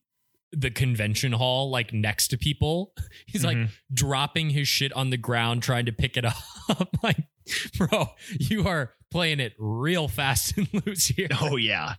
the 0.52 0.70
convention 0.70 1.32
hall 1.32 1.70
like 1.70 1.92
next 1.92 2.28
to 2.28 2.38
people. 2.38 2.92
He's 3.26 3.44
like 3.44 3.56
Mhm. 3.56 3.70
dropping 3.92 4.50
his 4.50 4.68
shit 4.68 4.92
on 4.92 5.10
the 5.10 5.16
ground 5.16 5.62
trying 5.62 5.86
to 5.86 5.92
pick 5.92 6.16
it 6.16 6.24
up. 6.68 6.88
like, 7.02 7.16
bro, 7.78 8.08
you 8.38 8.68
are 8.68 8.92
playing 9.10 9.40
it 9.40 9.54
real 9.58 10.08
fast 10.08 10.56
and 10.56 10.68
loose 10.86 11.06
here. 11.06 11.28
oh 11.40 11.56
yeah 11.56 11.94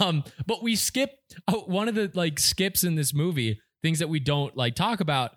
um 0.00 0.24
but 0.46 0.62
we 0.62 0.74
skip 0.74 1.10
oh, 1.48 1.60
one 1.66 1.86
of 1.86 1.94
the 1.94 2.10
like 2.14 2.38
skips 2.38 2.82
in 2.82 2.94
this 2.94 3.12
movie 3.12 3.60
things 3.82 3.98
that 3.98 4.08
we 4.08 4.18
don't 4.18 4.56
like 4.56 4.74
talk 4.74 5.00
about 5.00 5.32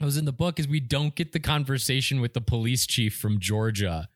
I 0.00 0.04
was 0.04 0.16
in 0.16 0.24
the 0.26 0.32
book 0.32 0.58
is 0.60 0.68
we 0.68 0.80
don't 0.80 1.14
get 1.14 1.32
the 1.32 1.40
conversation 1.40 2.20
with 2.20 2.34
the 2.34 2.40
police 2.40 2.86
chief 2.86 3.16
from 3.16 3.38
Georgia 3.40 4.08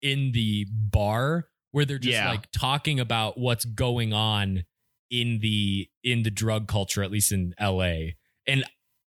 in 0.00 0.32
the 0.32 0.66
bar 0.70 1.48
where 1.72 1.84
they're 1.84 1.98
just 1.98 2.12
Yeah. 2.14 2.30
like 2.30 2.50
talking 2.52 3.00
about 3.00 3.36
what's 3.38 3.64
going 3.64 4.12
on 4.12 4.64
in 5.10 5.40
the 5.40 5.88
in 6.02 6.22
the 6.22 6.30
drug 6.30 6.66
culture 6.68 7.02
at 7.02 7.10
least 7.10 7.30
in 7.32 7.54
LA 7.60 8.12
and 8.46 8.64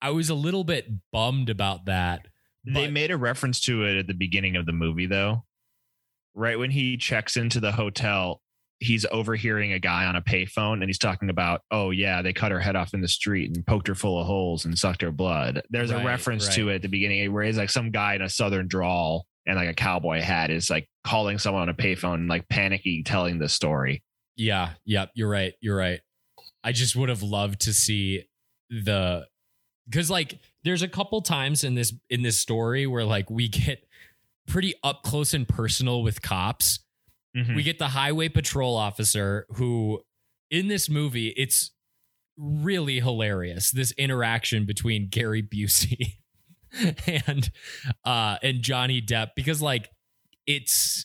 I 0.03 0.11
was 0.11 0.31
a 0.31 0.35
little 0.35 0.65
bit 0.65 1.11
bummed 1.13 1.51
about 1.51 1.85
that 1.87 2.29
They 2.65 2.91
made 2.91 3.11
a 3.11 3.17
reference 3.17 3.61
to 3.63 3.85
it 3.85 3.97
at 3.99 4.07
the 4.07 4.15
beginning 4.15 4.57
of 4.57 4.67
the 4.67 4.73
movie, 4.73 5.07
though. 5.07 5.45
Right 6.35 6.59
when 6.59 6.71
he 6.71 6.97
checks 6.97 7.37
into 7.37 7.59
the 7.61 7.73
hotel, 7.73 8.43
he's 8.81 9.05
overhearing 9.13 9.73
a 9.73 9.79
guy 9.79 10.07
on 10.07 10.17
a 10.17 10.23
payphone 10.23 10.75
and 10.75 10.85
he's 10.85 10.99
talking 10.99 11.29
about, 11.31 11.61
oh 11.71 11.91
yeah, 11.91 12.23
they 12.23 12.33
cut 12.33 12.51
her 12.51 12.61
head 12.61 12.77
off 12.77 12.95
in 12.95 13.01
the 13.03 13.09
street 13.09 13.55
and 13.55 13.67
poked 13.67 13.87
her 13.87 13.95
full 13.95 14.19
of 14.19 14.27
holes 14.27 14.65
and 14.65 14.79
sucked 14.79 15.03
her 15.03 15.13
blood. 15.13 15.63
There's 15.71 15.93
Right, 15.93 16.03
a 16.03 16.07
reference 16.07 16.47
right. 16.47 16.55
to 16.57 16.69
it 16.71 16.75
at 16.77 16.83
the 16.83 16.89
beginning 16.89 17.33
where 17.33 17.45
he's 17.45 17.59
like 17.59 17.71
some 17.71 17.91
guy 17.91 18.15
in 18.15 18.23
a 18.23 18.29
southern 18.29 18.69
drawl 18.69 19.27
and 19.47 19.57
like 19.57 19.69
a 19.69 19.75
cowboy 19.75 20.21
hat 20.21 20.51
is 20.51 20.71
like 20.71 20.89
calling 21.05 21.39
someone 21.39 21.63
on 21.63 21.69
a 21.69 21.75
payphone, 21.75 22.29
like 22.29 22.49
panicky, 22.49 23.03
telling 23.03 23.39
the 23.39 23.49
story. 23.49 24.03
Yeah, 24.37 24.71
yep, 24.87 25.11
you're 25.15 25.29
right. 25.29 25.53
You're 25.61 25.77
right. 25.77 26.01
I 26.65 26.73
just 26.73 26.97
would 26.97 27.09
have 27.11 27.23
loved 27.23 27.61
to 27.63 27.73
see 27.75 28.25
the 28.71 29.27
cuz 29.93 30.11
like 30.11 30.39
there's 30.63 30.83
a 30.83 30.89
couple 30.89 31.21
times 31.21 31.65
in 31.65 31.75
this 31.75 31.93
in 32.09 32.23
this 32.23 32.39
story 32.39 32.87
where 32.87 33.05
like 33.05 33.29
we 33.31 33.49
get 33.49 33.87
pretty 34.47 34.75
up 34.83 35.03
close 35.03 35.35
and 35.35 35.47
personal 35.47 36.03
with 36.03 36.23
cops. 36.23 36.81
Mhm. 37.37 37.55
We 37.55 37.63
get 37.63 37.79
the 37.79 37.89
highway 37.89 38.29
patrol 38.29 38.77
officer 38.77 39.47
who 39.51 40.01
in 40.51 40.69
this 40.69 40.89
movie 40.89 41.29
it's 41.37 41.71
really 42.37 42.99
hilarious 43.01 43.71
this 43.71 43.93
interaction 43.93 44.65
between 44.67 45.09
Gary 45.09 45.43
Busey 45.43 46.17
and 47.27 47.51
uh 48.05 48.39
and 48.43 48.63
Johnny 48.63 49.01
Depp 49.03 49.29
because 49.37 49.61
like 49.63 49.91
it's 50.47 51.05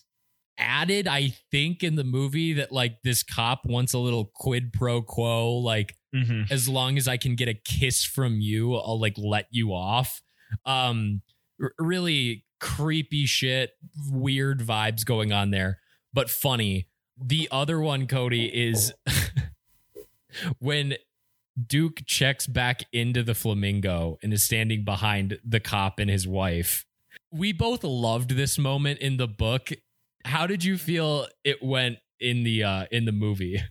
added 0.58 1.08
I 1.08 1.36
think 1.52 1.84
in 1.84 1.96
the 1.96 2.04
movie 2.04 2.54
that 2.54 2.72
like 2.72 2.98
this 3.04 3.22
cop 3.24 3.66
wants 3.66 3.94
a 3.94 4.00
little 4.00 4.32
quid 4.34 4.72
pro 4.74 5.02
quo 5.02 5.52
like 5.58 5.96
Mhm. 6.16 6.50
as 6.50 6.70
long 6.70 6.98
as 6.98 7.10
I 7.10 7.18
can 7.18 7.36
get 7.36 7.50
a 7.50 7.54
kiss 7.54 8.06
from 8.06 8.40
you, 8.40 8.74
I'll 8.76 9.00
like 9.02 9.16
let 9.18 9.48
you 9.52 9.74
off. 9.74 10.22
Um, 10.66 11.22
r- 11.62 11.74
really 11.78 12.46
creepy 12.62 13.26
shit, 13.26 13.72
weird 14.10 14.62
vibes 14.62 15.04
going 15.06 15.34
on 15.34 15.52
there, 15.52 15.80
but 16.16 16.32
funny. 16.32 16.88
The 17.18 17.48
other 17.52 17.80
one, 17.80 18.08
Cody, 18.08 18.46
is 18.48 18.92
when 20.60 20.96
Duke 21.68 22.02
checks 22.06 22.48
back 22.48 22.84
into 22.92 23.24
the 23.24 23.34
flamingo 23.34 24.18
and 24.22 24.34
is 24.34 24.44
standing 24.44 24.84
behind 24.84 25.40
the 25.46 25.60
cop 25.60 26.00
and 26.00 26.10
his 26.10 26.28
wife. 26.28 26.86
We 27.32 27.54
both 27.54 27.84
loved 27.84 28.32
this 28.32 28.58
moment 28.58 29.00
in 29.00 29.18
the 29.18 29.28
book. 29.28 29.70
How 30.26 30.48
did 30.48 30.64
you 30.64 30.78
feel 30.78 31.28
it 31.44 31.62
went 31.64 32.00
in 32.20 32.44
the 32.44 32.64
uh 32.64 32.86
in 32.92 33.06
the 33.06 33.12
movie? 33.12 33.62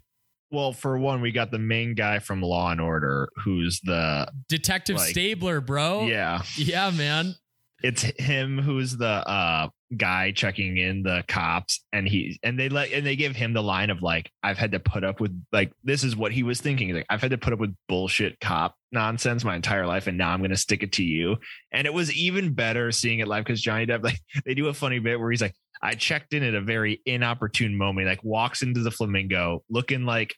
Well, 0.51 0.73
for 0.73 0.97
one, 0.99 1.21
we 1.21 1.33
got 1.33 1.51
the 1.51 1.59
main 1.59 1.95
guy 1.95 2.21
from 2.21 2.41
Law 2.41 2.71
and 2.71 2.81
Order, 2.81 3.29
who's 3.45 3.81
the 3.83 4.31
Detective 4.49 4.97
Like, 4.97 5.11
Stabler, 5.11 5.61
bro. 5.61 6.07
yeah, 6.07 6.43
Yeah, 6.57 6.91
man. 6.91 7.35
it's 7.83 8.03
him 8.03 8.59
who's 8.59 8.97
the 8.97 9.07
uh 9.07 9.69
guy 9.99 10.33
checking 10.33 10.77
in 10.77 11.03
the 11.03 11.25
cops 11.29 11.85
and 11.93 12.09
he 12.09 12.39
and 12.43 12.59
they 12.59 12.69
let 12.69 12.93
and 12.93 13.07
they 13.07 13.17
give 13.17 13.35
him 13.35 13.53
the 13.53 13.63
line 13.63 13.91
of 13.91 14.03
like 14.03 14.31
i've 14.43 14.59
had 14.59 14.73
to 14.73 14.81
put 14.81 15.05
up 15.05 15.21
with 15.21 15.33
like 15.53 15.73
this 15.83 16.05
is 16.05 16.17
what 16.17 16.33
he 16.33 16.43
was 16.43 16.61
thinking 16.61 16.95
like 16.95 17.07
i've 17.11 17.21
had 17.21 17.31
to 17.31 17.39
put 17.39 17.53
up 17.53 17.59
with 17.59 17.75
bullshit 17.89 18.39
cop 18.41 18.75
nonsense 18.93 19.45
my 19.45 19.57
entire 19.57 19.87
life 19.87 20.07
and 20.07 20.19
now 20.19 20.31
i'm 20.31 20.43
gonna 20.43 20.57
stick 20.57 20.83
it 20.83 20.93
to 20.93 21.03
you. 21.03 21.37
And 21.73 21.87
it 21.87 21.95
was 21.95 22.13
even 22.13 22.55
better 22.55 22.93
seeing 22.93 23.21
it 23.21 23.29
live 23.29 23.45
because 23.45 23.61
johnny 23.61 23.87
depp 23.87 24.03
like 24.05 24.19
they 24.45 24.55
do 24.55 24.69
a 24.69 24.75
funny 24.75 24.99
bit 24.99 25.19
where 25.19 25.31
he's 25.31 25.43
like 25.43 25.55
i 25.83 25.95
checked 25.95 26.35
in 26.35 26.43
at 26.43 26.55
a 26.55 26.61
very 26.61 27.01
inopportune 27.07 27.77
moment 27.77 28.07
like 28.07 28.23
walks 28.23 28.63
into 28.63 28.81
the 28.81 28.91
flamingo 28.91 29.63
looking 29.69 30.05
like 30.05 30.35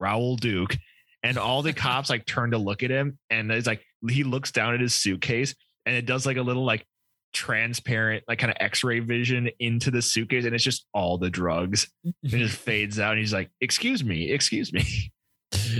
raoul 0.00 0.36
duke 0.36 0.76
and 1.22 1.38
all 1.38 1.62
the 1.62 1.72
cops 1.72 2.10
like 2.10 2.26
turn 2.26 2.50
to 2.50 2.58
look 2.58 2.82
at 2.82 2.90
him 2.90 3.18
and 3.30 3.50
it's 3.50 3.66
like 3.66 3.82
he 4.08 4.24
looks 4.24 4.52
down 4.52 4.74
at 4.74 4.80
his 4.80 4.94
suitcase 4.94 5.54
and 5.86 5.94
it 5.94 6.06
does 6.06 6.26
like 6.26 6.36
a 6.36 6.42
little 6.42 6.64
like 6.64 6.86
transparent 7.34 8.24
like 8.28 8.38
kind 8.38 8.50
of 8.50 8.56
x-ray 8.60 9.00
vision 9.00 9.50
into 9.58 9.90
the 9.90 10.00
suitcase 10.00 10.44
and 10.46 10.54
it's 10.54 10.64
just 10.64 10.86
all 10.94 11.18
the 11.18 11.28
drugs 11.28 11.88
it 12.22 12.28
just 12.28 12.56
fades 12.56 12.98
out 12.98 13.10
and 13.12 13.18
he's 13.20 13.32
like 13.32 13.50
excuse 13.60 14.02
me 14.02 14.30
excuse 14.30 14.72
me 14.72 14.82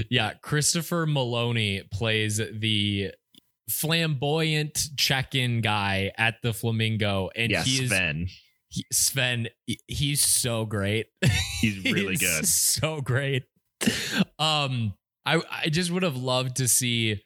Yeah, 0.09 0.33
Christopher 0.41 1.05
Meloni 1.07 1.91
plays 1.91 2.37
the 2.53 3.11
flamboyant 3.69 4.89
check-in 4.97 5.61
guy 5.61 6.13
at 6.17 6.37
the 6.43 6.53
Flamingo, 6.53 7.31
and 7.37 7.51
yes 7.51 7.67
he 7.67 7.83
is 7.85 7.91
Sven 7.91 8.29
he- 8.69 8.87
Sven. 8.93 9.49
He's 9.87 10.21
so 10.21 10.65
great. 10.65 11.07
he's 11.61 11.85
really 11.85 12.13
He's 12.17 12.21
good 12.21 12.47
So 12.47 13.01
great. 13.01 13.45
Um, 14.39 14.95
I 15.27 15.41
I 15.51 15.69
just 15.71 15.91
would 15.91 16.03
have 16.03 16.17
loved 16.17 16.57
to 16.57 16.69
see 16.69 17.23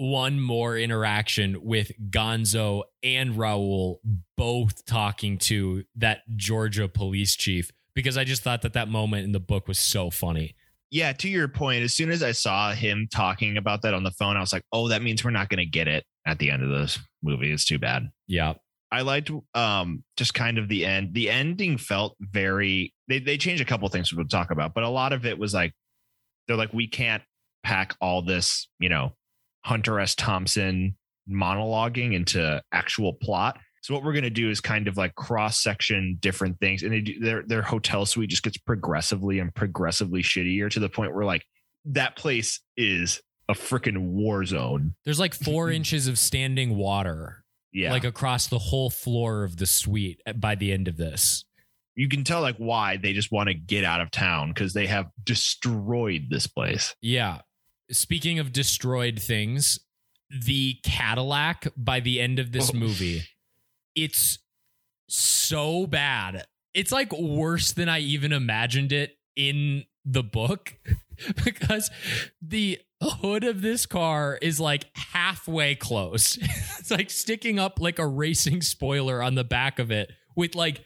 one 0.00 0.40
more 0.40 0.76
interaction 0.78 1.58
with 1.62 1.92
Gonzo 2.10 2.84
and 3.02 3.36
Raoul 3.36 4.00
both 4.36 4.84
talking 4.86 5.36
to 5.38 5.84
that 5.96 6.20
Georgia 6.36 6.88
police 6.88 7.36
chief 7.36 7.70
because 7.94 8.16
I 8.16 8.24
just 8.24 8.42
thought 8.42 8.62
that 8.62 8.72
that 8.72 8.88
moment 8.88 9.24
in 9.24 9.32
the 9.32 9.40
book 9.40 9.68
was 9.68 9.78
so 9.78 10.10
funny. 10.10 10.54
yeah 10.90 11.12
to 11.12 11.28
your 11.28 11.46
point 11.48 11.84
as 11.84 11.92
soon 11.94 12.10
as 12.10 12.20
i 12.22 12.32
saw 12.32 12.72
him 12.72 13.06
talking 13.12 13.56
about 13.56 13.82
that 13.82 13.94
on 13.94 14.02
the 14.02 14.10
phone 14.12 14.36
i 14.36 14.40
was 14.40 14.52
like 14.52 14.64
oh 14.72 14.88
that 14.88 15.02
means 15.02 15.22
we're 15.24 15.30
not 15.30 15.48
going 15.48 15.58
to 15.58 15.66
get 15.78 15.86
it 15.86 16.04
at 16.26 16.38
the 16.40 16.50
end 16.50 16.62
of 16.64 16.68
this 16.70 16.98
movie 17.22 17.52
it's 17.52 17.64
too 17.64 17.78
bad 17.78 18.10
Yeah. 18.26 18.54
I 18.92 19.02
liked 19.02 19.30
um 19.54 20.02
just 20.16 20.34
kind 20.34 20.58
of 20.58 20.68
the 20.68 20.84
end. 20.84 21.14
The 21.14 21.30
ending 21.30 21.78
felt 21.78 22.16
very 22.20 22.92
they 23.06 23.20
they 23.20 23.38
changed 23.38 23.62
a 23.62 23.64
couple 23.64 23.88
things 23.88 24.12
we'll 24.12 24.26
talk 24.26 24.50
about, 24.50 24.74
but 24.74 24.82
a 24.82 24.88
lot 24.88 25.12
of 25.12 25.24
it 25.24 25.38
was 25.38 25.54
like 25.54 25.72
they're 26.48 26.56
like 26.56 26.72
we 26.72 26.88
can't 26.88 27.22
pack 27.62 27.94
all 28.00 28.20
this, 28.22 28.68
you 28.80 28.88
know, 28.88 29.12
Hunter 29.64 30.00
S. 30.00 30.14
Thompson 30.14 30.96
monologuing 31.28 32.14
into 32.14 32.62
actual 32.72 33.12
plot. 33.14 33.58
So 33.82 33.94
what 33.94 34.04
we're 34.04 34.12
gonna 34.12 34.28
do 34.30 34.50
is 34.50 34.60
kind 34.60 34.88
of 34.88 34.96
like 34.96 35.14
cross 35.14 35.62
section 35.62 36.18
different 36.20 36.58
things, 36.60 36.82
and 36.82 36.92
they 36.92 37.00
do, 37.00 37.18
their 37.18 37.42
their 37.42 37.62
hotel 37.62 38.04
suite 38.04 38.30
just 38.30 38.42
gets 38.42 38.58
progressively 38.58 39.38
and 39.38 39.54
progressively 39.54 40.22
shittier 40.22 40.70
to 40.70 40.80
the 40.80 40.88
point 40.88 41.14
where 41.14 41.24
like 41.24 41.44
that 41.86 42.14
place 42.16 42.60
is 42.76 43.22
a 43.48 43.54
freaking 43.54 44.10
war 44.10 44.44
zone. 44.44 44.94
There's 45.04 45.18
like 45.18 45.34
four 45.34 45.70
inches 45.72 46.08
of 46.08 46.18
standing 46.18 46.76
water, 46.76 47.42
Yeah, 47.72 47.90
like 47.90 48.04
across 48.04 48.48
the 48.48 48.58
whole 48.58 48.90
floor 48.90 49.44
of 49.44 49.56
the 49.56 49.66
suite 49.66 50.20
by 50.36 50.56
the 50.56 50.72
end 50.72 50.86
of 50.86 50.98
this. 50.98 51.44
you 51.96 52.08
can 52.08 52.22
tell 52.22 52.42
like 52.42 52.56
why 52.56 52.98
they 52.98 53.14
just 53.14 53.32
want 53.32 53.48
to 53.48 53.54
get 53.54 53.84
out 53.84 54.02
of 54.02 54.10
town 54.10 54.50
because 54.50 54.74
they 54.74 54.86
have 54.88 55.06
destroyed 55.24 56.26
this 56.28 56.46
place. 56.46 56.94
Yeah. 57.00 57.40
Speaking 57.90 58.38
of 58.38 58.52
destroyed 58.52 59.20
things, 59.20 59.78
the 60.30 60.76
Cadillac 60.84 61.68
by 61.76 62.00
the 62.00 62.20
end 62.20 62.38
of 62.38 62.52
this 62.52 62.70
Oh. 62.72 62.78
movie, 62.78 63.22
it's 63.94 64.38
so 65.08 65.86
bad. 65.86 66.46
It's 66.74 66.92
like 66.92 67.12
worse 67.12 67.72
than 67.72 67.88
I 67.88 67.98
even 68.00 68.32
imagined 68.32 68.92
it 68.92 69.16
in 69.34 69.84
the 70.04 70.22
book 70.22 70.74
because 71.44 71.90
the 72.40 72.78
hood 73.02 73.44
of 73.44 73.62
this 73.62 73.86
car 73.86 74.38
is 74.40 74.60
like 74.60 74.84
halfway 74.94 75.74
closed. 75.74 76.38
it's 76.78 76.90
like 76.90 77.10
sticking 77.10 77.58
up 77.58 77.80
like 77.80 77.98
a 77.98 78.06
racing 78.06 78.62
spoiler 78.62 79.22
on 79.22 79.34
the 79.34 79.44
back 79.44 79.78
of 79.78 79.90
it 79.90 80.12
with 80.36 80.54
like 80.54 80.84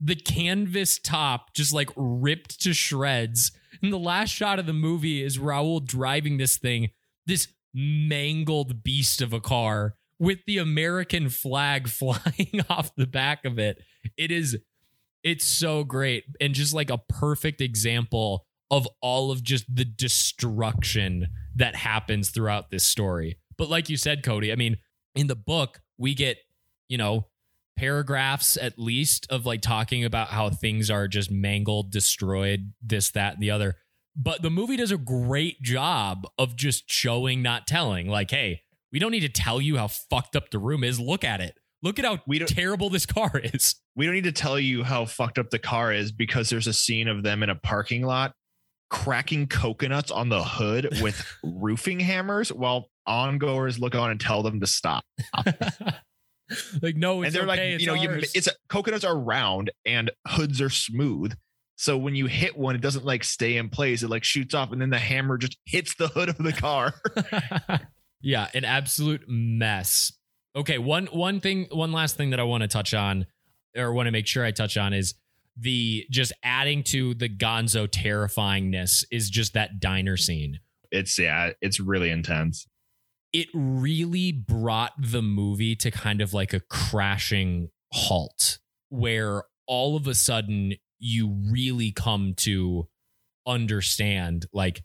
the 0.00 0.16
canvas 0.16 0.98
top 0.98 1.54
just 1.54 1.72
like 1.72 1.90
ripped 1.96 2.60
to 2.62 2.72
shreds. 2.74 3.52
And 3.80 3.92
the 3.92 3.98
last 3.98 4.30
shot 4.30 4.58
of 4.58 4.66
the 4.66 4.72
movie 4.72 5.22
is 5.22 5.38
Raoul 5.38 5.80
driving 5.80 6.36
this 6.36 6.56
thing, 6.56 6.90
this 7.26 7.48
mangled 7.72 8.82
beast 8.82 9.22
of 9.22 9.32
a 9.32 9.40
car 9.40 9.94
with 10.18 10.38
the 10.46 10.58
American 10.58 11.28
flag 11.28 11.88
flying 11.88 12.60
off 12.68 12.94
the 12.94 13.06
back 13.06 13.44
of 13.44 13.58
it. 13.58 13.82
It 14.16 14.30
is 14.30 14.58
it's 15.22 15.44
so 15.44 15.84
great 15.84 16.24
and 16.40 16.52
just 16.52 16.74
like 16.74 16.90
a 16.90 16.98
perfect 16.98 17.60
example 17.60 18.44
of 18.70 18.88
all 19.00 19.30
of 19.30 19.42
just 19.42 19.64
the 19.72 19.84
destruction 19.84 21.28
that 21.54 21.76
happens 21.76 22.30
throughout 22.30 22.70
this 22.70 22.84
story. 22.84 23.38
But 23.56 23.68
like 23.70 23.88
you 23.88 23.96
said 23.96 24.24
Cody, 24.24 24.50
I 24.50 24.56
mean, 24.56 24.78
in 25.14 25.26
the 25.28 25.36
book 25.36 25.80
we 25.98 26.14
get, 26.14 26.38
you 26.88 26.98
know, 26.98 27.26
paragraphs 27.86 28.56
at 28.56 28.78
least 28.78 29.26
of 29.28 29.44
like 29.44 29.60
talking 29.60 30.04
about 30.04 30.28
how 30.28 30.48
things 30.48 30.88
are 30.88 31.08
just 31.08 31.32
mangled, 31.32 31.90
destroyed, 31.90 32.72
this, 32.80 33.10
that, 33.10 33.34
and 33.34 33.42
the 33.42 33.50
other. 33.50 33.74
But 34.14 34.40
the 34.42 34.50
movie 34.50 34.76
does 34.76 34.92
a 34.92 34.96
great 34.96 35.60
job 35.62 36.24
of 36.38 36.54
just 36.54 36.88
showing, 36.88 37.42
not 37.42 37.66
telling. 37.66 38.06
Like, 38.08 38.30
hey, 38.30 38.62
we 38.92 39.00
don't 39.00 39.10
need 39.10 39.20
to 39.20 39.28
tell 39.28 39.60
you 39.60 39.78
how 39.78 39.88
fucked 39.88 40.36
up 40.36 40.50
the 40.50 40.60
room 40.60 40.84
is. 40.84 41.00
Look 41.00 41.24
at 41.24 41.40
it. 41.40 41.56
Look 41.82 41.98
at 41.98 42.04
how 42.04 42.18
We 42.24 42.38
don't- 42.38 42.46
terrible 42.48 42.88
this 42.88 43.04
car 43.06 43.32
is. 43.42 43.74
We 43.96 44.06
don't 44.06 44.14
need 44.14 44.24
to 44.24 44.32
tell 44.32 44.60
you 44.60 44.84
how 44.84 45.04
fucked 45.06 45.38
up 45.40 45.50
the 45.50 45.58
car 45.58 45.92
is 45.92 46.12
because 46.12 46.50
there's 46.50 46.68
a 46.68 46.72
scene 46.72 47.08
of 47.08 47.24
them 47.24 47.42
in 47.42 47.50
a 47.50 47.56
parking 47.56 48.02
lot 48.06 48.32
cracking 48.90 49.46
coconuts 49.48 50.10
on 50.10 50.28
the 50.28 50.44
hood 50.44 51.00
with 51.00 51.26
roofing 51.42 51.98
hammers 51.98 52.52
while 52.52 52.90
ongoers 53.06 53.78
look 53.78 53.94
on 53.94 54.10
and 54.10 54.20
tell 54.20 54.42
them 54.42 54.60
to 54.60 54.66
stop. 54.66 55.02
like, 56.82 56.96
no, 56.96 57.22
it's 57.22 57.28
and 57.28 57.34
they're 57.34 57.52
okay, 57.52 57.72
like, 57.72 57.80
you 57.80 57.86
know, 57.86 57.94
you, 57.94 58.10
it's 58.34 58.48
coconuts 58.68 59.04
are 59.04 59.18
round 59.18 59.70
and 59.84 60.10
hoods 60.26 60.60
are 60.60 60.70
smooth. 60.70 61.34
So 61.76 61.96
when 61.96 62.14
you 62.14 62.26
hit 62.26 62.56
one, 62.56 62.76
it 62.76 62.80
doesn't 62.80 63.04
like 63.04 63.24
stay 63.24 63.56
in 63.56 63.68
place. 63.68 64.02
It 64.02 64.08
like 64.08 64.24
shoots 64.24 64.54
off, 64.54 64.72
and 64.72 64.80
then 64.80 64.90
the 64.90 64.98
hammer 64.98 65.38
just 65.38 65.56
hits 65.66 65.94
the 65.94 66.08
hood 66.08 66.28
of 66.28 66.38
the 66.38 66.52
car. 66.52 66.94
yeah, 68.20 68.48
an 68.54 68.64
absolute 68.64 69.24
mess. 69.26 70.12
Okay, 70.54 70.78
one 70.78 71.06
one 71.06 71.40
thing, 71.40 71.66
one 71.72 71.92
last 71.92 72.16
thing 72.16 72.30
that 72.30 72.40
I 72.40 72.44
want 72.44 72.62
to 72.62 72.68
touch 72.68 72.94
on, 72.94 73.26
or 73.76 73.92
want 73.92 74.06
to 74.06 74.12
make 74.12 74.26
sure 74.26 74.44
I 74.44 74.50
touch 74.50 74.76
on 74.76 74.92
is 74.92 75.14
the 75.56 76.06
just 76.10 76.32
adding 76.42 76.82
to 76.84 77.14
the 77.14 77.28
Gonzo 77.28 77.88
terrifyingness 77.88 79.04
is 79.10 79.28
just 79.28 79.54
that 79.54 79.80
diner 79.80 80.16
scene. 80.16 80.60
It's 80.90 81.18
yeah, 81.18 81.50
it's 81.60 81.80
really 81.80 82.10
intense. 82.10 82.66
It 83.32 83.48
really 83.54 84.32
brought 84.32 84.92
the 84.98 85.22
movie 85.22 85.74
to 85.76 85.90
kind 85.90 86.20
of 86.20 86.34
like 86.34 86.52
a 86.52 86.60
crashing 86.60 87.70
halt 87.92 88.58
where 88.90 89.44
all 89.66 89.96
of 89.96 90.06
a 90.06 90.14
sudden 90.14 90.74
you 90.98 91.34
really 91.50 91.90
come 91.92 92.34
to 92.36 92.88
understand 93.46 94.46
like 94.52 94.82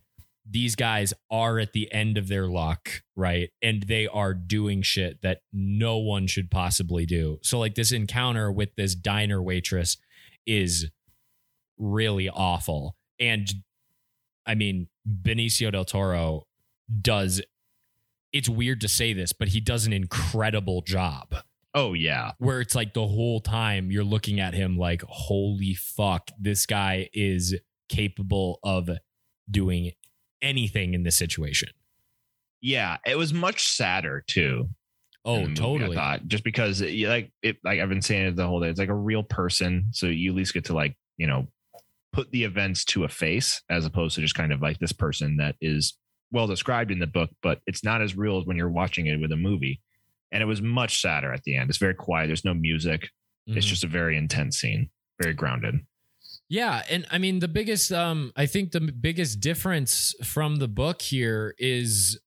these 0.49 0.75
guys 0.75 1.13
are 1.29 1.59
at 1.59 1.73
the 1.73 1.91
end 1.91 2.17
of 2.17 2.27
their 2.27 2.47
luck, 2.47 3.03
right? 3.15 3.49
And 3.61 3.83
they 3.83 4.07
are 4.07 4.33
doing 4.33 4.81
shit 4.81 5.21
that 5.21 5.41
no 5.51 5.97
one 5.97 6.27
should 6.27 6.49
possibly 6.49 7.05
do. 7.05 7.39
So, 7.41 7.59
like, 7.59 7.75
this 7.75 7.91
encounter 7.91 8.51
with 8.51 8.69
this 8.75 8.95
diner 8.95 9.41
waitress 9.41 9.97
is 10.45 10.89
really 11.77 12.29
awful. 12.29 12.95
And 13.19 13.51
I 14.45 14.55
mean, 14.55 14.87
Benicio 15.07 15.71
del 15.71 15.85
Toro 15.85 16.47
does, 17.01 17.41
it's 18.38 18.49
weird 18.49 18.81
to 18.81 18.88
say 18.88 19.13
this, 19.13 19.33
but 19.33 19.49
he 19.49 19.59
does 19.59 19.85
an 19.85 19.93
incredible 19.93 20.81
job. 20.81 21.35
Oh, 21.73 21.93
yeah. 21.93 22.31
Where 22.38 22.61
it's 22.61 22.75
like 22.75 22.93
the 22.93 23.07
whole 23.07 23.41
time 23.41 23.91
you're 23.91 24.03
looking 24.03 24.39
at 24.39 24.53
him 24.53 24.77
like, 24.77 25.03
holy 25.07 25.73
fuck, 25.73 26.31
this 26.39 26.65
guy 26.65 27.09
is 27.13 27.55
capable 27.89 28.59
of 28.63 28.89
doing 29.49 29.91
anything 30.41 30.93
in 30.93 31.03
this 31.03 31.15
situation. 31.15 31.69
Yeah, 32.61 32.97
it 33.05 33.17
was 33.17 33.33
much 33.33 33.67
sadder 33.67 34.23
too. 34.25 34.69
Oh, 35.25 35.41
movie, 35.41 35.53
totally. 35.55 35.95
Thought, 35.95 36.27
just 36.27 36.43
because 36.43 36.81
like 36.81 37.31
it, 37.43 37.57
like 37.63 37.79
I've 37.79 37.89
been 37.89 38.01
saying 38.01 38.27
it 38.27 38.35
the 38.35 38.47
whole 38.47 38.61
day. 38.61 38.69
It's 38.69 38.79
like 38.79 38.89
a 38.89 38.95
real 38.95 39.23
person, 39.23 39.89
so 39.91 40.07
you 40.07 40.31
at 40.31 40.38
least 40.38 40.53
get 40.53 40.65
to 40.65 40.73
like 40.73 40.95
you 41.17 41.27
know 41.27 41.47
put 42.13 42.31
the 42.31 42.45
events 42.45 42.85
to 42.85 43.03
a 43.03 43.09
face 43.09 43.61
as 43.69 43.85
opposed 43.85 44.15
to 44.15 44.21
just 44.21 44.35
kind 44.35 44.53
of 44.53 44.61
like 44.61 44.79
this 44.79 44.93
person 44.93 45.38
that 45.38 45.55
is 45.61 45.97
well 46.32 46.47
described 46.47 46.91
in 46.91 46.99
the 46.99 47.07
book, 47.07 47.30
but 47.41 47.61
it's 47.67 47.84
not 47.84 48.01
as 48.01 48.17
real 48.17 48.38
as 48.39 48.45
when 48.45 48.57
you're 48.57 48.69
watching 48.69 49.07
it 49.07 49.19
with 49.19 49.32
a 49.32 49.38
movie. 49.38 49.82
And 50.32 50.43
it 50.43 50.45
was 50.45 50.61
much 50.61 51.01
sadder 51.01 51.32
at 51.32 51.43
the 51.43 51.55
end. 51.55 51.69
It's 51.69 51.80
very 51.80 51.93
quiet. 51.93 52.28
There's 52.28 52.43
no 52.43 52.53
music. 52.53 53.09
Mm-hmm. 53.47 53.57
It's 53.57 53.67
just 53.67 53.84
a 53.84 53.88
very 53.88 54.17
intense 54.17 54.59
scene, 54.59 54.89
very 55.21 55.34
grounded. 55.34 55.80
Yeah, 56.49 56.84
and 56.89 57.05
I 57.11 57.17
mean 57.17 57.39
the 57.39 57.47
biggest 57.47 57.91
um 57.91 58.32
I 58.36 58.45
think 58.45 58.71
the 58.71 58.80
biggest 58.80 59.39
difference 59.39 60.13
from 60.23 60.57
the 60.57 60.67
book 60.67 61.01
here 61.01 61.55
is 61.57 62.19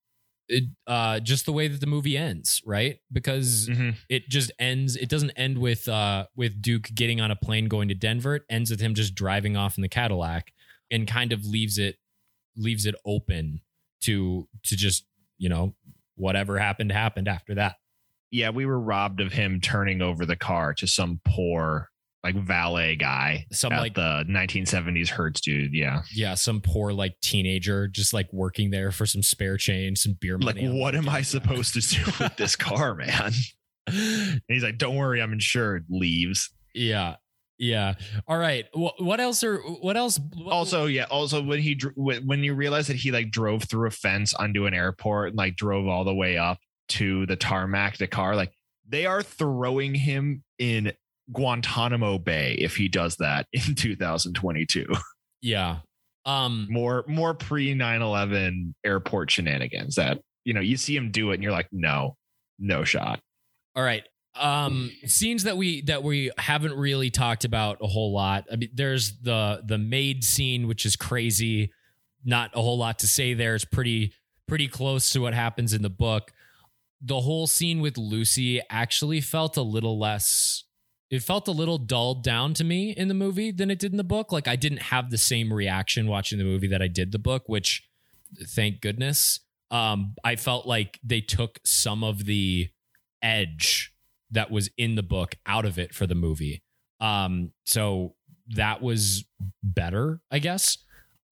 it, 0.48 0.64
uh 0.86 1.20
just 1.20 1.46
the 1.46 1.53
way 1.53 1.68
that 1.68 1.80
the 1.80 1.86
movie 1.86 2.16
ends, 2.16 2.61
right? 2.66 2.98
Because 3.12 3.68
mm-hmm. 3.70 3.90
it 4.09 4.28
just 4.28 4.51
ends 4.59 4.96
it 4.96 5.09
doesn't 5.09 5.30
end 5.32 5.59
with 5.59 5.88
uh 5.88 6.26
with 6.36 6.61
Duke 6.61 6.90
getting 6.94 7.20
on 7.20 7.30
a 7.30 7.36
plane 7.36 7.68
going 7.68 7.88
to 7.88 7.94
Denver. 7.94 8.36
It 8.36 8.42
ends 8.51 8.70
with 8.70 8.80
him 8.80 8.94
just 8.94 9.14
driving 9.14 9.57
off 9.57 9.78
in 9.78 9.82
the 9.82 9.88
Cadillac 9.88 10.53
and 10.90 11.07
kind 11.07 11.32
of 11.32 11.46
leaves 11.46 11.78
it 11.78 11.96
leaves 12.57 12.84
it 12.84 12.94
open 13.07 13.61
to 14.03 14.48
to 14.64 14.76
just, 14.76 15.05
you 15.38 15.48
know, 15.48 15.74
whatever 16.16 16.59
happened 16.59 16.92
happened 16.92 17.28
after 17.28 17.55
that. 17.57 17.76
Yeah, 18.30 18.51
we 18.51 18.66
were 18.66 18.78
robbed 18.78 19.20
of 19.20 19.32
him 19.32 19.61
turning 19.61 20.03
over 20.03 20.24
the 20.24 20.36
car 20.36 20.74
to 20.74 20.86
some 20.86 21.20
poor 21.24 21.88
like 22.22 22.36
valet 22.36 22.96
guy, 22.96 23.46
some 23.51 23.72
like 23.72 23.94
the 23.94 24.24
1970s 24.28 25.09
Hertz 25.09 25.40
dude. 25.40 25.72
Yeah, 25.72 26.03
yeah, 26.14 26.34
some 26.34 26.61
poor 26.61 26.92
like 26.92 27.18
teenager 27.20 27.88
just 27.88 28.12
like 28.12 28.30
working 28.32 28.70
there 28.70 28.92
for 28.92 29.07
some 29.07 29.22
spare 29.22 29.57
change, 29.57 29.98
some 29.98 30.16
beer 30.20 30.38
money. 30.38 30.68
Like, 30.68 30.78
what 30.78 30.94
am 30.94 31.09
I 31.09 31.22
supposed 31.22 31.74
to 31.74 31.80
do 31.80 32.05
with 32.20 32.36
this 32.36 32.57
car, 32.57 32.94
man? 32.94 33.32
and 33.86 34.42
he's 34.48 34.62
like, 34.62 34.78
"Don't 34.78 34.96
worry, 34.96 35.22
I'm 35.22 35.32
insured." 35.32 35.86
Leaves. 35.88 36.51
Yeah, 36.74 37.16
yeah. 37.61 37.94
All 38.26 38.38
right. 38.38 38.66
What 38.72 39.20
else 39.20 39.44
are? 39.44 39.58
What 39.58 39.96
else? 39.98 40.18
Also, 40.46 40.86
yeah. 40.86 41.04
Also, 41.04 41.42
when 41.42 41.61
he 41.61 41.78
when 41.94 42.42
you 42.42 42.54
realize 42.54 42.86
that 42.86 42.96
he 42.96 43.12
like 43.12 43.30
drove 43.30 43.64
through 43.64 43.86
a 43.86 43.90
fence 43.90 44.32
onto 44.32 44.64
an 44.64 44.72
airport 44.72 45.28
and 45.28 45.36
like 45.36 45.56
drove 45.56 45.86
all 45.86 46.04
the 46.04 46.14
way 46.14 46.38
up 46.38 46.58
to 46.88 47.26
the 47.26 47.36
tarmac, 47.36 47.98
the 47.98 48.06
car, 48.06 48.34
like 48.34 48.52
they 48.88 49.04
are 49.04 49.22
throwing 49.22 49.94
him 49.94 50.42
in 50.58 50.92
Guantanamo 51.30 52.18
Bay 52.18 52.56
if 52.58 52.76
he 52.76 52.88
does 52.88 53.16
that 53.16 53.46
in 53.52 53.61
2022. 53.74 54.86
Yeah. 55.42 55.80
Um 56.24 56.66
more 56.70 57.04
more 57.06 57.34
pre 57.34 57.74
9/11 57.74 58.72
airport 58.84 59.30
shenanigans 59.30 59.96
that 59.96 60.18
you 60.46 60.54
know, 60.54 60.61
you 60.61 60.78
see 60.78 60.96
him 60.96 61.11
do 61.11 61.30
it 61.30 61.34
and 61.34 61.42
you're 61.42 61.52
like, 61.52 61.68
"No. 61.70 62.16
No 62.58 62.84
shot." 62.84 63.20
All 63.76 63.82
right. 63.82 64.04
Um 64.34 64.92
scenes 65.06 65.44
that 65.44 65.56
we 65.56 65.82
that 65.82 66.02
we 66.02 66.30
haven't 66.38 66.74
really 66.74 67.10
talked 67.10 67.44
about 67.44 67.78
a 67.80 67.86
whole 67.86 68.12
lot. 68.12 68.44
I 68.50 68.56
mean, 68.56 68.70
there's 68.72 69.18
the 69.20 69.62
the 69.64 69.78
maid 69.78 70.24
scene 70.24 70.68
which 70.68 70.86
is 70.86 70.96
crazy. 70.96 71.72
Not 72.24 72.50
a 72.54 72.62
whole 72.62 72.78
lot 72.78 73.00
to 73.00 73.06
say 73.06 73.34
there. 73.34 73.54
It's 73.54 73.64
pretty 73.64 74.12
pretty 74.46 74.68
close 74.68 75.10
to 75.10 75.20
what 75.20 75.34
happens 75.34 75.72
in 75.72 75.82
the 75.82 75.90
book. 75.90 76.32
The 77.00 77.20
whole 77.20 77.46
scene 77.46 77.80
with 77.80 77.96
Lucy 77.96 78.60
actually 78.70 79.20
felt 79.20 79.56
a 79.56 79.62
little 79.62 79.98
less 79.98 80.64
it 81.10 81.24
felt 81.24 81.48
a 81.48 81.52
little 81.52 81.78
dulled 81.78 82.22
down 82.22 82.54
to 82.54 82.64
me 82.64 82.90
in 82.90 83.08
the 83.08 83.14
movie 83.14 83.50
than 83.50 83.70
it 83.70 83.80
did 83.80 83.90
in 83.90 83.96
the 83.96 84.04
book. 84.04 84.30
Like 84.30 84.46
I 84.46 84.54
didn't 84.54 84.82
have 84.82 85.10
the 85.10 85.18
same 85.18 85.52
reaction 85.52 86.06
watching 86.06 86.38
the 86.38 86.44
movie 86.44 86.68
that 86.68 86.80
I 86.80 86.86
did 86.86 87.10
the 87.10 87.18
book, 87.18 87.48
which 87.48 87.88
thank 88.46 88.80
goodness. 88.80 89.40
Um, 89.72 90.14
I 90.22 90.36
felt 90.36 90.66
like 90.66 91.00
they 91.02 91.20
took 91.20 91.58
some 91.64 92.04
of 92.04 92.26
the 92.26 92.70
edge 93.22 93.89
that 94.30 94.50
was 94.50 94.70
in 94.76 94.94
the 94.94 95.02
book 95.02 95.34
out 95.46 95.64
of 95.64 95.78
it 95.78 95.94
for 95.94 96.06
the 96.06 96.14
movie. 96.14 96.62
Um, 97.00 97.52
so 97.64 98.14
that 98.48 98.82
was 98.82 99.24
better, 99.62 100.20
I 100.30 100.38
guess. 100.38 100.78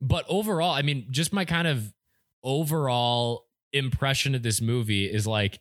But 0.01 0.25
overall, 0.29 0.73
I 0.73 0.83
mean, 0.83 1.07
just 1.11 1.33
my 1.33 1.45
kind 1.45 1.69
of 1.69 1.93
overall 2.43 3.47
impression 3.73 4.35
of 4.35 4.43
this 4.43 4.61
movie 4.61 5.07
is 5.07 5.27
like, 5.27 5.61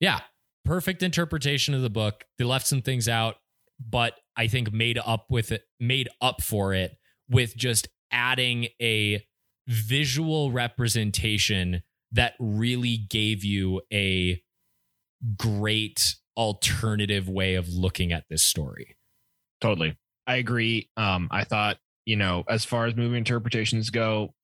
yeah, 0.00 0.20
perfect 0.64 1.02
interpretation 1.02 1.74
of 1.74 1.82
the 1.82 1.90
book. 1.90 2.24
They 2.38 2.44
left 2.44 2.66
some 2.66 2.82
things 2.82 3.08
out 3.08 3.36
but 3.78 4.14
I 4.36 4.46
think 4.46 4.72
made 4.72 4.98
up 5.04 5.26
with 5.30 5.52
it, 5.52 5.62
made 5.80 6.08
up 6.20 6.42
for 6.42 6.74
it 6.74 6.96
with 7.28 7.56
just 7.56 7.88
adding 8.10 8.68
a 8.80 9.24
visual 9.66 10.52
representation 10.52 11.82
that 12.12 12.34
really 12.38 12.96
gave 12.96 13.44
you 13.44 13.80
a 13.92 14.42
great 15.36 16.16
alternative 16.36 17.28
way 17.28 17.54
of 17.54 17.68
looking 17.68 18.12
at 18.12 18.24
this 18.28 18.42
story. 18.42 18.96
Totally. 19.60 19.96
I 20.26 20.36
agree. 20.36 20.90
Um, 20.96 21.28
I 21.30 21.44
thought, 21.44 21.78
you 22.04 22.16
know, 22.16 22.44
as 22.48 22.64
far 22.64 22.86
as 22.86 22.96
movie 22.96 23.16
interpretations 23.16 23.90
go, 23.90 24.34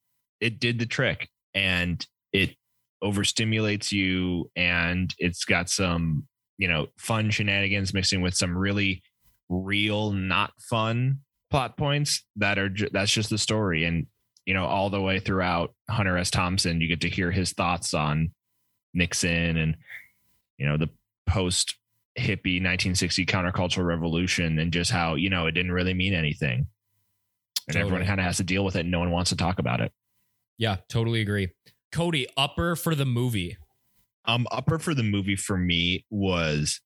it 0.41 0.61
did 0.61 0.79
the 0.79 0.87
trick 0.87 1.29
and 1.55 2.05
it 2.33 2.55
overstimulates 3.03 3.93
you 3.93 4.51
and 4.57 5.15
it's 5.19 5.45
got 5.45 5.69
some, 5.69 6.27
you 6.59 6.69
know, 6.69 6.89
fun 6.99 7.31
shenanigans 7.31 7.95
mixing 7.95 8.21
with 8.21 8.35
some 8.35 8.57
really 8.57 9.03
real, 9.49 10.13
not 10.13 10.53
fun 10.59 11.21
plot 11.51 11.77
points 11.77 12.25
that 12.37 12.59
are 12.59 12.69
ju- 12.69 12.89
that's 12.93 13.13
just 13.13 13.31
the 13.31 13.39
story. 13.39 13.85
And 13.85 14.07
you 14.47 14.55
know, 14.55 14.65
all 14.65 14.91
the 14.91 15.01
way 15.01 15.21
throughout 15.21 15.75
Hunter 15.89 16.17
S. 16.17 16.31
Thompson, 16.31 16.81
you 16.81 16.89
get 16.89 17.03
to 17.03 17.09
hear 17.09 17.31
his 17.31 17.53
thoughts 17.53 17.95
on 17.95 18.33
Nixon 18.95 19.57
and 19.57 19.77
you 20.59 20.67
know 20.67 20.77
the 20.77 20.89
post 21.29 21.77
hippie 22.19 22.59
1960 22.61 23.25
countercultural 23.27 23.87
revolution 23.87 24.59
and 24.59 24.73
just 24.73 24.91
how 24.91 25.15
you 25.15 25.31
know 25.31 25.47
it 25.47 25.53
didn't 25.53 25.73
really 25.73 25.95
mean 25.95 26.13
anything 26.13 26.67
and 27.69 27.75
totally. 27.75 27.83
everyone 27.83 28.07
kind 28.07 28.21
of 28.21 28.27
has 28.27 28.39
to 28.39 28.45
deal 28.45 28.65
with 28.65 28.77
it 28.77 28.81
and 28.81 28.91
no 28.91 28.99
one 28.99 29.11
wants 29.11 29.31
to 29.31 29.37
talk 29.37 29.59
about 29.59 29.81
it 29.81 29.93
yeah 30.59 30.77
totally 30.89 31.21
agree 31.21 31.49
cody 31.93 32.27
upper 32.37 32.75
for 32.75 32.95
the 32.95 33.05
movie 33.05 33.57
um 34.25 34.47
upper 34.51 34.79
for 34.79 34.93
the 34.93 35.03
movie 35.03 35.37
for 35.37 35.57
me 35.57 36.05
was 36.11 36.81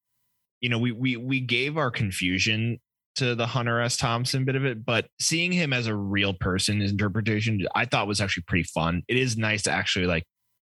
you 0.64 0.70
know, 0.70 0.78
we 0.78 0.92
we 0.92 1.18
we 1.18 1.40
gave 1.40 1.76
our 1.76 1.90
confusion 1.90 2.80
to 3.16 3.34
the 3.34 3.46
Hunter 3.46 3.82
S. 3.82 3.98
Thompson 3.98 4.46
bit 4.46 4.56
of 4.56 4.64
it, 4.64 4.82
but 4.82 5.06
seeing 5.20 5.52
him 5.52 5.74
as 5.74 5.86
a 5.86 5.94
real 5.94 6.32
person, 6.32 6.80
his 6.80 6.90
interpretation, 6.90 7.66
I 7.74 7.84
thought 7.84 8.06
was 8.06 8.18
actually 8.18 8.44
pretty 8.48 8.64
fun. 8.74 9.02
It 9.06 9.18
is 9.18 9.36
nice 9.36 9.62
to 9.64 9.70
actually 9.70 10.06
like 10.06 10.24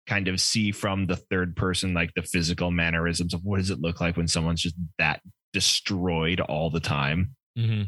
kind 0.09 0.27
of 0.27 0.41
see 0.41 0.71
from 0.71 1.05
the 1.05 1.15
third 1.15 1.55
person, 1.55 1.93
like 1.93 2.13
the 2.15 2.23
physical 2.23 2.71
mannerisms 2.71 3.33
of 3.33 3.41
what 3.43 3.57
does 3.57 3.69
it 3.69 3.79
look 3.79 4.01
like 4.01 4.17
when 4.17 4.27
someone's 4.27 4.61
just 4.61 4.75
that 4.97 5.21
destroyed 5.53 6.39
all 6.41 6.71
the 6.71 6.79
time. 6.79 7.35
Mm-hmm. 7.57 7.83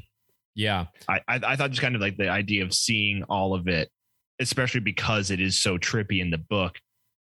Yeah, 0.53 0.86
I, 1.09 1.22
I 1.28 1.39
I 1.43 1.55
thought 1.55 1.72
just 1.72 1.82
kind 1.82 1.95
of 1.95 2.01
like 2.01 2.17
the 2.17 2.30
idea 2.30 2.63
of 2.63 2.74
seeing 2.74 3.24
all 3.24 3.55
of 3.55 3.67
it, 3.67 3.89
especially 4.39 4.82
because 4.82 5.32
it 5.32 5.41
is 5.41 5.59
so 5.59 5.78
trippy 5.78 6.22
in 6.22 6.30
the 6.30 6.38
book, 6.38 6.78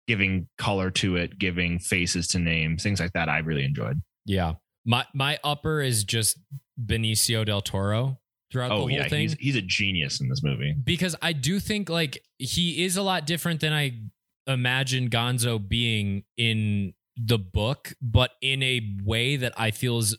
giving 0.07 0.47
color 0.57 0.91
to 0.91 1.15
it, 1.15 1.39
giving 1.39 1.79
faces 1.79 2.27
to 2.29 2.39
names, 2.39 2.83
things 2.83 2.99
like 2.99 3.13
that. 3.13 3.29
I 3.29 3.39
really 3.39 3.63
enjoyed. 3.63 4.01
Yeah, 4.25 4.55
my 4.85 5.05
my 5.13 5.39
upper 5.43 5.81
is 5.81 6.03
just 6.03 6.39
Benicio 6.79 7.45
del 7.45 7.61
Toro 7.61 8.19
throughout 8.51 8.71
oh, 8.71 8.75
the 8.75 8.81
whole 8.81 8.91
yeah. 8.91 9.07
thing. 9.07 9.21
He's, 9.21 9.33
he's 9.35 9.55
a 9.55 9.61
genius 9.61 10.19
in 10.19 10.27
this 10.27 10.43
movie 10.43 10.75
because 10.83 11.15
I 11.21 11.31
do 11.33 11.59
think 11.59 11.89
like 11.89 12.21
he 12.37 12.83
is 12.83 12.97
a 12.97 13.01
lot 13.01 13.25
different 13.25 13.61
than 13.61 13.71
I 13.71 14.01
imagine 14.51 15.09
Gonzo 15.09 15.59
being 15.65 16.23
in 16.37 16.93
the 17.17 17.37
book, 17.37 17.93
but 18.01 18.31
in 18.41 18.63
a 18.63 18.97
way 19.03 19.35
that 19.35 19.53
I 19.57 19.71
feel 19.71 19.99
is 19.99 20.17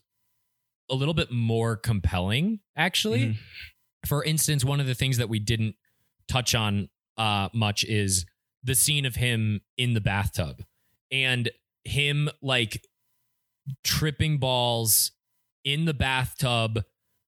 a 0.91 0.95
little 0.95 1.15
bit 1.15 1.31
more 1.31 1.77
compelling, 1.77 2.61
actually. 2.77 3.27
Mhm. 3.27 3.37
For 4.07 4.25
instance, 4.25 4.65
one 4.65 4.81
of 4.81 4.87
the 4.87 4.95
things 4.95 5.17
that 5.17 5.29
we 5.29 5.39
didn't 5.39 5.77
touch 6.29 6.55
on 6.55 6.89
uh, 7.17 7.49
much 7.53 7.85
is 7.85 8.27
the 8.63 8.75
scene 8.75 9.05
of 9.05 9.17
him 9.17 9.61
in 9.77 9.95
the 9.95 10.01
bathtub 10.01 10.65
and 11.11 11.51
him 11.85 12.29
like 12.41 12.87
tripping 13.85 14.39
balls 14.39 15.13
in 15.65 15.85
the 15.85 15.95
bathtub 15.95 16.85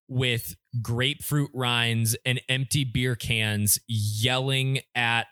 with 0.07 0.55
grapefruit 0.81 1.49
rinds 1.53 2.15
and 2.25 2.41
empty 2.49 2.83
beer 2.83 3.15
cans 3.15 3.79
yelling 3.87 4.79
at 4.93 5.27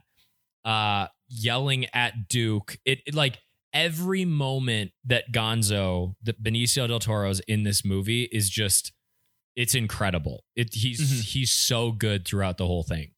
uh 0.66 1.08
yelling 1.34 1.86
at 1.94 2.28
Duke. 2.28 2.78
It, 2.86 3.02
it 3.06 3.14
like 3.16 3.40
every 3.74 4.26
moment 4.26 4.92
that 5.06 5.32
Gonzo, 5.32 6.16
that 6.24 6.42
Benicio 6.44 6.88
del 6.88 7.00
Toro's 7.00 7.40
in 7.42 7.64
this 7.64 7.84
movie 7.84 8.24
is 8.32 8.50
just 8.50 8.92
it's 9.56 9.76
incredible. 9.76 10.44
It 10.56 10.74
he's 10.74 11.00
Mhm. 11.00 11.24
he's 11.26 11.52
so 11.52 11.92
good 11.92 12.26
throughout 12.26 12.58
the 12.58 12.66
whole 12.68 12.84
thing. 12.84 13.12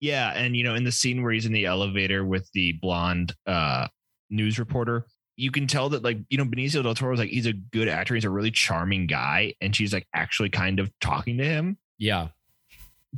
Yeah, 0.00 0.30
and 0.34 0.56
you 0.56 0.62
know, 0.64 0.74
in 0.74 0.84
the 0.84 0.92
scene 0.92 1.22
where 1.22 1.32
he's 1.32 1.46
in 1.46 1.52
the 1.52 1.64
elevator 1.66 2.24
with 2.24 2.50
the 2.52 2.72
blonde 2.80 3.34
uh 3.46 3.88
news 4.30 4.58
reporter, 4.58 5.06
you 5.36 5.50
can 5.50 5.66
tell 5.66 5.88
that 5.90 6.02
like, 6.04 6.18
you 6.30 6.38
know, 6.38 6.44
Benicio 6.44 6.82
del 6.82 6.94
Toro 6.94 7.12
is 7.14 7.18
like 7.20 7.30
he's 7.30 7.46
a 7.46 7.52
good 7.52 7.88
actor, 7.88 8.14
he's 8.14 8.24
a 8.24 8.30
really 8.30 8.50
charming 8.50 9.06
guy, 9.06 9.54
and 9.60 9.74
she's 9.74 9.92
like 9.92 10.06
actually 10.14 10.48
kind 10.50 10.78
of 10.80 10.90
talking 11.00 11.38
to 11.38 11.44
him, 11.44 11.76
Yeah. 11.98 12.28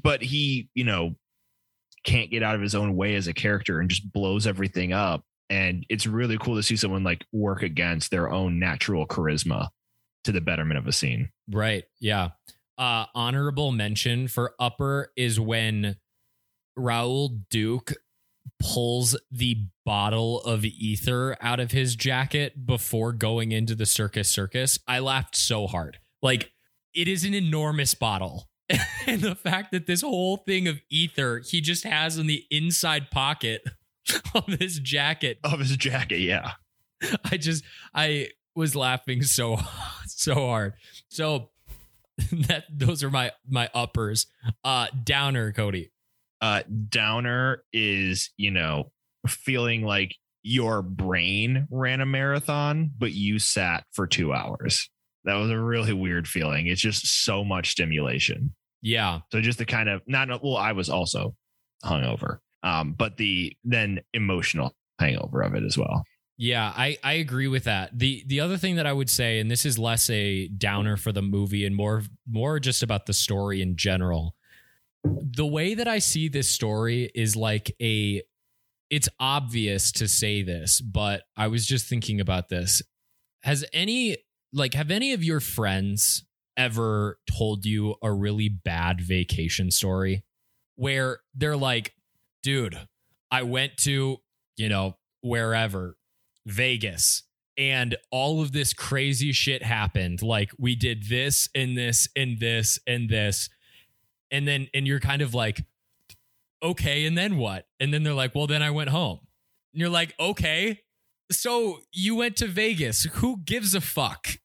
but 0.01 0.23
he, 0.23 0.69
you 0.75 0.85
know, 0.85 1.15
can't 2.07 2.31
get 2.31 2.43
out 2.43 2.55
of 2.55 2.63
his 2.63 2.75
own 2.75 2.97
way 2.97 3.17
as 3.17 3.27
a 3.27 3.35
character 3.35 3.81
and 3.81 3.91
just 3.91 4.11
blows 4.11 4.47
everything 4.47 4.93
up. 4.93 5.25
And 5.51 5.85
it's 5.91 6.07
really 6.07 6.39
cool 6.39 6.57
to 6.57 6.63
see 6.63 6.77
someone 6.77 7.05
like 7.05 7.25
work 7.33 7.63
against 7.63 8.11
their 8.11 8.31
own 8.31 8.59
natural 8.59 9.07
charisma 9.07 9.69
to 10.25 10.33
the 10.33 10.41
betterment 10.41 10.79
of 10.79 10.87
a 10.87 10.93
scene. 10.93 11.31
Right. 11.51 11.85
Yeah. 12.01 12.31
Uh 12.79 13.07
honorable 13.15 13.73
mention 13.73 14.29
for 14.29 14.55
upper 14.59 15.13
is 15.17 15.39
when 15.39 15.97
Raoul 16.77 17.41
Duke 17.51 17.93
pulls 18.61 19.19
the 19.31 19.67
bottle 19.85 20.41
of 20.43 20.65
ether 20.65 21.37
out 21.41 21.59
of 21.59 21.73
his 21.73 21.97
jacket 21.97 22.67
before 22.67 23.13
going 23.13 23.53
into 23.53 23.75
the 23.75 23.87
circus 23.87 24.31
circus. 24.31 24.79
I 24.87 24.99
laughed 24.99 25.37
so 25.37 25.67
hard. 25.67 25.99
Like 26.23 26.53
it 26.95 27.09
is 27.09 27.25
an 27.25 27.35
enormous 27.35 27.95
bottle. 27.95 28.49
and 29.07 29.21
the 29.23 29.35
fact 29.35 29.71
that 29.73 29.87
this 29.87 30.03
whole 30.03 30.39
thing 30.39 30.67
of 30.67 30.81
ether 30.91 31.41
he 31.45 31.61
just 31.61 31.85
has 31.85 32.19
in 32.19 32.27
the 32.27 32.45
inside 32.51 33.11
pocket 33.11 33.63
of 34.35 34.47
his 34.47 34.79
jacket 34.81 35.39
Of 35.45 35.61
his 35.61 35.77
jacket, 35.77 36.19
yeah. 36.21 36.53
I 37.31 37.37
just 37.37 37.65
I 37.95 38.29
was 38.55 38.75
laughing 38.75 39.23
so 39.23 39.59
so 40.07 40.35
hard. 40.35 40.75
So 41.09 41.51
that 42.33 42.65
those 42.73 43.05
are 43.05 43.11
my 43.11 43.33
my 43.49 43.69
uppers. 43.75 44.27
Uh 44.65 44.87
downer, 45.05 45.53
Cody. 45.53 45.91
uh 46.41 46.63
downer 46.89 47.63
is 47.73 48.31
you 48.37 48.51
know 48.51 48.91
feeling 49.29 49.83
like 49.83 50.15
your 50.43 50.81
brain 50.83 51.67
ran 51.71 52.01
a 52.01 52.07
marathon 52.07 52.91
but 52.97 53.13
you 53.13 53.39
sat 53.41 53.85
for 53.93 54.07
two 54.07 54.33
hours 54.33 54.89
that 55.27 55.35
was 55.35 55.51
a 55.51 55.59
really 55.61 55.93
weird 55.93 56.27
feeling 56.27 56.67
it's 56.67 56.81
just 56.81 57.25
so 57.25 57.45
much 57.45 57.71
stimulation 57.73 58.55
Yeah. 58.83 59.21
so 59.31 59.41
just 59.41 59.59
the 59.59 59.67
kind 59.67 59.89
of 59.89 60.03
not 60.07 60.29
well 60.43 60.57
i 60.57 60.73
was 60.73 60.89
also 60.89 61.35
hungover 61.85 62.39
um 62.63 62.95
but 62.97 63.17
the 63.19 63.55
then 63.65 64.01
emotional 64.15 64.75
hangover 64.99 65.43
of 65.43 65.55
it 65.55 65.63
as 65.65 65.77
well 65.77 66.03
Yeah, 66.39 66.71
I 66.77 66.99
I 67.03 67.15
agree 67.15 67.49
with 67.49 67.65
that. 67.65 67.99
The 67.99 68.23
the 68.27 68.41
other 68.41 68.59
thing 68.59 68.77
that 68.77 68.87
I 68.87 68.93
would 68.93 69.09
say 69.09 69.41
and 69.41 69.51
this 69.51 69.65
is 69.65 69.79
less 69.79 70.11
a 70.11 70.49
downer 70.49 70.97
for 70.99 71.11
the 71.13 71.23
movie 71.23 71.65
and 71.65 71.75
more 71.75 72.03
more 72.29 72.61
just 72.61 72.83
about 72.83 73.07
the 73.07 73.15
story 73.15 73.63
in 73.63 73.77
general. 73.77 74.35
The 75.05 75.47
way 75.47 75.73
that 75.75 75.89
I 75.89 75.99
see 75.99 76.29
this 76.29 76.49
story 76.51 77.11
is 77.15 77.37
like 77.37 77.75
a 77.81 78.23
it's 78.91 79.09
obvious 79.19 79.93
to 79.93 80.07
say 80.09 80.43
this, 80.43 80.81
but 80.83 81.23
I 81.37 81.47
was 81.49 81.65
just 81.67 81.89
thinking 81.89 82.21
about 82.21 82.49
this. 82.51 82.83
Has 83.43 83.65
any 83.73 84.19
like 84.57 84.75
have 84.75 84.91
any 84.91 85.13
of 85.13 85.23
your 85.23 85.41
friends 85.41 86.25
ever 86.57 87.19
told 87.31 87.67
you 87.67 87.95
a 88.03 88.11
really 88.11 88.49
bad 88.49 89.01
vacation 89.01 89.71
story 89.71 90.25
where 90.77 91.21
they're 91.35 91.57
like, 91.57 91.95
dude, 92.43 92.79
I 93.31 93.43
went 93.43 93.77
to, 93.79 94.19
you 94.57 94.69
know, 94.69 94.97
wherever, 95.21 95.97
Vegas, 96.47 97.25
and 97.59 97.97
all 98.11 98.41
of 98.41 98.53
this 98.53 98.73
crazy 98.73 99.33
shit 99.33 99.63
happened. 99.63 100.23
Like 100.23 100.51
we 100.59 100.75
did 100.75 101.09
this 101.09 101.49
and 101.55 101.77
this 101.77 102.09
and 102.17 102.39
this 102.41 102.79
and 102.87 103.09
this. 103.09 103.49
And 104.31 104.47
then, 104.49 104.69
and 104.75 104.87
you're 104.87 105.01
kind 105.01 105.23
of 105.23 105.35
like, 105.35 105.65
okay, 106.63 107.07
and 107.07 107.17
then 107.17 107.37
what? 107.37 107.67
And 107.79 107.93
then 107.93 108.03
they're 108.03 108.15
like, 108.15 108.35
well, 108.35 108.47
then 108.47 108.63
I 108.63 108.71
went 108.71 108.91
home. 108.91 109.21
And 109.73 109.81
you're 109.81 109.91
like, 109.91 110.15
okay. 110.19 110.81
So 111.31 111.81
you 111.93 112.17
went 112.17 112.37
to 112.37 112.47
Vegas. 112.47 113.05
Who 113.15 113.39
gives 113.45 113.75
a 113.75 113.81
fuck? 113.81 114.39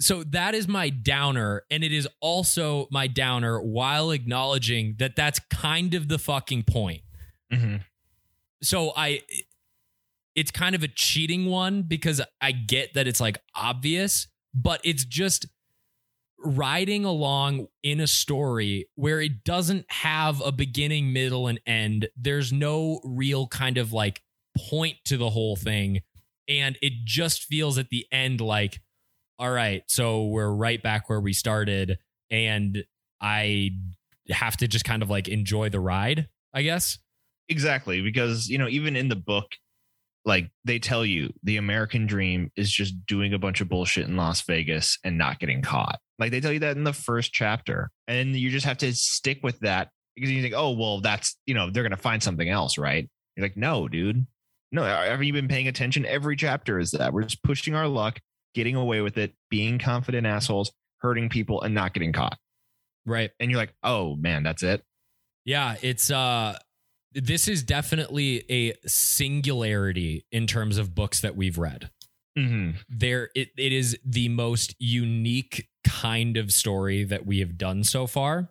So 0.00 0.24
that 0.24 0.54
is 0.54 0.66
my 0.66 0.90
downer. 0.90 1.62
And 1.70 1.84
it 1.84 1.92
is 1.92 2.08
also 2.20 2.88
my 2.90 3.06
downer 3.06 3.60
while 3.60 4.10
acknowledging 4.10 4.96
that 4.98 5.16
that's 5.16 5.38
kind 5.50 5.94
of 5.94 6.08
the 6.08 6.18
fucking 6.18 6.64
point. 6.64 7.02
Mm-hmm. 7.52 7.76
So 8.62 8.92
I, 8.96 9.22
it's 10.34 10.50
kind 10.50 10.74
of 10.74 10.82
a 10.82 10.88
cheating 10.88 11.46
one 11.46 11.82
because 11.82 12.20
I 12.40 12.52
get 12.52 12.94
that 12.94 13.06
it's 13.06 13.20
like 13.20 13.38
obvious, 13.54 14.26
but 14.52 14.80
it's 14.82 15.04
just 15.04 15.46
riding 16.38 17.04
along 17.04 17.68
in 17.82 18.00
a 18.00 18.06
story 18.06 18.88
where 18.96 19.20
it 19.20 19.44
doesn't 19.44 19.86
have 19.90 20.40
a 20.40 20.52
beginning, 20.52 21.12
middle, 21.12 21.46
and 21.46 21.60
end. 21.66 22.08
There's 22.16 22.52
no 22.52 23.00
real 23.04 23.46
kind 23.46 23.78
of 23.78 23.92
like 23.92 24.22
point 24.56 24.96
to 25.04 25.16
the 25.16 25.30
whole 25.30 25.56
thing. 25.56 26.02
And 26.48 26.76
it 26.82 27.04
just 27.04 27.44
feels 27.44 27.78
at 27.78 27.90
the 27.90 28.06
end 28.12 28.40
like, 28.40 28.80
all 29.38 29.50
right, 29.50 29.82
so 29.88 30.24
we're 30.26 30.50
right 30.50 30.82
back 30.82 31.08
where 31.08 31.20
we 31.20 31.32
started. 31.32 31.98
And 32.30 32.84
I 33.20 33.70
have 34.30 34.56
to 34.58 34.68
just 34.68 34.84
kind 34.84 35.02
of 35.02 35.10
like 35.10 35.28
enjoy 35.28 35.68
the 35.68 35.80
ride, 35.80 36.28
I 36.52 36.62
guess. 36.62 36.98
exactly 37.48 38.00
because 38.00 38.48
you 38.48 38.56
know 38.58 38.68
even 38.68 38.96
in 38.96 39.08
the 39.08 39.16
book 39.16 39.52
like 40.24 40.50
they 40.64 40.78
tell 40.78 41.04
you 41.04 41.30
the 41.42 41.58
american 41.58 42.06
dream 42.06 42.50
is 42.56 42.72
just 42.72 42.94
doing 43.06 43.34
a 43.34 43.38
bunch 43.38 43.60
of 43.60 43.68
bullshit 43.68 44.06
in 44.08 44.16
las 44.16 44.40
vegas 44.40 44.98
and 45.04 45.18
not 45.18 45.38
getting 45.38 45.60
caught 45.60 46.00
like 46.18 46.30
they 46.30 46.40
tell 46.40 46.52
you 46.52 46.60
that 46.60 46.76
in 46.78 46.84
the 46.84 46.92
first 46.94 47.34
chapter 47.34 47.90
and 48.08 48.34
you 48.34 48.48
just 48.50 48.64
have 48.64 48.78
to 48.78 48.94
stick 48.94 49.40
with 49.42 49.58
that 49.60 49.90
because 50.16 50.30
you 50.30 50.40
think 50.40 50.54
oh 50.56 50.70
well 50.70 51.00
that's 51.02 51.36
you 51.44 51.52
know 51.52 51.68
they're 51.70 51.82
gonna 51.82 51.96
find 51.98 52.22
something 52.22 52.48
else 52.48 52.78
right 52.78 53.10
you're 53.36 53.44
like 53.44 53.58
no 53.58 53.88
dude 53.88 54.26
no 54.72 54.82
have 54.82 55.22
you 55.22 55.32
been 55.34 55.48
paying 55.48 55.68
attention 55.68 56.06
every 56.06 56.36
chapter 56.36 56.78
is 56.78 56.92
that 56.92 57.12
we're 57.12 57.24
just 57.24 57.42
pushing 57.42 57.74
our 57.74 57.86
luck 57.88 58.18
getting 58.54 58.76
away 58.76 59.00
with 59.00 59.18
it 59.18 59.34
being 59.50 59.78
confident 59.78 60.26
assholes 60.26 60.72
hurting 60.98 61.28
people 61.28 61.60
and 61.62 61.74
not 61.74 61.92
getting 61.92 62.12
caught 62.12 62.38
Right. 63.06 63.30
and 63.40 63.50
you're 63.50 63.58
like 63.58 63.74
oh 63.82 64.16
man 64.16 64.42
that's 64.42 64.62
it 64.62 64.82
Yeah, 65.44 65.76
it's 65.82 66.10
uh 66.10 66.56
this 67.12 67.46
is 67.46 67.62
definitely 67.62 68.44
a 68.50 68.74
singularity 68.86 70.24
in 70.32 70.46
terms 70.46 70.78
of 70.78 70.94
books 70.94 71.20
that 71.20 71.36
we've 71.36 71.58
read. 71.58 71.90
mm-hmm. 72.36 72.78
There 72.88 73.30
it, 73.34 73.50
it 73.56 73.72
is 73.72 73.96
the 74.04 74.28
most 74.30 74.74
unique 74.78 75.68
kind 75.86 76.36
of 76.36 76.50
story 76.52 77.04
that 77.04 77.24
we 77.26 77.38
have 77.40 77.56
done 77.58 77.84
so 77.84 78.06
far. 78.06 78.48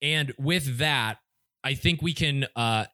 And 0.00 0.32
with 0.38 0.78
that, 0.78 1.18
I 1.64 1.74
think 1.74 2.00
we 2.00 2.14
can 2.14 2.46
uh 2.56 2.86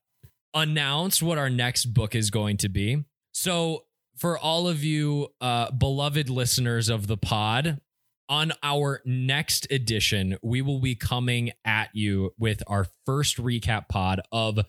announce 0.54 1.22
what 1.22 1.38
our 1.38 1.50
next 1.50 1.86
book 1.86 2.14
is 2.14 2.30
going 2.30 2.56
to 2.58 2.68
be. 2.68 3.04
So 3.32 3.84
for 4.16 4.38
all 4.38 4.68
of 4.68 4.84
you 4.84 5.28
uh 5.40 5.70
beloved 5.70 6.28
listeners 6.30 6.88
of 6.88 7.06
the 7.06 7.16
pod, 7.16 7.80
on 8.28 8.52
our 8.62 9.02
next 9.04 9.66
edition, 9.70 10.38
we 10.42 10.62
will 10.62 10.80
be 10.80 10.94
coming 10.94 11.52
at 11.64 11.90
you 11.92 12.32
with 12.38 12.62
our 12.66 12.86
first 13.04 13.36
recap 13.36 13.88
pod 13.88 14.20
of 14.32 14.60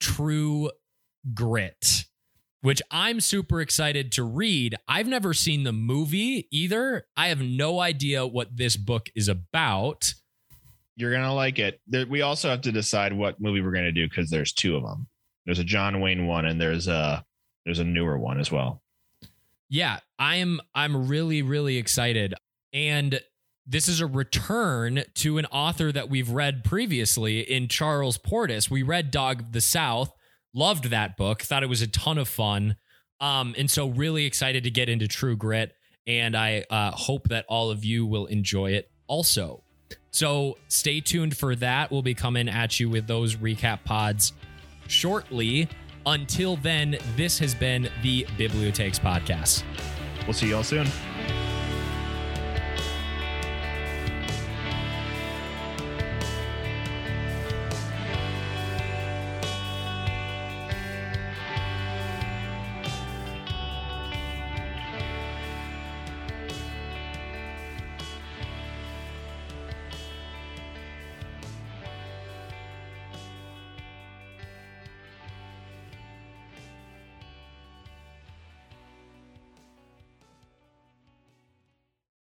True 0.00 0.70
Grit, 1.32 2.06
which 2.62 2.82
I'm 2.90 3.20
super 3.20 3.60
excited 3.60 4.10
to 4.12 4.24
read. 4.24 4.74
I've 4.88 5.06
never 5.06 5.34
seen 5.34 5.62
the 5.62 5.72
movie 5.72 6.48
either. 6.50 7.06
I 7.16 7.28
have 7.28 7.40
no 7.40 7.78
idea 7.78 8.26
what 8.26 8.56
this 8.56 8.76
book 8.76 9.08
is 9.14 9.28
about. 9.28 10.14
You're 10.96 11.12
gonna 11.12 11.34
like 11.34 11.60
it. 11.60 11.80
We 12.08 12.22
also 12.22 12.50
have 12.50 12.62
to 12.62 12.72
decide 12.72 13.12
what 13.12 13.40
movie 13.40 13.60
we're 13.60 13.72
gonna 13.72 13.92
do 13.92 14.08
because 14.08 14.30
there's 14.30 14.52
two 14.52 14.76
of 14.76 14.82
them. 14.82 15.06
There's 15.46 15.60
a 15.60 15.64
John 15.64 16.00
Wayne 16.00 16.26
one, 16.26 16.44
and 16.44 16.60
there's 16.60 16.88
a 16.88 17.24
there's 17.64 17.78
a 17.78 17.84
newer 17.84 18.18
one 18.18 18.40
as 18.40 18.50
well. 18.50 18.81
Yeah, 19.72 20.00
I 20.18 20.36
am 20.36 20.60
I'm 20.74 21.08
really 21.08 21.40
really 21.40 21.78
excited 21.78 22.34
and 22.74 23.18
this 23.66 23.88
is 23.88 24.02
a 24.02 24.06
return 24.06 25.02
to 25.14 25.38
an 25.38 25.46
author 25.46 25.90
that 25.90 26.10
we've 26.10 26.28
read 26.28 26.62
previously 26.62 27.40
in 27.40 27.68
Charles 27.68 28.18
Portis. 28.18 28.68
We 28.68 28.82
read 28.82 29.10
Dog 29.10 29.40
of 29.40 29.52
the 29.52 29.62
South, 29.62 30.12
loved 30.52 30.90
that 30.90 31.16
book, 31.16 31.40
thought 31.40 31.62
it 31.62 31.70
was 31.70 31.80
a 31.80 31.86
ton 31.86 32.18
of 32.18 32.28
fun. 32.28 32.76
Um 33.18 33.54
and 33.56 33.70
so 33.70 33.88
really 33.88 34.26
excited 34.26 34.62
to 34.64 34.70
get 34.70 34.90
into 34.90 35.08
True 35.08 35.36
Grit 35.36 35.72
and 36.06 36.36
I 36.36 36.66
uh 36.68 36.90
hope 36.90 37.30
that 37.30 37.46
all 37.48 37.70
of 37.70 37.82
you 37.82 38.04
will 38.04 38.26
enjoy 38.26 38.72
it 38.72 38.90
also. 39.06 39.64
So 40.10 40.58
stay 40.68 41.00
tuned 41.00 41.34
for 41.34 41.56
that. 41.56 41.90
We'll 41.90 42.02
be 42.02 42.12
coming 42.12 42.50
at 42.50 42.78
you 42.78 42.90
with 42.90 43.06
those 43.06 43.36
recap 43.36 43.84
pods 43.84 44.34
shortly. 44.86 45.70
Until 46.06 46.56
then, 46.56 46.98
this 47.16 47.38
has 47.38 47.54
been 47.54 47.88
the 48.02 48.26
Bibliotheques 48.36 48.98
Podcast. 48.98 49.62
We'll 50.26 50.32
see 50.32 50.50
y'all 50.50 50.62
soon. 50.62 50.86